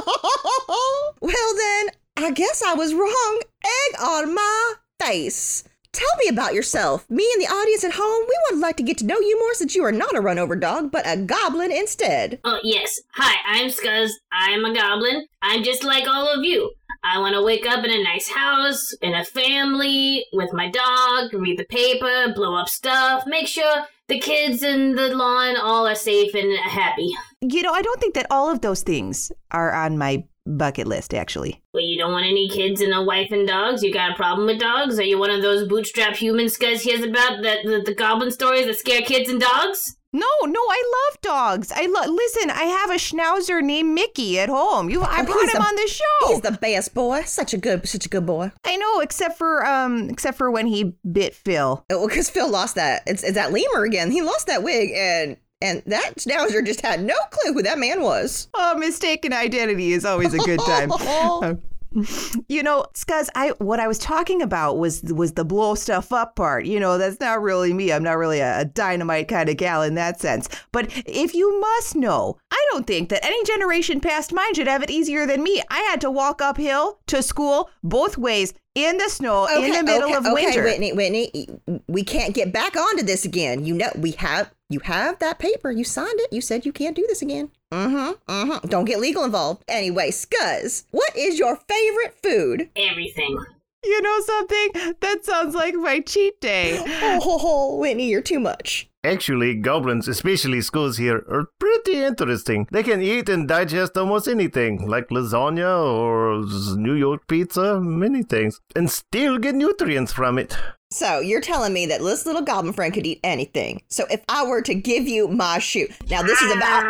[1.21, 3.41] well then, I guess I was wrong.
[3.65, 5.65] Egg on my face.
[5.93, 7.09] Tell me about yourself.
[7.11, 9.55] Me and the audience at home, we would like to get to know you more
[9.55, 12.39] since you are not a run over dog, but a goblin instead.
[12.45, 13.01] Oh, yes.
[13.15, 14.11] Hi, I'm Scuzz.
[14.31, 15.27] I'm a goblin.
[15.43, 16.71] I'm just like all of you.
[17.03, 21.33] I want to wake up in a nice house, in a family, with my dog,
[21.33, 25.95] read the paper, blow up stuff, make sure the kids and the lawn all are
[25.95, 27.11] safe and happy.
[27.41, 31.15] You know, I don't think that all of those things are on my bucket list,
[31.15, 31.61] actually.
[31.75, 33.83] Well, you don't want any kids and a wife and dogs?
[33.83, 34.99] You got a problem with dogs?
[34.99, 38.67] Are you one of those bootstrap humans guys hears about that the, the goblin stories
[38.67, 39.97] that scare kids and dogs?
[40.13, 41.71] No, no, I love dogs.
[41.73, 42.09] I love.
[42.11, 44.91] Listen, I have a schnauzer named Mickey at home.
[44.91, 46.29] You, I Oh, brought he's him the- on the show.
[46.29, 47.23] He's the best boy.
[47.23, 48.51] Such a good, such a good boy.
[48.65, 51.85] I know, except for um, except for when he bit Phil.
[51.89, 53.03] Well, because Phil lost that.
[53.07, 54.11] It's, it's that lemur again.
[54.11, 58.03] He lost that wig, and and that schnauzer just had no clue who that man
[58.03, 58.49] was.
[58.55, 60.91] Oh, mistaken identity is always a good time.
[60.93, 61.55] Uh,
[62.49, 66.37] you know, Scuzz, I what I was talking about was was the blow stuff up
[66.37, 66.65] part.
[66.65, 67.93] You know, that's not really me.
[67.93, 70.49] I'm not really a, a dynamite kind of gal in that sense.
[70.73, 72.39] But if you must know,
[72.71, 75.63] don't think that any generation past mine should have it easier than me.
[75.71, 80.09] I had to walk uphill to school both ways in the snow in the middle
[80.09, 80.63] okay, of okay, winter.
[80.63, 81.49] Whitney, Whitney,
[81.89, 83.65] we can't get back onto this again.
[83.65, 85.71] You know, we have you have that paper.
[85.71, 86.33] You signed it.
[86.33, 87.51] You said you can't do this again.
[87.73, 88.33] Mm-hmm.
[88.33, 88.69] Mm-hmm.
[88.69, 89.65] Don't get legal involved.
[89.67, 92.71] Anyway, Scuzz, what is your favorite food?
[92.77, 93.39] Everything.
[93.85, 94.97] You know something?
[95.01, 96.79] That sounds like my cheat day.
[96.87, 98.89] oh, ho, ho, Whitney, you're too much.
[99.03, 102.67] Actually, goblins, especially Scuzz here, are pretty interesting.
[102.71, 106.45] They can eat and digest almost anything, like lasagna or
[106.77, 110.55] New York pizza, many things, and still get nutrients from it.
[110.93, 113.81] So you're telling me that this little goblin friend could eat anything.
[113.89, 116.85] So if I were to give you my shoe, now this is about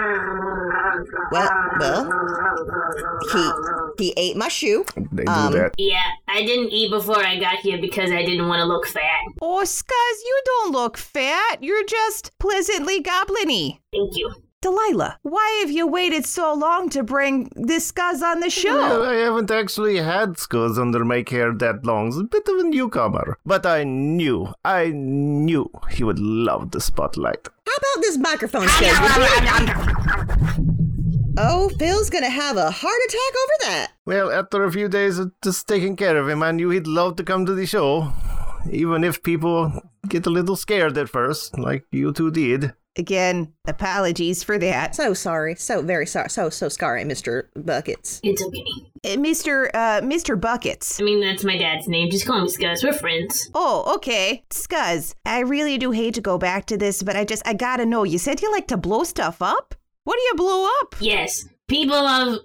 [1.30, 3.52] well, well,
[3.98, 4.84] he he ate my shoe.
[5.12, 5.74] They do Um, that.
[5.76, 9.20] Yeah, I didn't eat before I got here because I didn't want to look fat.
[9.42, 11.58] Oh, Scuzz, you don't look fat.
[11.62, 13.78] You're just pleasantly goblin-y.
[13.92, 14.32] Thank you.
[14.62, 19.02] Delilah, why have you waited so long to bring this Scuzz on the Well, show?
[19.04, 22.08] I haven't actually had Scuzz under my care that long.
[22.08, 23.38] It's a bit of a newcomer.
[23.46, 27.48] But I knew, I knew he would love the spotlight.
[27.66, 28.98] How about this microphone Scuzz?
[31.38, 33.92] Oh, Phil's gonna have a heart attack over that.
[34.04, 37.16] Well, after a few days of just taking care of him, I knew he'd love
[37.16, 38.12] to come to the show.
[38.70, 39.72] Even if people
[40.06, 42.74] get a little scared at first, like you two did.
[42.96, 44.94] Again, apologies for that.
[44.94, 45.54] So sorry.
[45.54, 46.28] So very sorry.
[46.28, 47.44] So so sorry, Mr.
[47.54, 48.20] Buckets.
[48.24, 48.64] It's okay.
[49.04, 49.70] Uh, Mr.
[49.72, 50.38] Uh, Mr.
[50.38, 51.00] Buckets.
[51.00, 52.10] I mean, that's my dad's name.
[52.10, 52.82] Just call me Scuzz.
[52.82, 53.48] We're friends.
[53.54, 54.44] Oh, okay.
[54.50, 57.86] Scuzz, I really do hate to go back to this, but I just, I gotta
[57.86, 58.02] know.
[58.02, 59.74] You said you like to blow stuff up?
[60.04, 60.96] What do you blow up?
[61.00, 62.40] Yes, people of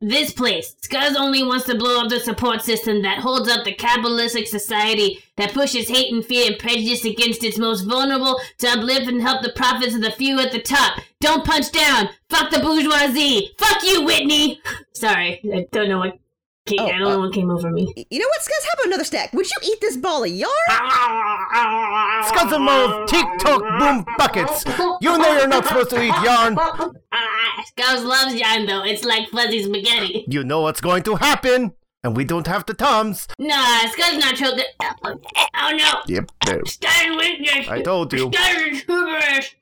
[0.00, 0.74] this place.
[0.82, 5.22] Scuzz only wants to blow up the support system that holds up the capitalistic society
[5.36, 9.42] that pushes hate and fear and prejudice against its most vulnerable to uplift and help
[9.42, 11.00] the profits of the few at the top.
[11.20, 12.10] Don't punch down.
[12.28, 13.50] Fuck the bourgeoisie.
[13.58, 14.60] Fuck you, Whitney.
[14.92, 16.18] Sorry, I don't know what.
[16.66, 17.92] Came, I don't know what came over me.
[18.08, 18.64] You know what, Scuzz?
[18.64, 19.34] How about another stack?
[19.34, 20.50] Would you eat this ball of yarn?
[20.70, 24.64] Scuzz and Mauve, TikTok boom buckets.
[25.02, 26.56] You know you're not supposed to eat yarn.
[26.56, 28.82] Scuzz loves yarn though.
[28.82, 30.24] It's like fuzzy spaghetti.
[30.26, 33.28] You know what's going to happen, and we don't have the toms.
[33.38, 34.64] Nah, Scuzz not choking.
[35.04, 36.00] Oh no.
[36.06, 36.64] Yep, there.
[36.64, 37.68] Starting weakness.
[37.68, 38.30] I told you.
[38.32, 39.54] Starting hubris.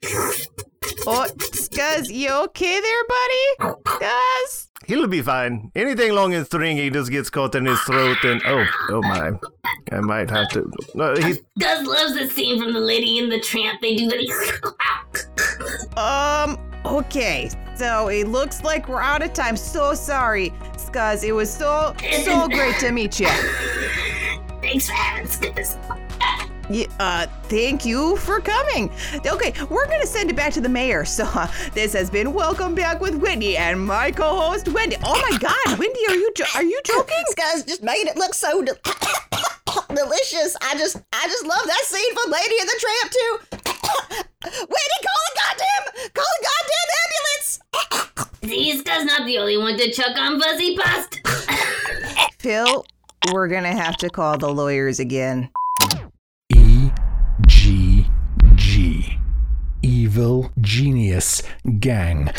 [1.05, 3.75] Oh, Scuzz, you okay there, buddy?
[3.87, 4.69] Scuzz?
[4.87, 5.71] He'll be fine.
[5.75, 9.33] Anything long and stringy just gets caught in his throat, and oh, oh my,
[9.91, 10.71] I might have to.
[10.95, 13.81] No, he, Scuzz loves the scene from the Lady and the Tramp.
[13.81, 14.75] They do the.
[15.97, 17.51] Um, okay.
[17.77, 19.57] So it looks like we're out of time.
[19.57, 21.25] So sorry, Scuzz.
[21.25, 21.95] It was so,
[22.25, 23.29] so great to meet you.
[24.61, 25.79] Thanks for having Scuzz.
[26.73, 28.91] Yeah, uh, thank you for coming.
[29.27, 31.05] Okay, we're gonna send it back to the mayor.
[31.05, 34.97] So uh, this has been Welcome Back with Whitney and my co-host Wendy.
[35.05, 37.23] Oh my God, Wendy, are you jo- are you joking?
[37.37, 38.73] guys just made it look so de-
[39.95, 40.57] delicious.
[40.63, 43.39] I just I just love that scene from Lady and the Tramp too.
[44.45, 47.61] Wendy, call a goddamn call the goddamn ambulance.
[48.45, 51.21] See, Scuzz not the only one to chuck on fuzzy past.
[52.39, 52.87] Phil,
[53.31, 55.51] we're gonna have to call the lawyers again.
[57.47, 58.07] G
[58.55, 59.19] G.
[60.13, 61.43] Evil Genius
[61.81, 62.31] Gang.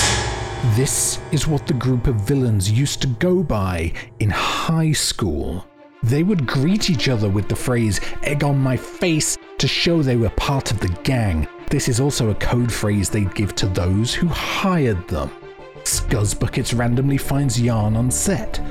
[0.76, 5.66] This is what the group of villains used to go by in high school.
[6.04, 10.18] They would greet each other with the phrase egg on my face to show they
[10.18, 11.48] were part of the gang.
[11.72, 15.32] This is also a code phrase they'd give to those who hired them.
[15.84, 18.62] Scuzzbuckets randomly finds yarn on set.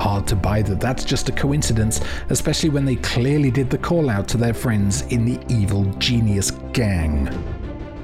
[0.00, 4.10] Hard to buy that that's just a coincidence, especially when they clearly did the call
[4.10, 7.53] out to their friends in the evil genius gang.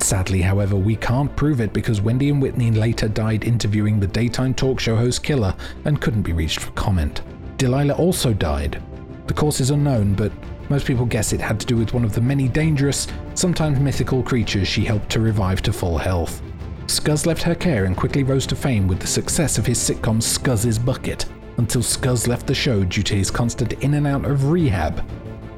[0.02, 4.54] Sadly, however, we can't prove it because Wendy and Whitney later died interviewing the daytime
[4.54, 5.54] talk show host Killer
[5.84, 7.22] and couldn't be reached for comment.
[7.58, 8.82] Delilah also died.
[9.26, 10.32] The cause is unknown, but
[10.70, 14.22] most people guess it had to do with one of the many dangerous, sometimes mythical
[14.22, 16.42] creatures she helped to revive to full health.
[16.86, 20.20] Scuzz left her care and quickly rose to fame with the success of his sitcom
[20.20, 21.26] Scuzz's Bucket,
[21.58, 25.04] until Scuzz left the show due to his constant in and out of rehab,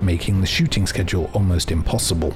[0.03, 2.35] making the shooting schedule almost impossible.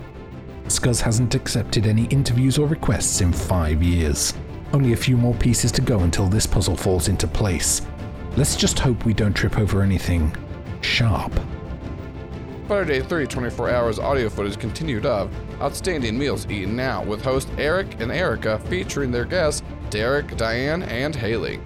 [0.69, 4.35] Scuzz hasn't accepted any interviews or requests in five years.
[4.73, 7.83] Only a few more pieces to go until this puzzle falls into place.
[8.37, 10.35] Let's just hope we don't trip over anything
[10.81, 11.33] sharp.
[12.65, 15.31] Spider Day 3 24 hours audio footage continued of
[15.61, 21.15] Outstanding Meals Eaten Now with host Eric and Erica featuring their guests Derek, Diane, and
[21.15, 21.61] Haley.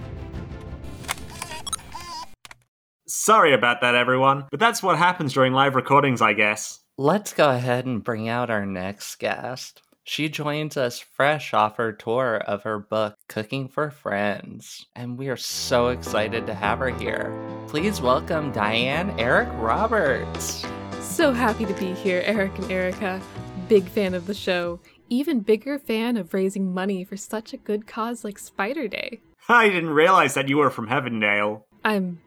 [3.07, 6.80] Sorry about that, everyone, but that's what happens during live recordings, I guess.
[7.03, 9.81] Let's go ahead and bring out our next guest.
[10.03, 15.27] She joins us fresh off her tour of her book, Cooking for Friends, and we
[15.29, 17.35] are so excited to have her here.
[17.67, 20.63] Please welcome Diane Eric Roberts.
[20.99, 23.19] So happy to be here, Eric and Erica.
[23.67, 24.79] Big fan of the show.
[25.09, 29.21] Even bigger fan of raising money for such a good cause like Spider Day.
[29.49, 31.63] I didn't realize that you were from Heavendale.
[31.83, 32.21] I'm.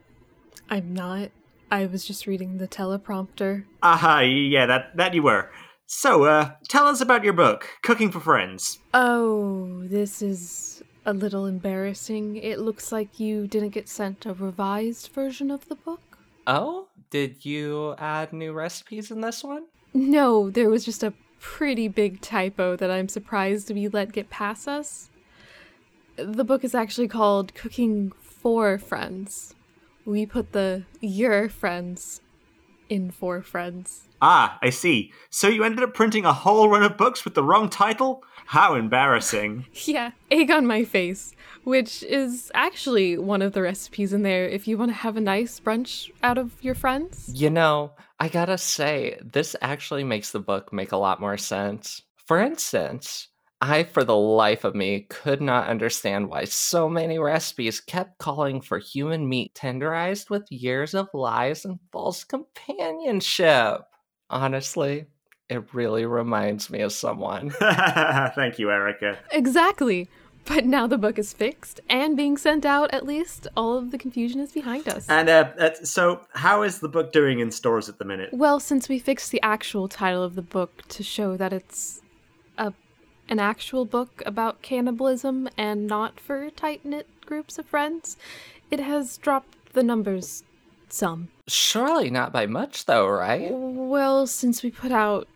[0.68, 1.30] I'm not.
[1.70, 3.64] I was just reading the teleprompter.
[3.82, 5.50] Aha, yeah, that, that you were.
[5.86, 8.78] So, uh, tell us about your book, Cooking for Friends.
[8.94, 12.36] Oh, this is a little embarrassing.
[12.36, 16.18] It looks like you didn't get sent a revised version of the book.
[16.46, 19.64] Oh, did you add new recipes in this one?
[19.92, 24.66] No, there was just a pretty big typo that I'm surprised we let get past
[24.66, 25.10] us.
[26.16, 29.53] The book is actually called Cooking for Friends.
[30.04, 32.20] We put the your friends
[32.88, 34.08] in for friends.
[34.20, 35.12] Ah, I see.
[35.30, 38.22] So you ended up printing a whole run of books with the wrong title?
[38.46, 39.66] How embarrassing.
[39.86, 44.66] Yeah, egg on my face, which is actually one of the recipes in there if
[44.66, 47.30] you want to have a nice brunch out of your friends.
[47.34, 52.02] You know, I gotta say, this actually makes the book make a lot more sense.
[52.26, 53.28] For instance,
[53.60, 58.60] I, for the life of me, could not understand why so many recipes kept calling
[58.60, 63.82] for human meat tenderized with years of lies and false companionship.
[64.28, 65.06] Honestly,
[65.48, 67.50] it really reminds me of someone.
[68.34, 69.18] Thank you, Erica.
[69.30, 70.08] Exactly.
[70.46, 73.98] But now the book is fixed and being sent out, at least all of the
[73.98, 75.08] confusion is behind us.
[75.08, 78.28] And uh, uh, so, how is the book doing in stores at the minute?
[78.32, 82.03] Well, since we fixed the actual title of the book to show that it's a
[83.28, 88.16] an actual book about cannibalism and not for tight knit groups of friends,
[88.70, 90.44] it has dropped the numbers
[90.88, 91.28] some.
[91.48, 93.50] Surely not by much, though, right?
[93.50, 95.28] Well, since we put out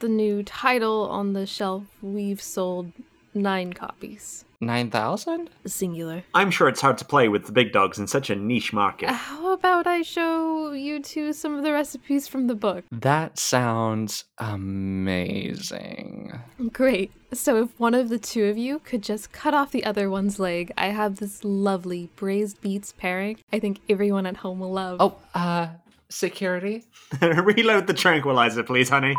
[0.00, 2.92] the new title on the shelf, we've sold
[3.34, 4.44] nine copies.
[4.60, 5.50] 9,000?
[5.66, 6.24] Singular.
[6.34, 9.10] I'm sure it's hard to play with the big dogs in such a niche market.
[9.10, 12.84] How about I show you two some of the recipes from the book?
[12.90, 16.40] That sounds amazing.
[16.72, 17.12] Great.
[17.32, 20.38] So, if one of the two of you could just cut off the other one's
[20.38, 24.98] leg, I have this lovely braised beets pairing I think everyone at home will love.
[25.00, 25.68] Oh, uh,
[26.08, 26.84] security?
[27.20, 29.14] Reload the tranquilizer, please, honey.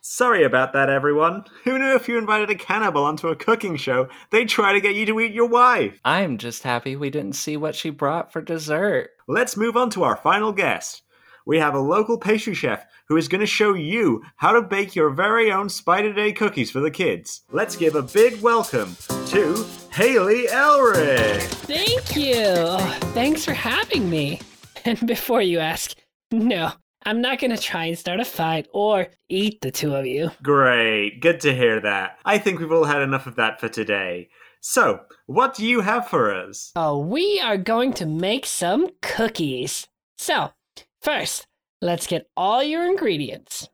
[0.00, 1.44] Sorry about that, everyone.
[1.64, 4.94] Who knew if you invited a cannibal onto a cooking show, they'd try to get
[4.94, 6.00] you to eat your wife?
[6.04, 9.10] I'm just happy we didn't see what she brought for dessert.
[9.26, 11.02] Let's move on to our final guest.
[11.44, 14.94] We have a local pastry chef who is going to show you how to bake
[14.94, 17.42] your very own Spider Day cookies for the kids.
[17.50, 18.96] Let's give a big welcome
[19.28, 21.40] to Haley Elric.
[21.40, 22.78] Thank you.
[23.12, 24.40] Thanks for having me.
[24.84, 25.96] And before you ask,
[26.30, 26.72] no,
[27.04, 30.30] I'm not gonna try and start a fight or eat the two of you.
[30.42, 32.18] Great, good to hear that.
[32.24, 34.28] I think we've all had enough of that for today.
[34.60, 36.72] So, what do you have for us?
[36.74, 39.86] Oh, we are going to make some cookies.
[40.16, 40.52] So,
[41.00, 41.46] first,
[41.80, 43.68] let's get all your ingredients.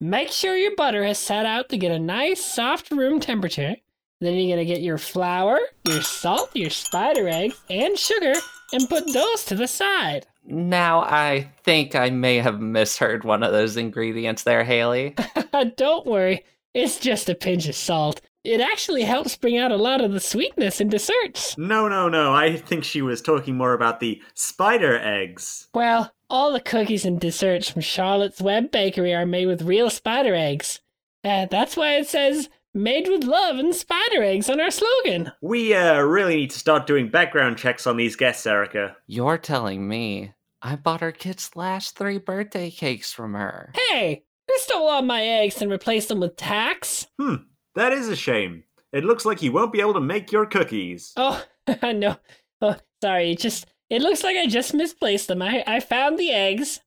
[0.00, 3.74] Make sure your butter has set out to get a nice soft room temperature.
[4.20, 8.34] Then you're gonna get your flour, your salt, your spider eggs, and sugar,
[8.72, 10.26] and put those to the side.
[10.50, 15.14] Now I think I may have misheard one of those ingredients there, Haley.
[15.76, 16.42] Don't worry,
[16.72, 18.22] it's just a pinch of salt.
[18.44, 21.58] It actually helps bring out a lot of the sweetness in desserts.
[21.58, 22.32] No, no, no.
[22.32, 25.68] I think she was talking more about the spider eggs.
[25.74, 30.34] Well, all the cookies and desserts from Charlotte's Web Bakery are made with real spider
[30.34, 30.80] eggs.
[31.22, 35.32] Uh, that's why it says made with love and spider eggs on our slogan.
[35.42, 38.96] We uh, really need to start doing background checks on these guests, Erica.
[39.06, 40.32] You're telling me
[40.62, 43.72] I bought her kid's last three birthday cakes from her.
[43.76, 47.06] Hey, you stole all my eggs and replaced them with tacks?
[47.18, 47.36] Hmm,
[47.74, 48.64] that is a shame.
[48.92, 51.12] It looks like you won't be able to make your cookies.
[51.16, 51.44] Oh,
[51.82, 52.16] no.
[52.60, 55.42] Oh, sorry, just It looks like I just misplaced them.
[55.42, 56.80] I, I found the eggs.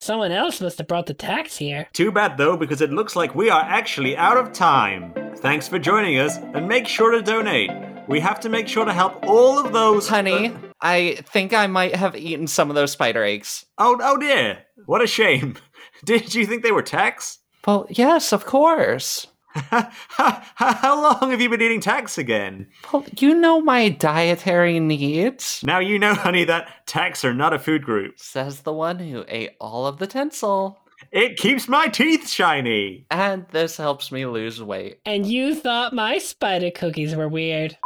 [0.00, 1.86] Someone else must have brought the tacks here.
[1.92, 5.12] Too bad though, because it looks like we are actually out of time.
[5.36, 7.70] Thanks for joining us, and make sure to donate.
[8.08, 10.08] We have to make sure to help all of those.
[10.08, 13.66] Honey, I think I might have eaten some of those spider eggs.
[13.78, 14.58] Oh, oh dear.
[14.86, 15.56] What a shame.
[16.04, 17.38] Did you think they were tacks?
[17.66, 19.26] Well, yes, of course.
[19.54, 22.68] How long have you been eating tacks again?
[22.92, 25.60] Well, you know my dietary needs.
[25.64, 28.18] Now you know, honey, that tacks are not a food group.
[28.18, 30.78] Says the one who ate all of the tinsel.
[31.10, 33.06] It keeps my teeth shiny.
[33.10, 35.00] And this helps me lose weight.
[35.04, 37.76] And you thought my spider cookies were weird.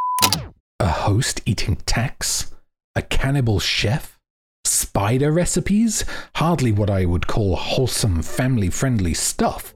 [0.81, 2.54] A host eating tacks?
[2.97, 4.21] A cannibal chef?
[4.65, 6.05] Spider recipes?
[6.37, 9.75] Hardly what I would call wholesome, family friendly stuff.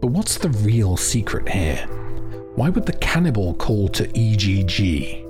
[0.00, 1.84] But what's the real secret here?
[2.54, 5.24] Why would the cannibal call to EGG?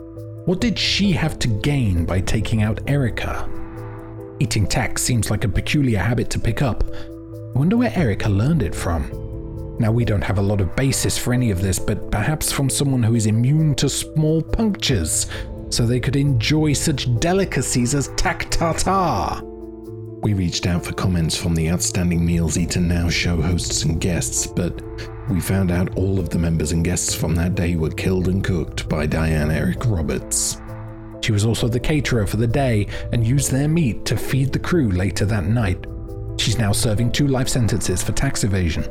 [0.44, 3.48] What did she have to gain by taking out Erica?
[4.38, 6.84] Eating tacks seems like a peculiar habit to pick up.
[6.94, 9.08] I wonder where Erica learned it from.
[9.80, 12.68] Now, we don't have a lot of basis for any of this, but perhaps from
[12.68, 15.26] someone who is immune to small punctures,
[15.74, 19.42] so they could enjoy such delicacies as tac tartar.
[20.22, 24.46] We reached out for comments from the Outstanding Meals Eaten Now show hosts and guests,
[24.46, 24.80] but
[25.28, 28.42] we found out all of the members and guests from that day were killed and
[28.42, 30.58] cooked by Diane Eric Roberts.
[31.20, 34.58] She was also the caterer for the day and used their meat to feed the
[34.58, 35.86] crew later that night.
[36.38, 38.84] She's now serving two life sentences for tax evasion.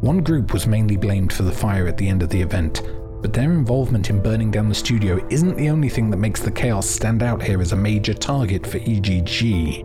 [0.00, 2.82] One group was mainly blamed for the fire at the end of the event,
[3.20, 6.50] but their involvement in burning down the studio isn't the only thing that makes the
[6.50, 9.84] chaos stand out here as a major target for EGG.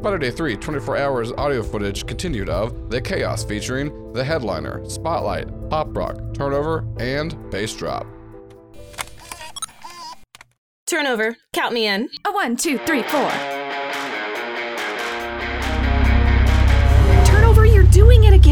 [0.00, 5.48] Spider Day 3 24 hours audio footage continued of The Chaos featuring The Headliner, Spotlight,
[5.68, 8.06] Pop Rock, Turnover, and Bass Drop.
[10.86, 11.36] Turnover.
[11.52, 12.08] Count me in.
[12.24, 13.67] A one, two, three, four.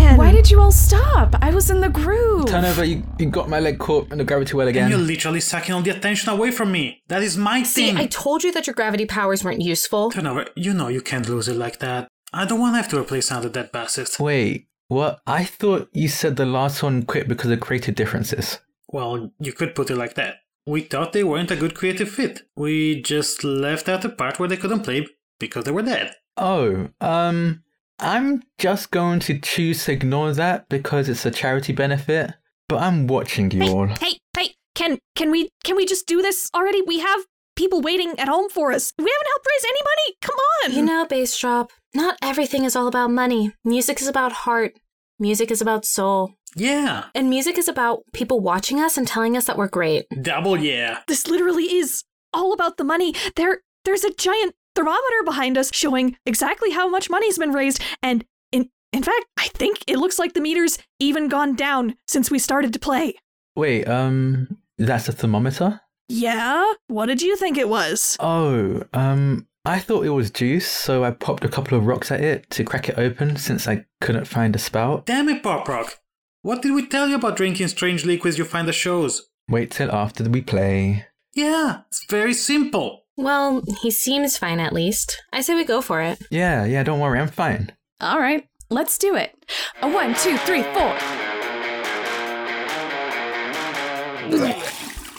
[0.06, 0.18] Again.
[0.18, 1.34] Why did you all stop?
[1.40, 2.46] I was in the groove.
[2.46, 4.90] Turnover, you, you got my leg caught in the gravity well And again.
[4.90, 7.02] you're literally sucking all the attention away from me.
[7.08, 7.96] That is my See, thing.
[7.96, 10.10] I told you that your gravity powers weren't useful.
[10.10, 12.08] Turnover, you know you can't lose it like that.
[12.32, 14.08] I don't want to have to replace another dead bastard.
[14.20, 15.20] Wait, what?
[15.26, 18.60] I thought you said the last one quit because of creative differences.
[18.88, 20.36] Well, you could put it like that.
[20.66, 22.42] We thought they weren't a good creative fit.
[22.56, 25.06] We just left out the part where they couldn't play
[25.38, 26.14] because they were dead.
[26.36, 27.62] Oh, um,
[27.98, 32.34] I'm just going to choose to ignore that because it's a charity benefit.
[32.68, 33.86] But I'm watching you all.
[33.86, 36.82] Hey, hey, can can we can we just do this already?
[36.82, 37.20] We have
[37.54, 38.92] people waiting at home for us.
[38.98, 40.16] We haven't helped raise any money.
[40.20, 40.72] Come on.
[40.72, 43.54] You know, Bass Drop, not everything is all about money.
[43.64, 44.74] Music is about heart.
[45.18, 46.34] Music is about soul.
[46.54, 47.04] Yeah.
[47.14, 50.06] And music is about people watching us and telling us that we're great.
[50.22, 51.00] Double yeah.
[51.06, 53.14] This literally is all about the money.
[53.36, 58.24] There there's a giant thermometer behind us showing exactly how much money's been raised and
[58.52, 62.38] in in fact, I think it looks like the meter's even gone down since we
[62.38, 63.16] started to play.
[63.56, 65.80] Wait, um, that's a thermometer?
[66.08, 66.72] Yeah?
[66.86, 68.16] What did you think it was?
[68.20, 72.20] Oh, um, I thought it was juice, so I popped a couple of rocks at
[72.20, 75.06] it to crack it open since I couldn't find a spout.
[75.06, 75.98] Damn it, Pop Rock.
[76.42, 79.28] What did we tell you about drinking strange liquids you find at shows?
[79.48, 81.06] Wait till after we play.
[81.34, 83.05] Yeah, it's very simple.
[83.16, 85.22] Well, he seems fine at least.
[85.32, 86.20] I say we go for it.
[86.30, 87.72] Yeah, yeah, don't worry, I'm fine.
[88.00, 89.34] All right, let's do it.
[89.80, 90.96] A one, two, three, four.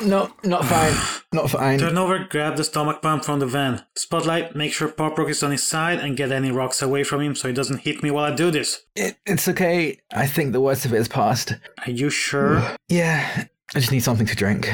[0.06, 0.94] No, not fine.
[1.34, 1.80] Not fine.
[1.80, 3.84] Turnover, grab the stomach pump from the van.
[3.96, 7.22] Spotlight, make sure Pop Rock is on his side and get any rocks away from
[7.22, 8.84] him so he doesn't hit me while I do this.
[8.96, 10.00] It, it's okay.
[10.14, 11.56] I think the worst of it is past.
[11.86, 12.76] Are you sure?
[12.90, 13.46] Yeah,
[13.76, 14.70] I just need something to drink.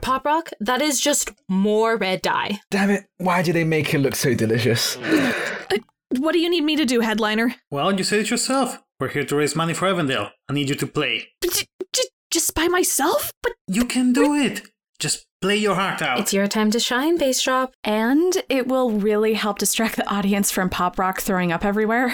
[0.00, 2.60] Pop Rock, that is just more red dye.
[2.70, 4.96] Damn it, why do they make it look so delicious?
[4.96, 5.32] Uh,
[6.18, 7.54] what do you need me to do, headliner?
[7.70, 8.78] Well, you said it yourself.
[8.98, 10.30] We're here to raise money for Heavendale.
[10.48, 11.28] I need you to play.
[11.42, 11.66] Just,
[12.30, 13.32] just by myself?
[13.42, 14.62] But You can do it.
[14.98, 16.18] Just play your heart out.
[16.18, 17.72] It's your time to shine, Bass Drop.
[17.84, 22.08] And it will really help distract the audience from Pop Rock throwing up everywhere.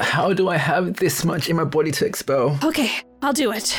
[0.00, 2.56] How do I have this much in my body to expel?
[2.62, 2.92] Okay,
[3.22, 3.76] I'll do it.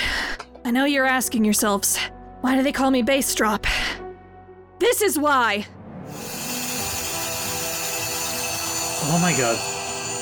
[0.65, 1.97] I know you're asking yourselves,
[2.41, 3.65] why do they call me bass drop?
[4.79, 5.67] This is why.
[9.11, 9.57] Oh my god.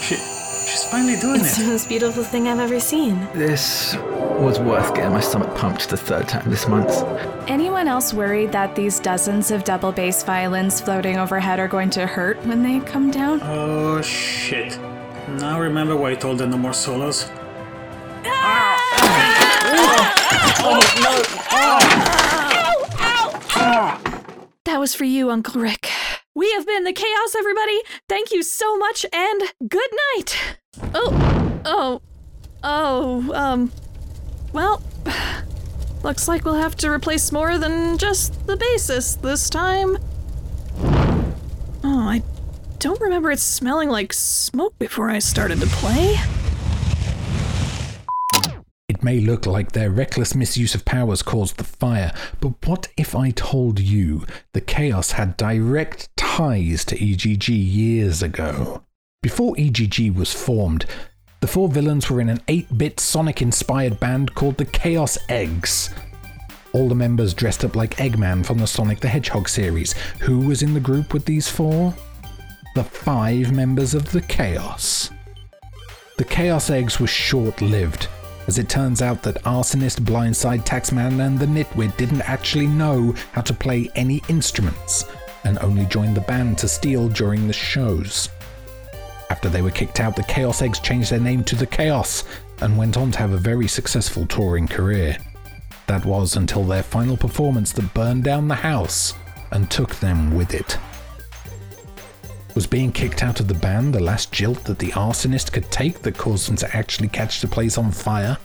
[0.01, 1.45] She, she's finally doing it.
[1.45, 3.19] It's the most beautiful thing I've ever seen.
[3.33, 3.95] This
[4.39, 7.03] was worth getting my stomach pumped the third time this month.
[7.49, 12.05] Anyone else worried that these dozens of double bass violins floating overhead are going to
[12.05, 13.41] hurt when they come down?
[13.43, 14.77] Oh shit.
[15.27, 17.29] Now remember why I told them no more solos?
[18.25, 18.79] Ah!
[19.01, 19.46] Ah!
[24.65, 25.89] That was for you, Uncle Rick.
[26.35, 27.81] We have been the Chaos, everybody.
[28.07, 30.37] Thank you so much, and good night.
[30.93, 32.01] Oh, oh,
[32.63, 33.71] oh, um,
[34.53, 34.83] well,
[36.03, 39.97] looks like we'll have to replace more than just the basis this time.
[41.83, 42.21] Oh, I
[42.79, 46.17] don't remember it smelling like smoke before I started to play.
[48.97, 52.11] It may look like their reckless misuse of powers caused the fire,
[52.41, 58.81] but what if I told you the Chaos had direct ties to EGG years ago?
[59.21, 60.87] Before EGG was formed,
[61.41, 65.91] the four villains were in an 8 bit Sonic inspired band called the Chaos Eggs.
[66.73, 69.93] All the members dressed up like Eggman from the Sonic the Hedgehog series.
[70.21, 71.93] Who was in the group with these four?
[72.73, 75.11] The five members of the Chaos.
[76.17, 78.07] The Chaos Eggs were short lived,
[78.47, 83.41] as it turns out that Arsonist, Blindside, Taxman, and the Nitwit didn't actually know how
[83.41, 85.05] to play any instruments,
[85.43, 88.29] and only joined the band to steal during the shows.
[89.29, 92.23] After they were kicked out, the Chaos Eggs changed their name to the Chaos
[92.61, 95.17] and went on to have a very successful touring career.
[95.87, 99.13] That was until their final performance that burned down the house
[99.51, 100.77] and took them with it.
[102.57, 106.01] Was being kicked out of the band the last jilt that the arsonist could take
[106.01, 108.35] that caused them to actually catch the place on fire?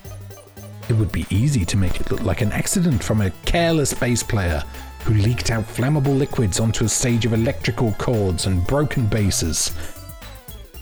[0.91, 4.23] It would be easy to make it look like an accident from a careless bass
[4.23, 4.63] player
[5.05, 9.73] who leaked out flammable liquids onto a stage of electrical cords and broken basses.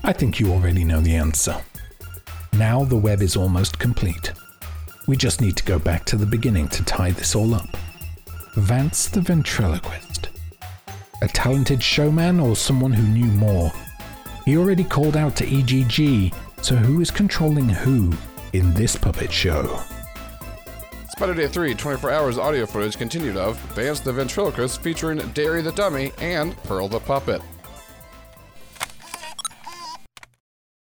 [0.03, 1.57] I think you already know the answer.
[2.55, 4.33] Now the web is almost complete.
[5.07, 7.77] We just need to go back to the beginning to tie this all up.
[8.57, 10.10] Vance the ventriloquist.
[11.23, 13.71] A talented showman or someone who knew more?
[14.47, 16.33] He already called out to EGG,
[16.63, 18.15] so who is controlling who
[18.55, 19.83] in this puppet show?
[21.11, 25.73] Spider Day 3 24 hours audio footage continued of Vance the Ventriloquist featuring Derry the
[25.73, 27.43] Dummy and Pearl the Puppet.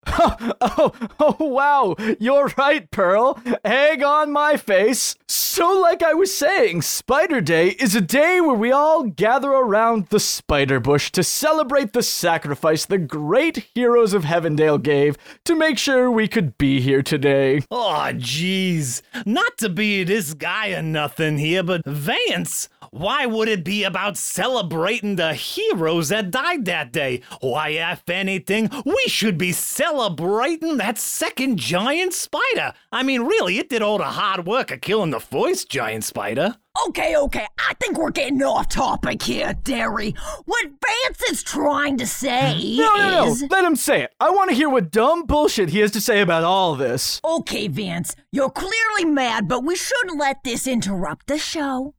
[0.07, 1.97] Oh, oh, oh, wow.
[2.19, 3.41] You're right, Pearl.
[3.65, 5.17] Egg on my face.
[5.29, 10.09] So, like I was saying, Spider Day is a day where we all gather around
[10.09, 15.79] the spider bush to celebrate the sacrifice the great heroes of Heavendale gave to make
[15.79, 17.61] sure we could be here today.
[17.71, 19.03] Oh, jeez.
[19.27, 24.17] Not to be this guy or nothing here, but Vance, why would it be about
[24.17, 27.23] celebrating the heroes that died that day?
[27.41, 32.73] Why, if anything, we should be celebrating that second giant spider.
[32.91, 36.57] I mean, really, it did all the hard work of killing the first giant spider.
[36.89, 40.15] Okay, okay, I think we're getting off topic here, Derry.
[40.47, 43.27] What Vance is trying to say No, no, no.
[43.31, 43.45] is.
[43.51, 44.15] Let him say it.
[44.19, 47.21] I want to hear what dumb bullshit he has to say about all this.
[47.25, 51.95] Okay, Vance, you're clearly mad, but we shouldn't let this interrupt the show.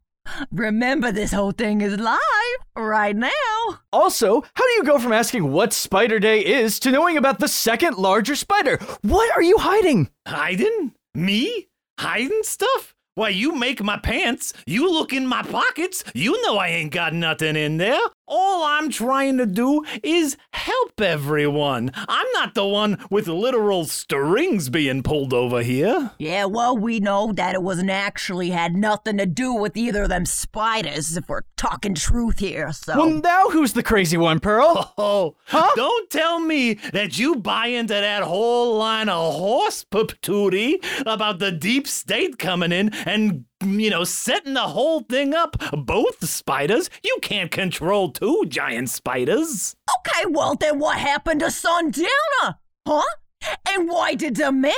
[0.52, 2.18] Remember, this whole thing is live
[2.76, 3.32] right now.
[3.92, 7.48] Also, how do you go from asking what Spider Day is to knowing about the
[7.48, 8.78] second larger spider?
[9.02, 10.10] What are you hiding?
[10.28, 10.94] Hiding?
[11.14, 11.68] Me?
[12.00, 12.96] Hiding stuff?
[13.16, 14.54] Why, you make my pants.
[14.66, 16.04] You look in my pockets.
[16.16, 18.00] You know I ain't got nothing in there.
[18.28, 21.92] All I'm trying to do is help everyone.
[21.96, 26.12] I'm not the one with literal strings being pulled over here.
[26.20, 30.10] Yeah, well, we know that it wasn't actually had nothing to do with either of
[30.10, 32.98] them spiders, if we're talking truth here, so.
[32.98, 34.92] Well, now who's the crazy one, Pearl?
[35.06, 35.36] Oh,
[35.76, 41.52] don't tell me that you buy into that whole line of horse patootie about the
[41.52, 45.58] deep state coming in and, you know, setting the whole thing up.
[45.72, 46.90] Both spiders?
[47.04, 49.76] You can't control two giant spiders.
[50.00, 52.58] Okay, well, then what happened to Sundowner?
[52.88, 53.04] Huh?
[53.70, 54.74] And why did the mayor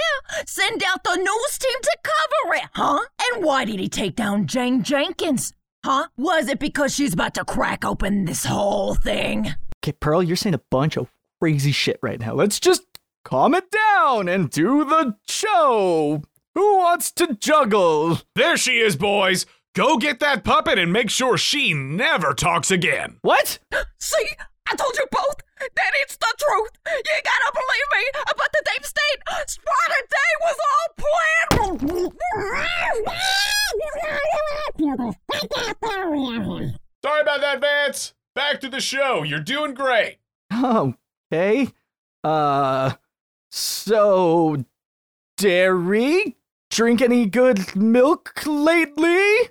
[0.46, 2.70] send out the news team to cover it?
[2.74, 3.00] Huh?
[3.32, 5.54] And why did he take down Jane Jenkins?
[5.84, 6.08] Huh?
[6.18, 9.54] Was it because she's about to crack open this whole thing?
[9.84, 11.10] Okay, Pearl, you're saying a bunch of
[11.40, 12.34] crazy shit right now.
[12.34, 12.84] Let's just
[13.24, 16.24] calm it down and do the show.
[16.56, 18.20] Who wants to juggle?
[18.36, 19.46] There she is, boys.
[19.76, 23.18] Go get that puppet and make sure she never talks again.
[23.22, 23.60] What?
[24.00, 24.28] See?
[24.68, 26.72] I told you both that it's the truth.
[26.88, 29.22] You gotta believe me about the deep state.
[29.48, 32.14] Spider Day was all planned.
[37.04, 38.14] Sorry about that, Vance.
[38.34, 39.24] Back to the show.
[39.24, 40.18] You're doing great.
[40.54, 41.70] Okay.
[42.24, 42.94] Uh,
[43.52, 44.64] so,
[45.38, 46.38] Derry,
[46.70, 49.50] drink any good milk lately?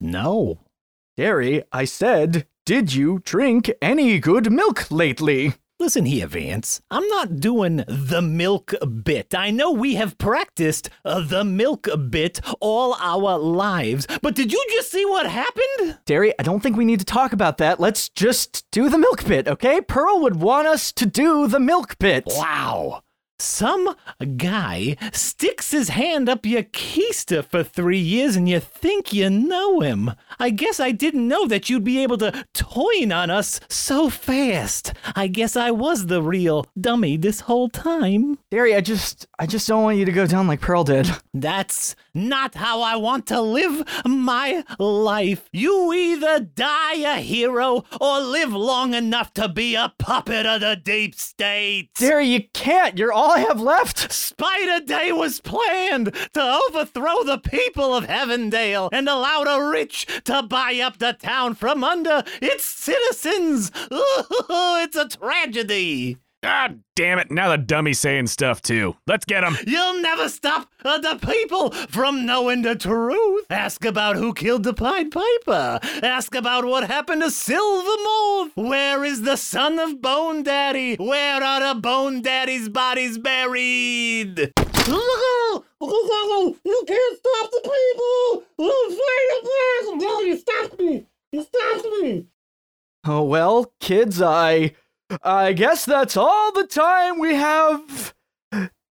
[0.00, 0.60] No.
[1.16, 5.54] Derry, I said, did you drink any good milk lately?
[5.80, 6.80] Listen here, Vance.
[6.90, 9.34] I'm not doing the milk bit.
[9.34, 14.64] I know we have practiced uh, the milk bit all our lives, but did you
[14.70, 15.98] just see what happened?
[16.06, 17.80] Derry, I don't think we need to talk about that.
[17.80, 19.80] Let's just do the milk bit, okay?
[19.80, 22.24] Pearl would want us to do the milk bit.
[22.26, 23.03] Wow.
[23.38, 23.96] Some
[24.36, 29.80] guy sticks his hand up your keister for three years and you think you know
[29.80, 30.12] him.
[30.38, 34.92] I guess I didn't know that you'd be able to toin on us so fast.
[35.16, 38.38] I guess I was the real dummy this whole time.
[38.50, 41.10] Derry, I just I just don't want you to go down like Pearl did.
[41.34, 45.48] That's not how I want to live my life.
[45.52, 50.76] You either die a hero or live long enough to be a puppet of the
[50.76, 51.90] deep state.
[51.94, 52.96] Derry, you can't.
[52.96, 54.12] You're all I have left.
[54.12, 60.42] Spider Day was planned to overthrow the people of Heavendale and allow the rich to
[60.42, 63.70] buy up the town from under its citizens.
[63.90, 66.18] it's a tragedy.
[66.44, 68.96] God damn it, now the dummy's saying stuff too.
[69.06, 69.56] Let's get him.
[69.66, 73.46] You'll never stop uh, the people from knowing the truth.
[73.48, 75.80] Ask about who killed the Pied Piper.
[76.02, 78.52] Ask about what happened to Silvermouth.
[78.56, 80.96] Where is the son of Bone Daddy?
[80.96, 84.52] Where are the Bone Daddy's bodies buried?
[86.62, 88.44] You can't stop the people!
[90.26, 91.06] You stopped me!
[91.32, 92.26] You stopped me!
[93.06, 94.72] Oh well, kids, I
[95.22, 98.14] I guess that's all the time we have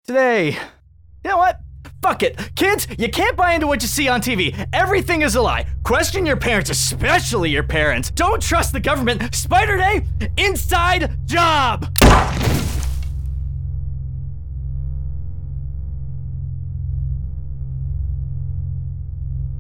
[0.05, 0.51] today.
[0.51, 1.59] You know what?
[2.01, 2.55] Fuck it.
[2.55, 4.67] Kids, you can't buy into what you see on TV.
[4.71, 5.65] Everything is a lie.
[5.83, 8.09] Question your parents, especially your parents.
[8.11, 9.35] Don't trust the government.
[9.35, 10.05] Spider Day,
[10.37, 11.87] inside job.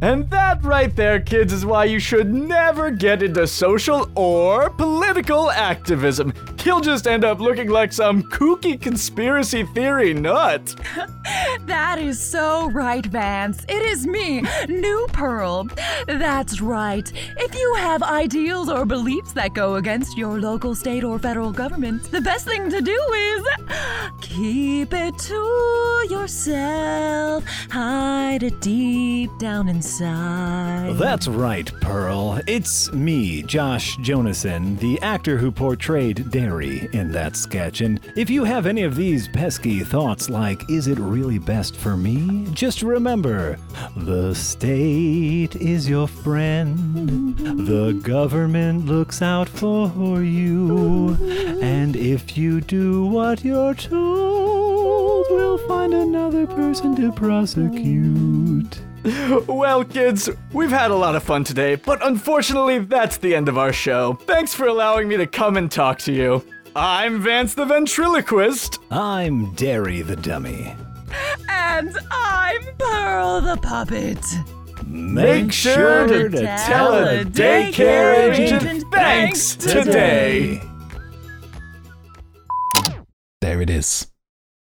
[0.01, 5.51] And that right there, kids, is why you should never get into social or political
[5.51, 6.33] activism.
[6.63, 10.73] You'll just end up looking like some kooky conspiracy theory nut.
[11.65, 13.65] that is so right, Vance.
[13.67, 15.67] It is me, New Pearl.
[16.07, 17.11] That's right.
[17.37, 22.03] If you have ideals or beliefs that go against your local, state, or federal government,
[22.11, 23.43] the best thing to do is
[24.21, 27.43] keep it to yourself.
[27.69, 29.88] Hide it deep down inside.
[29.97, 32.39] That's right, Pearl.
[32.45, 37.81] It's me, Josh Jonason, the actor who portrayed Derry in that sketch.
[37.81, 41.97] And if you have any of these pesky thoughts like, is it really best for
[41.97, 42.47] me?
[42.53, 43.57] Just remember
[43.95, 51.17] the state is your friend, the government looks out for you.
[51.61, 54.58] And if you do what you're told,
[55.29, 58.81] we'll find another person to prosecute.
[59.47, 63.57] Well, kids, we've had a lot of fun today, but unfortunately, that's the end of
[63.57, 64.15] our show.
[64.23, 66.43] Thanks for allowing me to come and talk to you.
[66.75, 68.79] I'm Vance the Ventriloquist.
[68.91, 70.75] I'm Derry the Dummy.
[71.49, 74.23] And I'm Pearl the Puppet.
[74.85, 80.61] Make sure to tell a daycare agent thanks today.
[83.41, 84.07] There it is.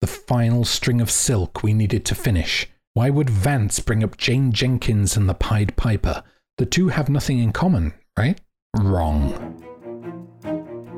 [0.01, 2.67] The final string of silk we needed to finish.
[2.95, 6.23] Why would Vance bring up Jane Jenkins and the Pied Piper?
[6.57, 8.41] The two have nothing in common, right?
[8.79, 9.63] Wrong.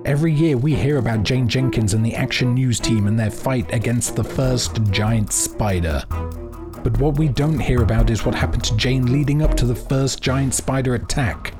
[0.04, 3.74] Every year we hear about Jane Jenkins and the Action News team and their fight
[3.74, 6.04] against the first giant spider.
[6.08, 9.74] But what we don't hear about is what happened to Jane leading up to the
[9.74, 11.54] first giant spider attack.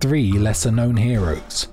[0.00, 1.68] Three lesser known heroes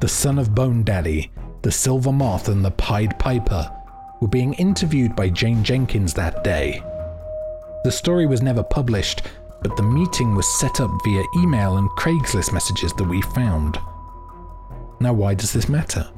[0.00, 1.32] the son of Bone Daddy,
[1.62, 3.72] the Silver Moth, and the Pied Piper
[4.20, 6.82] were being interviewed by Jane Jenkins that day.
[7.84, 9.22] The story was never published,
[9.62, 13.78] but the meeting was set up via email and Craigslist messages that we found.
[15.00, 16.08] Now, why does this matter?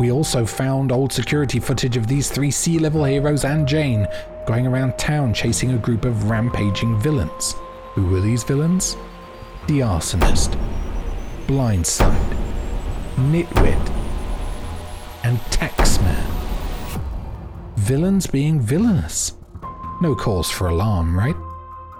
[0.00, 4.08] We also found old security footage of these three sea level heroes and Jane
[4.46, 7.54] going around town chasing a group of rampaging villains.
[7.94, 8.96] Who were these villains?
[9.68, 10.58] The Arsonist,
[11.46, 12.36] Blindside,
[13.16, 13.90] Nitwit,
[15.22, 16.43] and Taxman.
[17.84, 19.34] Villains being villainous.
[20.00, 21.36] No cause for alarm, right?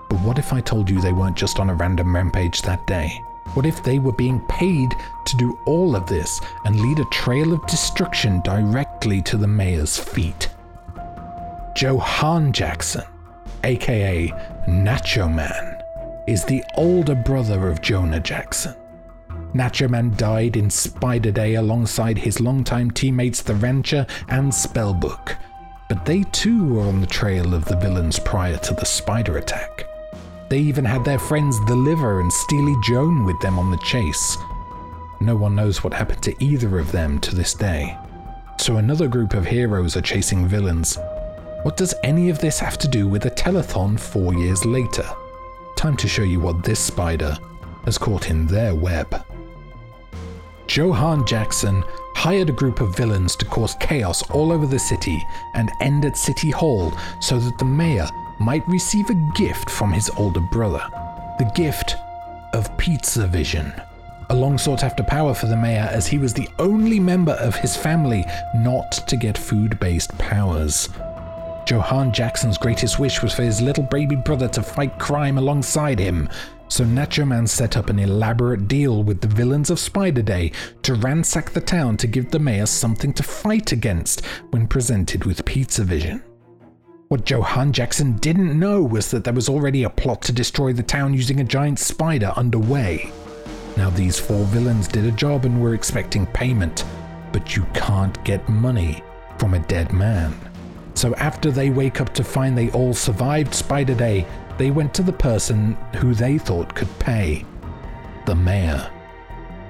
[0.09, 3.11] But what if I told you they weren't just on a random rampage that day?
[3.53, 4.97] What if they were being paid
[5.27, 9.99] to do all of this and lead a trail of destruction directly to the mayor's
[9.99, 10.49] feet?
[11.77, 13.05] Johan Jackson,
[13.63, 14.29] aka
[14.67, 15.83] Nacho Man,
[16.27, 18.75] is the older brother of Jonah Jackson.
[19.53, 25.37] Nacho Man died in Spider Day alongside his longtime teammates The Rancher and Spellbook,
[25.89, 29.87] but they too were on the trail of the villains prior to the spider attack.
[30.49, 34.37] They even had their friends The Liver and Steely Joan with them on the chase.
[35.21, 37.97] no one knows what happened to either of them to this day.
[38.59, 40.99] So another group of heroes are chasing villains.
[41.63, 45.09] What does any of this have to do with a telethon four years later?
[45.77, 47.39] Time to show you what this spider
[47.85, 49.25] has caught in their web.
[50.69, 51.83] Johan Jackson
[52.15, 56.17] hired a group of villains to cause chaos all over the city and end at
[56.17, 58.09] City Hall so that the mayor
[58.39, 60.83] might receive a gift from his older brother.
[61.39, 61.97] The gift
[62.53, 63.73] of Pizza Vision.
[64.31, 67.57] A long sought after power for the mayor as he was the only member of
[67.57, 68.25] his family
[68.55, 70.89] not to get food based powers.
[71.67, 76.29] Johan Jackson's greatest wish was for his little baby brother to fight crime alongside him,
[76.69, 80.95] so Nacho Man set up an elaborate deal with the villains of Spider Day to
[80.95, 85.85] ransack the town to give the mayor something to fight against when presented with Pizza
[85.85, 86.23] Vision.
[87.09, 90.83] What Johan Jackson didn't know was that there was already a plot to destroy the
[90.83, 93.11] town using a giant spider underway.
[93.77, 96.85] Now, these four villains did a job and were expecting payment,
[97.33, 99.03] but you can't get money
[99.39, 100.35] from a dead man.
[100.95, 104.27] So, after they wake up to find they all survived Spider Day,
[104.59, 107.45] they went to the person who they thought could pay
[108.27, 108.91] the mayor.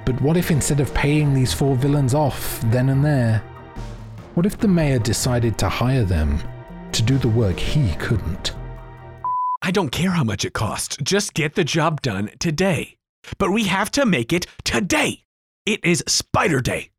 [0.04, 3.38] But what if instead of paying these four villains off then and there,
[4.34, 6.38] what if the mayor decided to hire them
[6.92, 8.54] to do the work he couldn't?
[9.62, 10.98] I don't care how much it costs.
[11.02, 12.96] Just get the job done today.
[13.38, 15.24] But we have to make it today.
[15.64, 16.90] It is Spider Day.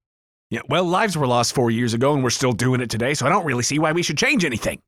[0.55, 3.25] Yeah, well, lives were lost four years ago and we're still doing it today, so
[3.25, 4.79] I don't really see why we should change anything.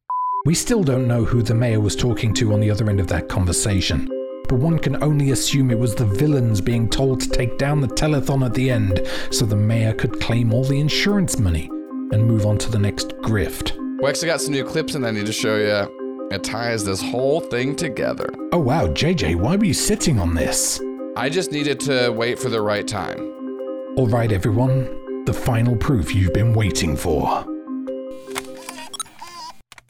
[0.45, 3.07] We still don't know who the mayor was talking to on the other end of
[3.07, 4.07] that conversation,
[4.47, 7.89] but one can only assume it was the villains being told to take down the
[7.89, 11.67] telethon at the end so the mayor could claim all the insurance money
[12.13, 13.75] and move on to the next grift.
[14.01, 16.29] We actually got some new clips and I need to show you.
[16.31, 18.29] It ties this whole thing together.
[18.53, 20.79] Oh wow, JJ, why were you sitting on this?
[21.17, 23.19] I just needed to wait for the right time.
[23.97, 27.45] Alright, everyone, the final proof you've been waiting for.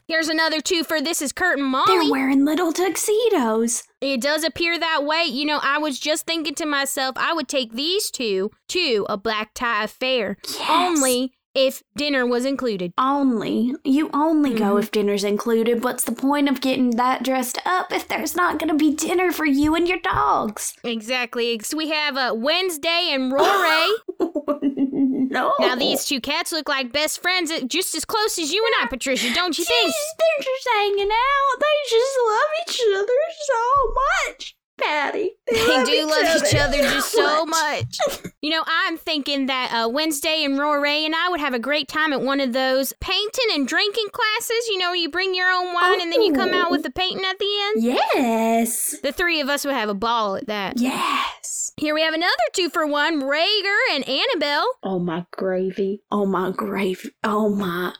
[0.08, 1.84] Here's another two for this is Kurt and Molly.
[1.86, 3.84] They're wearing little tuxedos.
[4.00, 5.22] It does appear that way.
[5.24, 9.16] You know, I was just thinking to myself, I would take these two to a
[9.16, 10.38] black tie affair.
[10.44, 10.66] Yes.
[10.68, 12.92] Only if dinner was included.
[12.98, 13.74] Only.
[13.84, 15.84] You only go if dinner's included.
[15.84, 19.30] What's the point of getting that dressed up if there's not going to be dinner
[19.30, 20.74] for you and your dogs?
[20.82, 21.60] Exactly.
[21.60, 23.88] So we have uh, Wednesday and Roray.
[25.30, 25.54] no.
[25.60, 28.88] Now these two cats look like best friends, just as close as you and I,
[28.88, 29.32] Patricia.
[29.34, 29.94] Don't you think?
[30.18, 31.60] They're just hanging out.
[31.60, 33.12] They just love each other
[33.46, 34.54] so much.
[34.78, 35.32] Patty.
[35.50, 37.98] They, love do each love each other just so much.
[38.40, 41.88] You know, I'm thinking that uh, Wednesday and Roray and I would have a great
[41.88, 44.68] time at one of those painting and drinking classes.
[44.68, 47.24] You know, you bring your own wine and then you come out with the painting
[47.24, 47.82] at the end.
[47.82, 48.94] Yes.
[49.02, 50.78] The three of us would have a ball at that.
[50.78, 51.57] Yes.
[51.78, 54.66] Here we have another two for one Rager and Annabelle.
[54.82, 56.02] Oh my gravy.
[56.10, 57.10] Oh my gravy.
[57.22, 57.94] Oh my.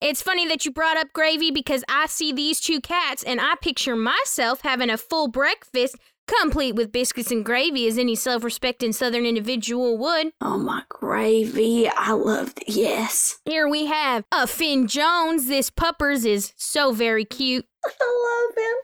[0.00, 3.54] It's funny that you brought up gravy because I see these two cats and I
[3.60, 5.96] picture myself having a full breakfast
[6.28, 10.28] complete with biscuits and gravy as any self respecting southern individual would.
[10.40, 11.88] Oh my gravy.
[11.88, 13.40] I love th- yes.
[13.44, 15.48] Here we have a Finn Jones.
[15.48, 17.66] This puppers is so very cute.
[17.84, 18.76] I love him.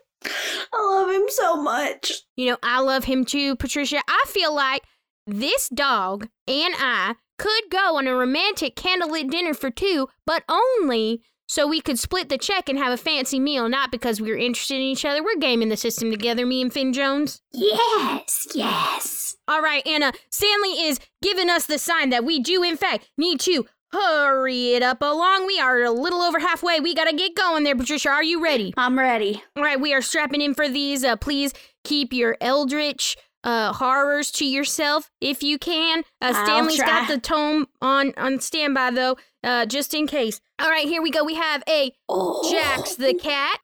[0.72, 2.22] I love him so much.
[2.36, 4.00] You know, I love him too, Patricia.
[4.08, 4.82] I feel like
[5.26, 11.22] this dog and I could go on a romantic candlelit dinner for two, but only
[11.46, 14.76] so we could split the check and have a fancy meal, not because we're interested
[14.76, 15.22] in each other.
[15.22, 17.42] We're gaming the system together, me and Finn Jones.
[17.52, 19.36] Yes, yes.
[19.46, 23.40] All right, Anna, Stanley is giving us the sign that we do, in fact, need
[23.40, 25.46] to hurry it up along.
[25.46, 26.80] We are a little over halfway.
[26.80, 28.10] We gotta get going there, Patricia.
[28.10, 28.74] Are you ready?
[28.76, 29.42] I'm ready.
[29.56, 31.04] All right, we are strapping in for these.
[31.04, 31.52] Uh, please
[31.84, 36.02] keep your eldritch uh, horrors to yourself if you can.
[36.20, 36.32] Uh,
[36.76, 36.86] try.
[36.86, 40.40] got the tome on on standby though, uh, just in case.
[40.60, 41.24] All right, here we go.
[41.24, 42.48] We have a oh.
[42.50, 43.58] Jax the cat.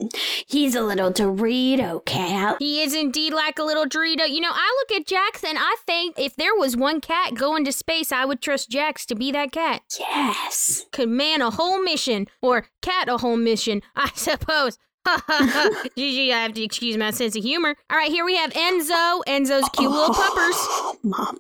[0.47, 2.57] He's a little Dorito cat.
[2.59, 4.29] He is indeed like a little Dorito.
[4.29, 7.65] You know, I look at Jax and I think if there was one cat going
[7.65, 9.83] to space, I would trust Jax to be that cat.
[10.01, 10.87] Yes.
[10.91, 14.77] Could man a whole mission or cat a whole mission, I suppose.
[15.97, 17.77] Gigi, I have to excuse my sense of humor.
[17.89, 19.23] All right, here we have Enzo.
[19.27, 21.05] Enzo's cute little oh, puppers.
[21.05, 21.39] Mom.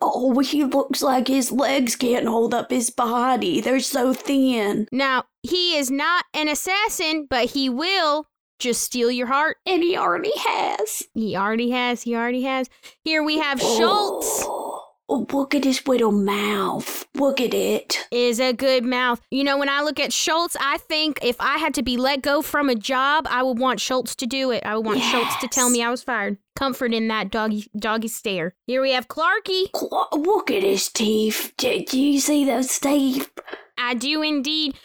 [0.00, 3.60] Oh, he looks like his legs can't hold up his body.
[3.60, 4.88] They're so thin.
[4.92, 8.26] Now, he is not an assassin, but he will
[8.58, 9.58] just steal your heart.
[9.66, 11.02] And he already has.
[11.14, 12.02] He already has.
[12.02, 12.68] He already has.
[13.04, 14.44] Here we have Schultz.
[14.46, 14.63] Oh,
[15.08, 17.06] look at his little mouth.
[17.14, 18.06] Look at it.
[18.10, 19.20] Is a good mouth.
[19.30, 22.22] You know, when I look at Schultz, I think if I had to be let
[22.22, 24.64] go from a job, I would want Schultz to do it.
[24.64, 26.38] I would want Schultz to tell me I was fired.
[26.56, 28.54] Comfort in that doggy doggy stare.
[28.66, 29.72] Here we have Clarky.
[29.72, 31.52] Cla- look at his teeth.
[31.56, 33.30] Do, do you see those teeth?
[33.76, 34.76] I do indeed.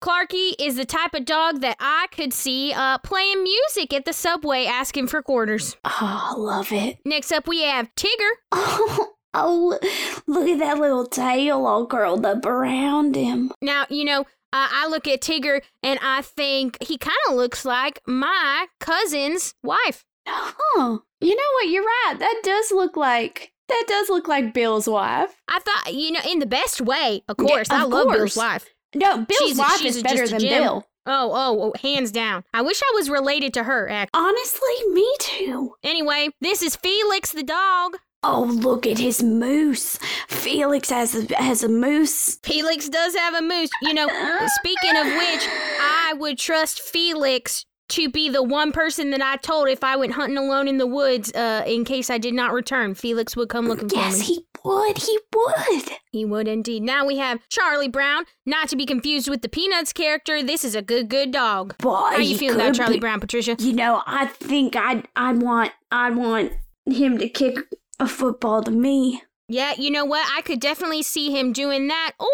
[0.00, 4.12] Clarky is the type of dog that I could see uh, playing music at the
[4.12, 5.76] subway asking for quarters.
[5.84, 6.98] Oh, I love it.
[7.04, 8.30] Next up, we have Tigger.
[8.52, 9.82] Oh, look
[10.48, 13.52] at that little tail all curled up around him.
[13.62, 14.20] Now, you know,
[14.52, 19.54] uh, I look at Tigger and I think he kind of looks like my cousin's
[19.62, 20.04] wife.
[20.26, 20.98] Huh.
[21.20, 21.68] You know what?
[21.68, 22.14] You're right.
[22.18, 25.34] That does look like that does look like Bill's wife.
[25.48, 27.70] I thought, you know, in the best way, of Yeah, course.
[27.70, 28.16] I of love course.
[28.18, 28.74] Bill's wife.
[28.94, 30.62] No, Bill's She's wife she's is better than gem.
[30.62, 30.86] Bill.
[31.10, 32.44] Oh, oh, oh, hands down.
[32.52, 34.10] I wish I was related to her, act.
[34.14, 35.74] Honestly, me too.
[35.82, 37.96] Anyway, this is Felix the dog.
[38.24, 39.98] Oh, look at his moose.
[40.28, 42.36] Felix has a, has a moose.
[42.42, 43.70] Felix does have a moose.
[43.82, 44.08] You know,
[44.60, 45.46] speaking of which,
[45.80, 50.12] I would trust Felix to be the one person that I told if I went
[50.12, 52.94] hunting alone in the woods uh, in case I did not return.
[52.94, 54.18] Felix would come looking Yes, for me.
[54.18, 54.98] Yes, he would.
[54.98, 55.90] He would.
[56.10, 56.82] He would indeed.
[56.82, 60.42] Now we have Charlie Brown, not to be confused with the Peanuts character.
[60.42, 61.78] This is a good, good dog.
[61.78, 63.56] Boy, How you feeling feel about Charlie be- Brown, Patricia?
[63.58, 66.52] You know, I think I'd I'd want I'd want
[66.84, 67.56] him to kick
[68.00, 69.22] a football to me.
[69.48, 70.28] Yeah, you know what?
[70.30, 72.26] I could definitely see him doing that or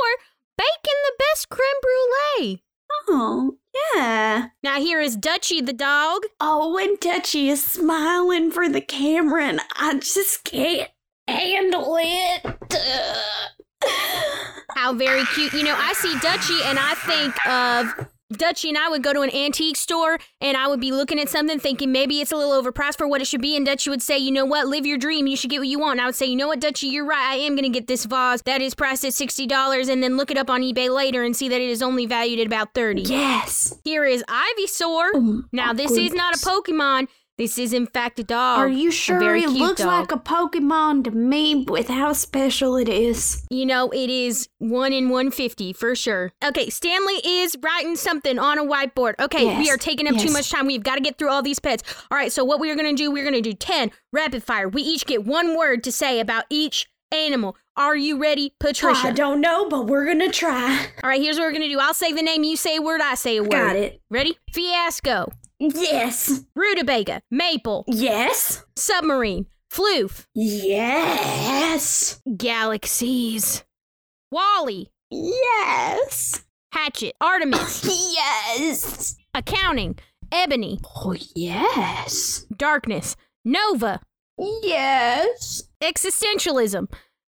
[0.58, 2.62] baking the best creme brulee.
[3.08, 3.56] Oh,
[3.94, 4.48] yeah.
[4.62, 6.22] Now here is Dutchy the dog.
[6.40, 10.90] Oh, and Dutchy is smiling for the camera, and I just can't
[11.28, 12.56] handle it.
[14.76, 15.52] How very cute.
[15.52, 18.08] You know, I see Dutchy and I think of
[18.38, 21.28] Dutchy and I would go to an antique store and I would be looking at
[21.28, 23.56] something thinking maybe it's a little overpriced for what it should be.
[23.56, 25.26] And Dutchy would say, you know what, live your dream.
[25.26, 25.92] You should get what you want.
[25.92, 27.32] And I would say, you know what, Dutchy, you're right.
[27.32, 30.30] I am going to get this vase that is priced at $60 and then look
[30.30, 33.02] it up on eBay later and see that it is only valued at about 30
[33.02, 33.78] Yes.
[33.84, 35.10] Here is Ivysaur.
[35.14, 37.08] Oh, now, this is not a Pokemon.
[37.36, 38.58] This is, in fact, a dog.
[38.58, 39.88] Are you sure cute looks dog.
[39.88, 43.44] like a Pokemon to me with how special it is?
[43.50, 46.32] You know, it is 1 in 150 for sure.
[46.44, 49.14] Okay, Stanley is writing something on a whiteboard.
[49.18, 50.66] Okay, we are taking up too much time.
[50.66, 51.82] We've got to get through all these pets.
[52.10, 54.68] All right, so what we're going to do, we're going to do 10 rapid fire.
[54.68, 57.56] We each get one word to say about each animal.
[57.76, 59.08] Are you ready, Patricia?
[59.08, 60.86] I don't know, but we're gonna try.
[61.02, 61.80] All right, here's what we're going to do.
[61.80, 63.50] I'll say the name, you say a word, I say a word.
[63.50, 64.00] Got it.
[64.10, 64.38] Ready?
[64.52, 65.32] Fiasco.
[65.58, 66.44] Yes.
[66.56, 67.20] Rutabaga.
[67.30, 67.84] Maple.
[67.88, 68.64] Yes.
[68.76, 69.46] Submarine.
[69.72, 70.26] Floof.
[70.34, 72.20] Yes.
[72.36, 73.64] Galaxies.
[74.30, 74.90] Wally.
[75.10, 76.44] Yes.
[76.72, 77.14] Hatchet.
[77.20, 77.84] Artemis.
[78.56, 79.16] Yes.
[79.34, 79.98] Accounting.
[80.30, 80.78] Ebony.
[80.96, 82.46] Oh, yes.
[82.56, 83.16] Darkness.
[83.44, 84.00] Nova.
[84.38, 85.64] Yes.
[85.82, 86.86] Existentialism.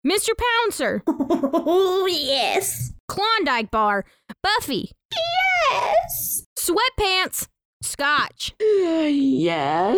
[0.05, 0.29] Mr.
[0.37, 1.03] Pouncer.
[1.63, 2.91] Oh, yes.
[3.07, 4.05] Klondike Bar.
[4.41, 4.91] Buffy.
[5.71, 6.45] Yes.
[6.57, 7.47] Sweatpants.
[7.81, 8.53] Scotch.
[8.61, 9.97] Yes.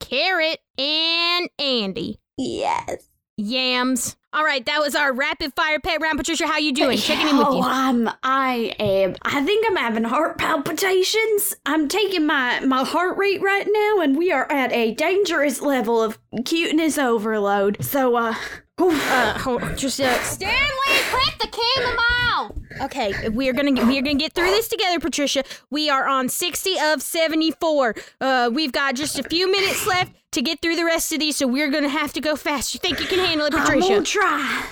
[0.00, 0.58] Carrot.
[0.78, 2.18] And Andy.
[2.36, 3.08] Yes.
[3.36, 4.16] Yams.
[4.32, 6.16] All right, that was our rapid fire pet round.
[6.18, 6.98] Patricia, how you doing?
[6.98, 7.54] Checking in with you.
[7.54, 7.62] Oh.
[7.62, 8.08] I'm.
[8.22, 9.16] I am.
[9.22, 11.56] I think I'm having heart palpitations.
[11.66, 16.00] I'm taking my my heart rate right now, and we are at a dangerous level
[16.00, 17.82] of cuteness overload.
[17.82, 18.34] So, uh,
[18.82, 20.56] Uh, hold, just uh, Stanley,
[21.10, 22.56] quit the chamomile.
[22.82, 25.44] Okay, we're gonna we're gonna get through this together, Patricia.
[25.70, 27.94] We are on sixty of seventy four.
[28.20, 31.36] Uh, we've got just a few minutes left to get through the rest of these,
[31.36, 32.72] so we're gonna have to go fast.
[32.72, 33.88] You think you can handle it, Patricia?
[33.88, 34.64] gonna try.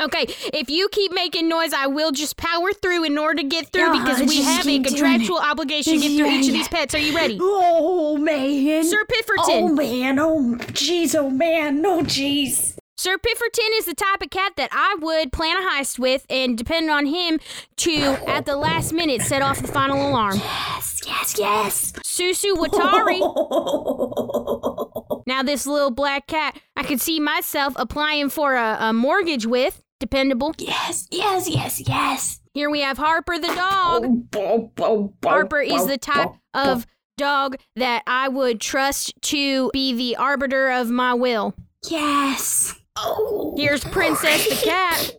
[0.00, 3.68] Okay, if you keep making noise, I will just power through in order to get
[3.72, 6.66] through Uh, because we have a contractual obligation to get through Yeah, each of these
[6.66, 6.94] pets.
[6.96, 7.38] Are you ready?
[7.40, 8.82] Oh man.
[8.82, 9.62] Sir Pifferton.
[9.62, 10.18] Oh man.
[10.18, 11.14] Oh jeez.
[11.14, 11.80] Oh man.
[11.80, 12.76] No jeez.
[13.02, 16.56] Sir Pifferton is the type of cat that I would plan a heist with and
[16.56, 17.40] depend on him
[17.78, 17.96] to,
[18.28, 20.36] at the last minute, set off the final alarm.
[20.36, 21.00] Yes.
[21.04, 21.36] Yes.
[21.36, 21.90] Yes.
[22.04, 23.18] Susu Watari.
[25.26, 29.82] now, this little black cat, I could see myself applying for a, a mortgage with.
[29.98, 30.54] Dependable.
[30.58, 31.08] Yes.
[31.10, 31.48] Yes.
[31.50, 31.82] Yes.
[31.84, 32.40] Yes.
[32.54, 34.06] Here we have Harper the dog.
[35.24, 40.88] Harper is the type of dog that I would trust to be the arbiter of
[40.88, 41.56] my will.
[41.88, 42.78] Yes.
[42.96, 43.54] Oh.
[43.56, 45.16] Here's Princess the cat.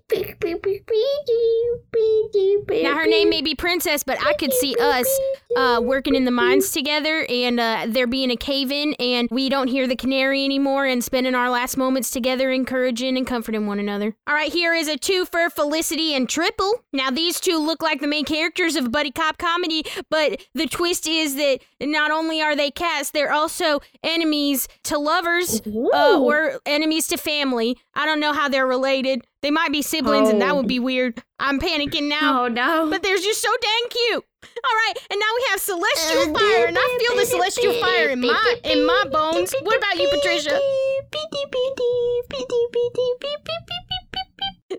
[2.83, 5.07] Now, her name may be Princess, but I could see us
[5.55, 9.49] uh, working in the mines together, and uh, there being a cave in, and we
[9.49, 13.79] don't hear the canary anymore, and spending our last moments together, encouraging and comforting one
[13.79, 14.15] another.
[14.27, 16.83] All right, here is a two for Felicity and Triple.
[16.91, 20.67] Now, these two look like the main characters of a buddy cop comedy, but the
[20.67, 26.59] twist is that not only are they cats, they're also enemies to lovers uh, or
[26.65, 27.62] enemies to family.
[27.95, 29.26] I don't know how they're related.
[29.41, 30.56] They might be siblings, and that Oh.
[30.57, 31.22] would be weird.
[31.40, 32.44] I'm panicking now.
[32.44, 32.88] Oh, no.
[32.90, 34.26] But they're just so dang cute.
[34.44, 38.22] All right, and now we have celestial fire, and I feel the celestial fire in
[38.22, 39.53] my in my bones.
[39.61, 40.60] What about you, Patricia?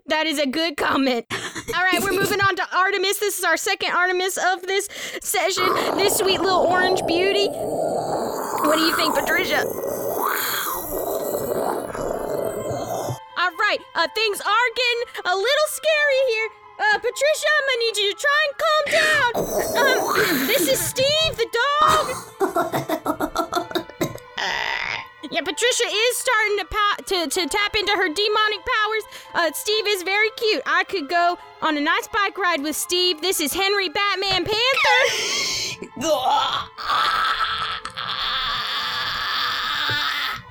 [0.07, 1.25] That is a good comment.
[1.31, 3.17] All right, we're moving on to Artemis.
[3.19, 4.87] This is our second Artemis of this
[5.23, 5.65] session.
[5.97, 7.47] This sweet little orange beauty.
[7.47, 9.63] What do you think, Patricia?
[13.45, 16.49] All right, uh, things are getting a little scary here.
[16.79, 19.31] Uh, Patricia, I'm gonna need you to try and calm down.
[19.77, 22.05] Um, this is Steve, the dog.
[25.31, 29.03] Yeah, Patricia is starting to, pa- to to tap into her demonic powers.
[29.33, 30.61] Uh, Steve is very cute.
[30.67, 33.21] I could go on a nice bike ride with Steve.
[33.21, 35.01] This is Henry Batman Panther.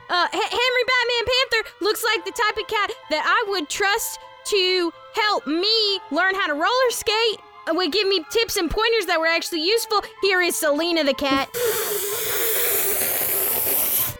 [0.06, 1.43] Uh, H- Henry Batman Panther
[1.80, 6.46] looks like the type of cat that I would trust to help me learn how
[6.46, 7.40] to roller skate.
[7.66, 10.02] Uh, Would give me tips and pointers that were actually useful.
[10.20, 11.48] Here is Selena the cat.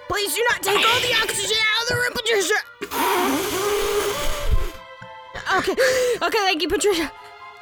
[0.09, 2.61] Please do not take all the oxygen out of the room, Patricia.
[5.57, 5.73] Okay,
[6.23, 7.13] okay, thank you, Patricia.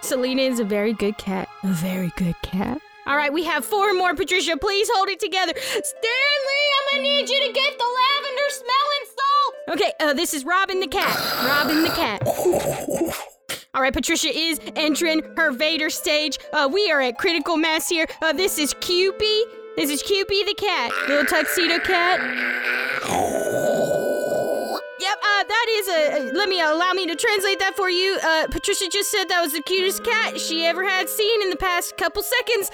[0.02, 1.48] Selena is a very good cat.
[1.64, 2.80] A very good cat.
[3.06, 4.56] All right, we have four more, Patricia.
[4.56, 5.52] Please hold it together.
[5.56, 9.41] Stanley, I'm gonna need you to get the lavender smelling salt.
[9.68, 11.16] Okay, uh, this is Robin the cat.
[11.44, 12.22] Robin the cat.
[13.74, 16.38] All right, Patricia is entering her Vader stage.
[16.52, 18.06] Uh, we are at critical mass here.
[18.20, 19.42] Uh, this is Cupie.
[19.76, 22.20] This is Cupie the cat, little tuxedo cat.
[25.00, 26.32] Yep, uh, that is a.
[26.34, 28.18] let me allow me to translate that for you.
[28.22, 31.56] Uh, Patricia just said that was the cutest cat she ever had seen in the
[31.56, 32.70] past couple seconds.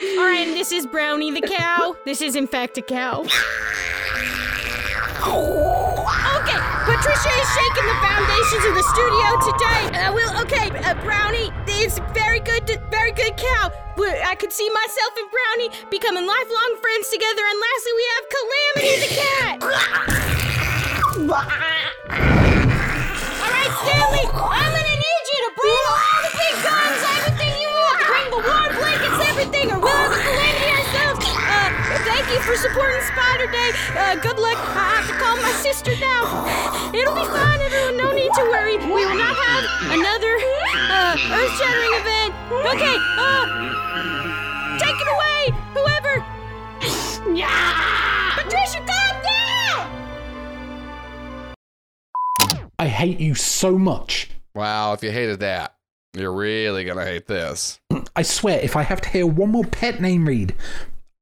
[0.00, 1.96] All right, and this is Brownie the cow.
[2.04, 3.24] This is in fact a cow.
[6.86, 9.90] Patricia is shaking the foundations of the studio today.
[9.98, 13.72] Uh, well, okay, uh, Brownie, it's very good, very good cow.
[13.98, 17.42] I could see myself and Brownie becoming lifelong friends together.
[17.42, 19.56] And lastly, we have Calamity the cat.
[23.42, 27.70] All right, Stanley, I'm gonna need you to bring all the big guns, everything you
[27.82, 27.98] want.
[28.06, 30.45] Bring the war blankets, everything, or we'll have
[32.16, 33.70] thank you for supporting Spider Day.
[33.94, 34.56] Uh, good luck.
[34.56, 36.48] I have to call my sister now.
[36.94, 37.96] It'll be fine, everyone.
[37.98, 38.78] No need to worry.
[38.78, 40.32] We will not have another
[40.88, 42.32] uh, earth-shattering event.
[42.72, 42.96] Okay.
[43.20, 43.44] Uh,
[44.80, 46.24] take it away, whoever.
[47.36, 48.32] Yeah.
[48.36, 49.84] Patricia, calm down.
[52.78, 54.30] I hate you so much.
[54.54, 55.74] Wow, if you hated that,
[56.14, 57.78] you're really gonna hate this.
[58.16, 60.54] I swear, if I have to hear one more pet name read,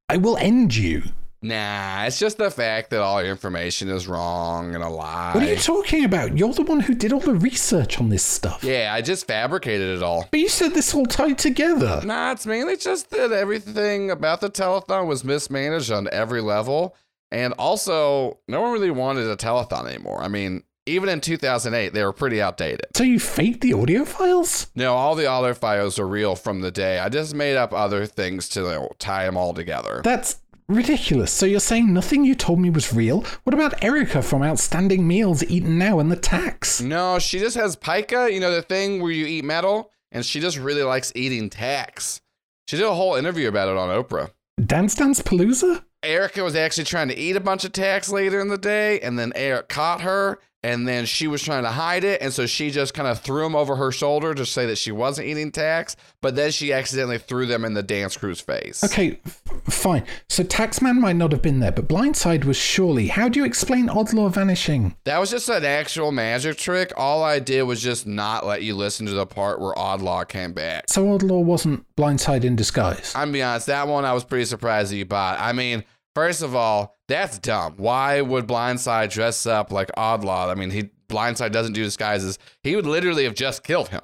[0.08, 1.02] I will end you.
[1.40, 5.32] Nah, it's just the fact that all your information is wrong and a lie.
[5.32, 6.36] What are you talking about?
[6.36, 8.62] You're the one who did all the research on this stuff.
[8.64, 10.26] Yeah, I just fabricated it all.
[10.30, 12.02] But you said this all tied together.
[12.04, 16.96] Nah, it's mainly just that everything about the telethon was mismanaged on every level.
[17.30, 20.22] And also, no one really wanted a telethon anymore.
[20.22, 22.86] I mean, even in 2008, they were pretty outdated.
[22.94, 24.68] So you faked the audio files?
[24.74, 26.98] No, all the other files are real from the day.
[26.98, 30.02] I just made up other things to you know, tie them all together.
[30.04, 30.36] That's
[30.68, 31.32] ridiculous.
[31.32, 33.24] So you're saying nothing you told me was real?
[33.44, 36.80] What about Erica from Outstanding Meals Eaten Now and the Tacks?
[36.80, 40.40] No, she just has pica, you know, the thing where you eat metal, and she
[40.40, 42.20] just really likes eating tacks.
[42.68, 44.30] She did a whole interview about it on Oprah.
[44.64, 45.84] Dance Dance Palooza?
[46.02, 49.18] Erica was actually trying to eat a bunch of tacks later in the day, and
[49.18, 52.70] then Eric caught her, and then she was trying to hide it, and so she
[52.70, 55.94] just kind of threw them over her shoulder to say that she wasn't eating tacks,
[56.22, 58.82] but then she accidentally threw them in the dance crew's face.
[58.82, 60.04] Okay, f- fine.
[60.30, 63.08] So Taxman might not have been there, but Blindside was surely.
[63.08, 64.96] How do you explain Odlaw vanishing?
[65.04, 66.94] That was just an actual magic trick.
[66.96, 70.54] All I did was just not let you listen to the part where Odlaw came
[70.54, 70.88] back.
[70.88, 73.12] So Odlaw wasn't Blindside in disguise.
[73.14, 75.38] I'm be honest, that one I was pretty surprised that you bought.
[75.38, 75.84] I mean,
[76.14, 77.74] first of all, that's dumb.
[77.76, 80.50] Why would Blindside dress up like Odlaw?
[80.50, 82.38] I mean, he Blindside doesn't do disguises.
[82.62, 84.02] He would literally have just killed him.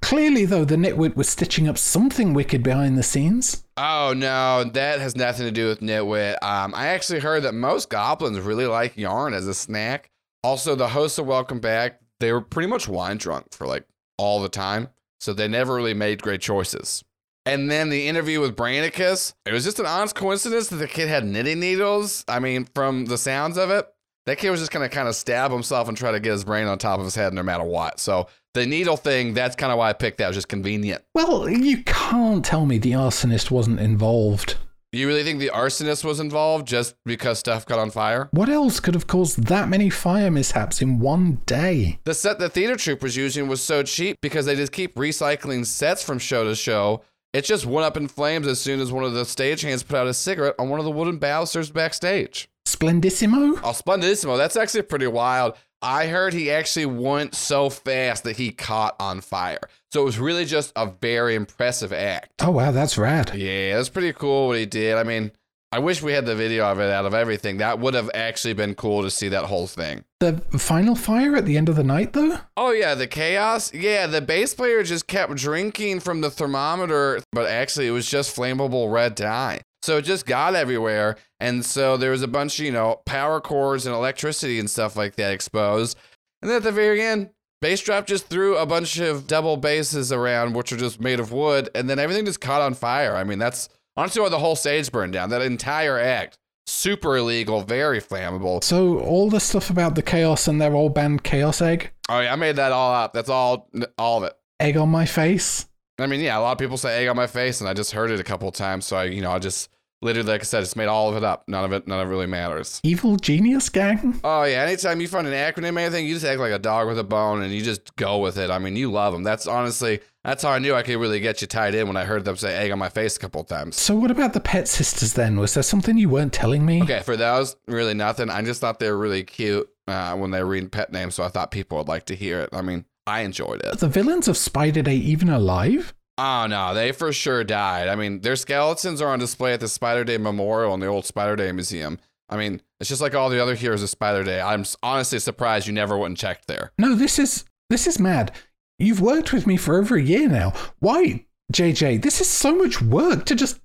[0.00, 3.64] Clearly, though, the nitwit was stitching up something wicked behind the scenes.
[3.76, 6.36] Oh no, that has nothing to do with Nitwit.
[6.42, 10.10] Um, I actually heard that most goblins really like yarn as a snack.
[10.42, 13.86] Also, the hosts of Welcome Back, they were pretty much wine drunk for like
[14.18, 14.88] all the time,
[15.20, 17.02] so they never really made great choices.
[17.46, 21.08] And then the interview with Brainicus, it was just an honest coincidence that the kid
[21.08, 22.24] had knitting needles.
[22.26, 23.86] I mean, from the sounds of it,
[24.24, 26.66] that kid was just gonna kind of stab himself and try to get his brain
[26.66, 28.00] on top of his head no matter what.
[28.00, 30.24] So the needle thing, that's kind of why I picked that.
[30.24, 31.02] It was just convenient.
[31.14, 34.56] Well, you can't tell me the arsonist wasn't involved.
[34.92, 38.28] You really think the arsonist was involved just because stuff got on fire?
[38.30, 41.98] What else could have caused that many fire mishaps in one day?
[42.04, 45.66] The set the theater troupe was using was so cheap because they just keep recycling
[45.66, 47.02] sets from show to show.
[47.34, 50.06] It just went up in flames as soon as one of the stagehands put out
[50.06, 52.48] a cigarette on one of the wooden balusters backstage.
[52.64, 53.58] Splendissimo?
[53.64, 54.36] Oh, Splendissimo.
[54.36, 55.54] That's actually pretty wild.
[55.82, 59.58] I heard he actually went so fast that he caught on fire.
[59.92, 62.30] So it was really just a very impressive act.
[62.40, 63.34] Oh, wow, that's rad.
[63.34, 64.96] Yeah, that's pretty cool what he did.
[64.96, 65.32] I mean,
[65.74, 67.56] I wish we had the video of it out of everything.
[67.56, 70.04] That would have actually been cool to see that whole thing.
[70.20, 72.38] The final fire at the end of the night, though?
[72.56, 73.74] Oh, yeah, the chaos.
[73.74, 78.36] Yeah, the bass player just kept drinking from the thermometer, but actually it was just
[78.36, 79.62] flammable red dye.
[79.82, 81.16] So it just got everywhere.
[81.40, 84.94] And so there was a bunch of, you know, power cords and electricity and stuff
[84.94, 85.98] like that exposed.
[86.40, 87.30] And then at the very end,
[87.60, 91.32] Bass Drop just threw a bunch of double basses around, which are just made of
[91.32, 93.16] wood, and then everything just caught on fire.
[93.16, 95.30] I mean, that's honestly why the whole stage burned down.
[95.30, 96.38] That entire act.
[96.66, 98.64] Super illegal, very flammable.
[98.64, 101.90] So all the stuff about the chaos and their old band Chaos Egg?
[102.08, 103.12] Oh yeah, I made that all up.
[103.12, 104.32] That's all all of it.
[104.60, 105.66] Egg on my face?
[105.98, 107.92] I mean, yeah, a lot of people say egg on my face, and I just
[107.92, 109.68] heard it a couple of times, so I, you know, I just
[110.04, 111.48] literally, like I said, it's made all of it up.
[111.48, 112.80] None of it, none of it really matters.
[112.84, 114.20] Evil genius gang?
[114.22, 116.86] Oh yeah, anytime you find an acronym or anything, you just act like a dog
[116.86, 118.50] with a bone, and you just go with it.
[118.50, 119.22] I mean, you love them.
[119.22, 122.04] That's honestly, that's how I knew I could really get you tied in when I
[122.04, 123.76] heard them say egg on my face a couple of times.
[123.76, 125.38] So what about the Pet Sisters then?
[125.38, 126.82] Was there something you weren't telling me?
[126.82, 128.30] Okay, for those, really nothing.
[128.30, 131.24] I just thought they were really cute uh, when they were reading pet names, so
[131.24, 132.50] I thought people would like to hear it.
[132.52, 133.66] I mean, I enjoyed it.
[133.66, 135.94] Are the villains of Spider Day even alive?
[136.16, 137.88] Oh no, they for sure died.
[137.88, 141.06] I mean, their skeletons are on display at the Spider Day Memorial in the old
[141.06, 141.98] Spider Day Museum.
[142.28, 144.40] I mean, it's just like all the other heroes of Spider Day.
[144.40, 146.72] I'm honestly surprised you never went and checked there.
[146.78, 148.32] No, this is this is mad.
[148.78, 150.52] You've worked with me for over a year now.
[150.78, 152.02] Why, JJ?
[152.02, 153.60] This is so much work to just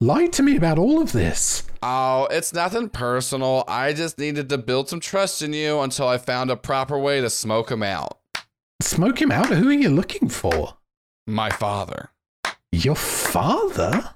[0.00, 1.64] lie to me about all of this.
[1.82, 3.64] Oh, it's nothing personal.
[3.66, 7.20] I just needed to build some trust in you until I found a proper way
[7.20, 8.18] to smoke him out.
[8.80, 9.48] Smoke him out?
[9.48, 10.76] Who are you looking for?
[11.26, 12.10] My father.
[12.72, 14.14] Your father?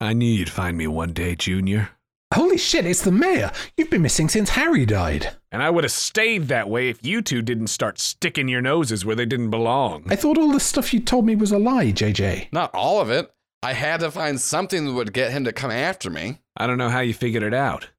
[0.00, 1.90] I knew you'd find me one day, Junior.
[2.34, 3.52] Holy shit, it's the mayor.
[3.76, 5.36] You've been missing since Harry died.
[5.52, 9.04] And I would have stayed that way if you two didn't start sticking your noses
[9.04, 10.04] where they didn't belong.
[10.08, 12.48] I thought all the stuff you told me was a lie, JJ.
[12.52, 13.30] Not all of it.
[13.62, 16.40] I had to find something that would get him to come after me.
[16.56, 17.90] I don't know how you figured it out.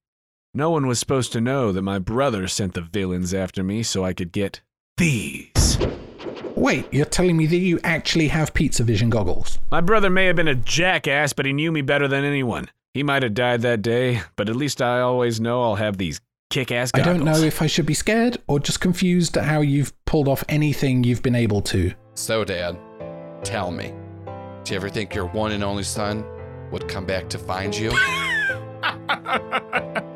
[0.54, 4.04] No one was supposed to know that my brother sent the villains after me so
[4.04, 4.62] I could get
[4.98, 5.78] these.
[6.56, 9.60] Wait, you're telling me that you actually have pizza vision goggles?
[9.72, 12.70] My brother may have been a jackass, but he knew me better than anyone.
[12.94, 16.22] He might have died that day, but at least I always know I'll have these
[16.52, 17.08] kick ass goggles.
[17.08, 17.26] I goggles.
[17.26, 20.44] don't know if I should be scared or just confused at how you've pulled off
[20.48, 21.92] anything you've been able to.
[22.14, 22.78] So, Dad,
[23.44, 23.94] tell me,
[24.64, 26.24] do you ever think your one and only son
[26.72, 27.92] would come back to find you?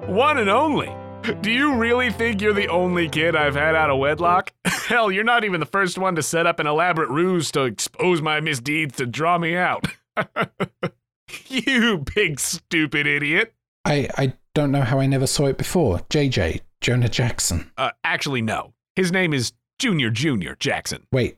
[0.07, 0.87] One and only.
[1.27, 4.53] Do you really think you're the only kid I've had out of wedlock?
[4.65, 8.21] Hell, you're not even the first one to set up an elaborate ruse to expose
[8.21, 9.87] my misdeeds to draw me out.
[11.47, 13.53] you big stupid idiot.
[13.83, 15.99] I, I don't know how I never saw it before.
[16.09, 17.71] JJ, Jonah Jackson.
[17.77, 18.73] Uh, actually, no.
[18.95, 21.07] His name is Junior Junior Jackson.
[21.11, 21.37] Wait,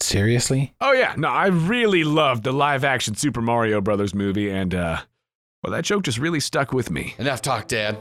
[0.00, 0.74] seriously?
[0.80, 4.98] Oh yeah, no, I really loved the live action Super Mario Brothers movie, and uh,
[5.62, 7.14] well, that joke just really stuck with me.
[7.18, 7.96] Enough talk, Dad.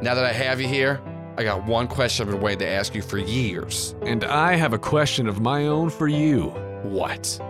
[0.00, 1.00] Now that I have you here,
[1.36, 3.96] I got one question I've been waiting to ask you for years.
[4.02, 6.50] And I have a question of my own for you.
[6.84, 7.40] What?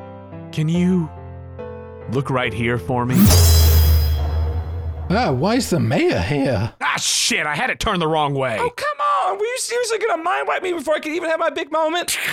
[0.50, 1.10] Can you
[2.10, 3.16] look right here for me?
[5.10, 6.72] Ah, why is the mayor here?
[6.80, 8.56] Ah, shit, I had it turned the wrong way.
[8.58, 9.38] Oh, come on.
[9.38, 11.70] Were you seriously going to mind wipe me before I could even have my big
[11.70, 12.18] moment?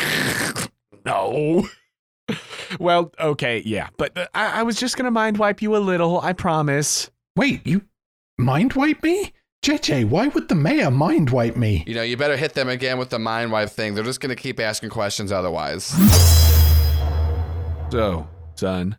[1.06, 1.68] No.
[2.80, 6.20] well, okay, yeah, but uh, I, I was just gonna mind wipe you a little,
[6.20, 7.12] I promise.
[7.36, 7.84] Wait, you
[8.40, 9.32] mind wipe me?
[9.66, 11.84] JJ, why would the mayor mind wipe me?
[11.88, 13.96] You know, you better hit them again with the mind wipe thing.
[13.96, 15.86] They're just gonna keep asking questions otherwise.
[17.90, 18.96] So, son,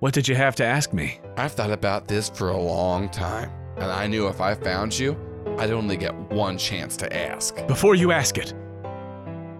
[0.00, 1.18] what did you have to ask me?
[1.38, 5.16] I've thought about this for a long time, and I knew if I found you,
[5.56, 7.66] I'd only get one chance to ask.
[7.66, 8.52] Before you ask it,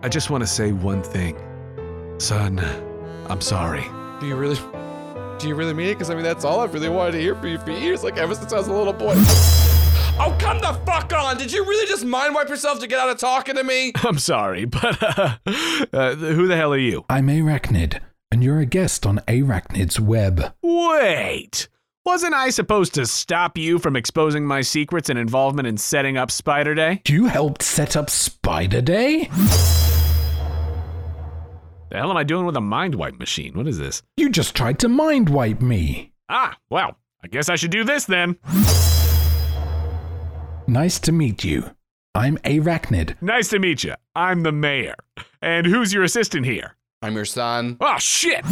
[0.02, 1.34] I just want to say one thing.
[2.18, 2.58] Son,
[3.30, 3.86] I'm sorry.
[4.20, 4.58] Do you really?
[5.38, 5.94] Do you really mean it?
[5.94, 8.18] Because I mean, that's all I've really wanted to hear from you for years, like
[8.18, 9.14] ever since I was a little boy.
[10.22, 11.38] Oh, come the fuck on!
[11.38, 13.92] Did you really just mind wipe yourself to get out of talking to me?
[14.04, 15.38] I'm sorry, but uh,
[15.94, 17.06] uh, who the hell are you?
[17.08, 20.52] I'm Arachnid, and you're a guest on Arachnid's web.
[20.60, 21.68] Wait!
[22.04, 26.30] Wasn't I supposed to stop you from exposing my secrets and involvement in setting up
[26.30, 27.00] Spider Day?
[27.08, 29.24] You helped set up Spider Day?
[31.88, 33.54] The hell am I doing with a mind wipe machine?
[33.54, 34.02] What is this?
[34.18, 36.12] You just tried to mind wipe me.
[36.28, 38.36] Ah, well, I guess I should do this then.
[40.70, 41.72] Nice to meet you.
[42.14, 43.20] I'm Arachnid.
[43.20, 43.94] Nice to meet you.
[44.14, 44.94] I'm the mayor.
[45.42, 46.76] And who's your assistant here?
[47.02, 47.76] I'm your son.
[47.80, 48.42] Oh, shit!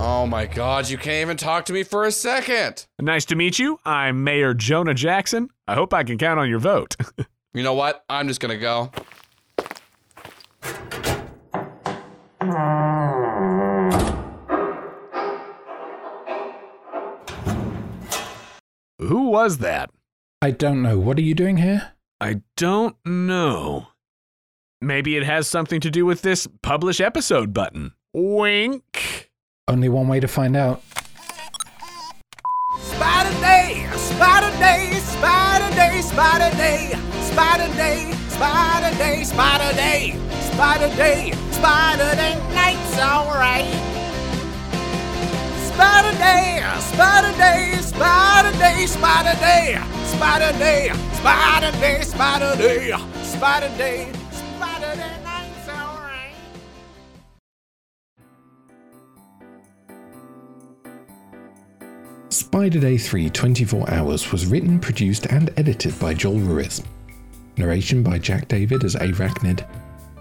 [0.00, 2.86] Oh my god, you can't even talk to me for a second.
[2.98, 3.78] Nice to meet you.
[3.84, 5.50] I'm Mayor Jonah Jackson.
[5.66, 6.96] I hope I can count on your vote.
[7.54, 8.04] You know what?
[8.08, 8.90] I'm just gonna go.
[18.98, 19.90] Who was that?
[20.40, 21.00] I don't know.
[21.00, 21.94] What are you doing here?
[22.20, 23.88] I don't know.
[24.80, 27.92] Maybe it has something to do with this publish episode button.
[28.14, 29.30] Wink.
[29.66, 30.82] Only one way to find out.
[32.78, 40.16] Spider Day, Spider Day, Spider Day, Spider Day, Spider Day, Spider Day, Spider Day,
[40.52, 43.97] Spider Day, Spider Day, night's alright.
[45.78, 52.92] Spider Day, Spider Day, Spider Day, Spider Day, Spider Day, Spider Day, Spider Day,
[53.22, 55.22] Spider Day, Spider Day.
[62.28, 66.82] Spider Day 3 24 Hours was written, produced, and edited by Joel Ruiz.
[67.56, 69.64] Narration by Jack David as Arachnid,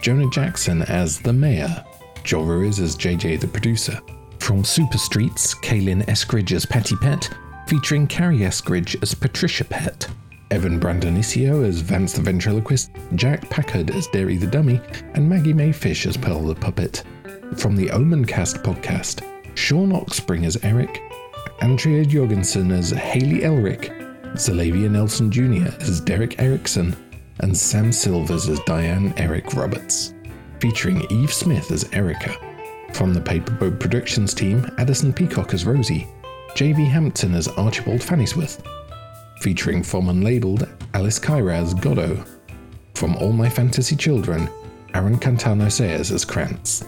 [0.04, 1.84] Jonah Jackson as the Mayor,
[2.24, 4.00] Joel Ruiz as JJ the producer.
[4.48, 7.30] From Super Streets, Kaylin Eskridge as Patty Pet,
[7.68, 10.08] featuring Carrie Eskridge as Patricia Pet,
[10.52, 14.80] Evan Brandonicio as Vance the Ventriloquist, Jack Packard as Derry the Dummy,
[15.16, 17.04] and Maggie Mae Fish as Pearl the Puppet.
[17.58, 19.22] From the Omencast podcast,
[19.58, 21.02] Sean Oxspring as Eric,
[21.60, 23.90] Andrea Jorgensen as Haley Elric,
[24.36, 25.76] Zalavia Nelson Jr.
[25.82, 26.96] as Derek Erickson,
[27.42, 30.14] and Sam Silvers as Diane Eric Roberts,
[30.62, 32.47] featuring Eve Smith as Erica.
[32.94, 36.08] From the Paperboat Productions team, Addison Peacock as Rosie,
[36.56, 36.86] J.V.
[36.86, 38.66] Hampton as Archibald Fannisworth,
[39.42, 42.28] featuring from Unlabeled, Alice Kyra as Goddo.
[42.96, 44.50] From All My Fantasy Children,
[44.96, 46.84] Aaron Cantano Sayers as Krantz.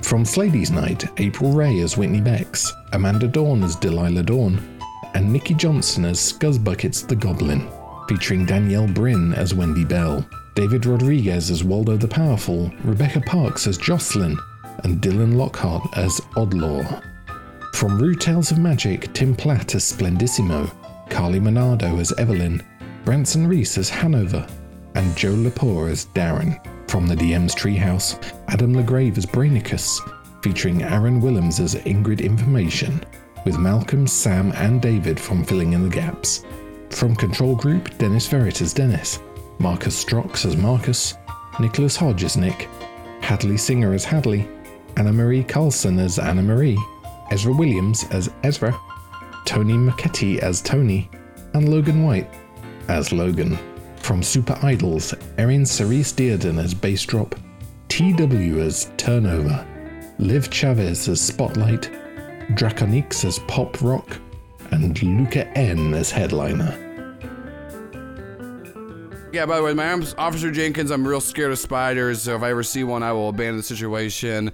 [0.00, 4.78] From Slady's Night, April Ray as Whitney Bex, Amanda Dawn as Delilah Dawn,
[5.14, 7.68] and Nikki Johnson as Scuzzbuckets the Goblin,
[8.08, 13.76] featuring Danielle Brin as Wendy Bell, David Rodriguez as Waldo the Powerful, Rebecca Parks as
[13.76, 14.38] Jocelyn,
[14.84, 17.02] and Dylan Lockhart as Odlaw.
[17.74, 20.70] From Rude Tales of Magic, Tim Platt as Splendissimo,
[21.10, 22.62] Carly Monardo as Evelyn,
[23.04, 24.46] Branson Reese as Hanover,
[24.94, 26.60] and Joe Lepore as Darren.
[26.88, 28.14] From the DM's Treehouse,
[28.48, 29.98] Adam LeGrave as Brainicus,
[30.42, 33.02] featuring Aaron Willems as Ingrid Information,
[33.44, 36.44] with Malcolm, Sam, and David from filling in the gaps.
[36.90, 39.18] From Control Group, Dennis Verrett as Dennis,
[39.58, 41.14] Marcus Strox as Marcus,
[41.58, 42.68] Nicholas Hodge as Nick,
[43.20, 44.48] Hadley Singer as Hadley,
[44.96, 46.78] Anna Marie Carlson as Anna Marie,
[47.30, 48.78] Ezra Williams as Ezra,
[49.44, 51.10] Tony Macchetti as Tony,
[51.54, 52.28] and Logan White
[52.88, 53.58] as Logan.
[53.96, 57.34] From Super Idols, Erin Cerise Dearden as Bass Drop,
[57.88, 59.66] TW as Turnover,
[60.18, 61.90] Liv Chavez as Spotlight,
[62.50, 64.18] Draconix as Pop Rock,
[64.70, 66.80] and Luca N as Headliner.
[69.32, 70.92] Yeah, by the way, my name's Officer Jenkins.
[70.92, 73.62] I'm real scared of spiders, so if I ever see one, I will abandon the
[73.64, 74.52] situation.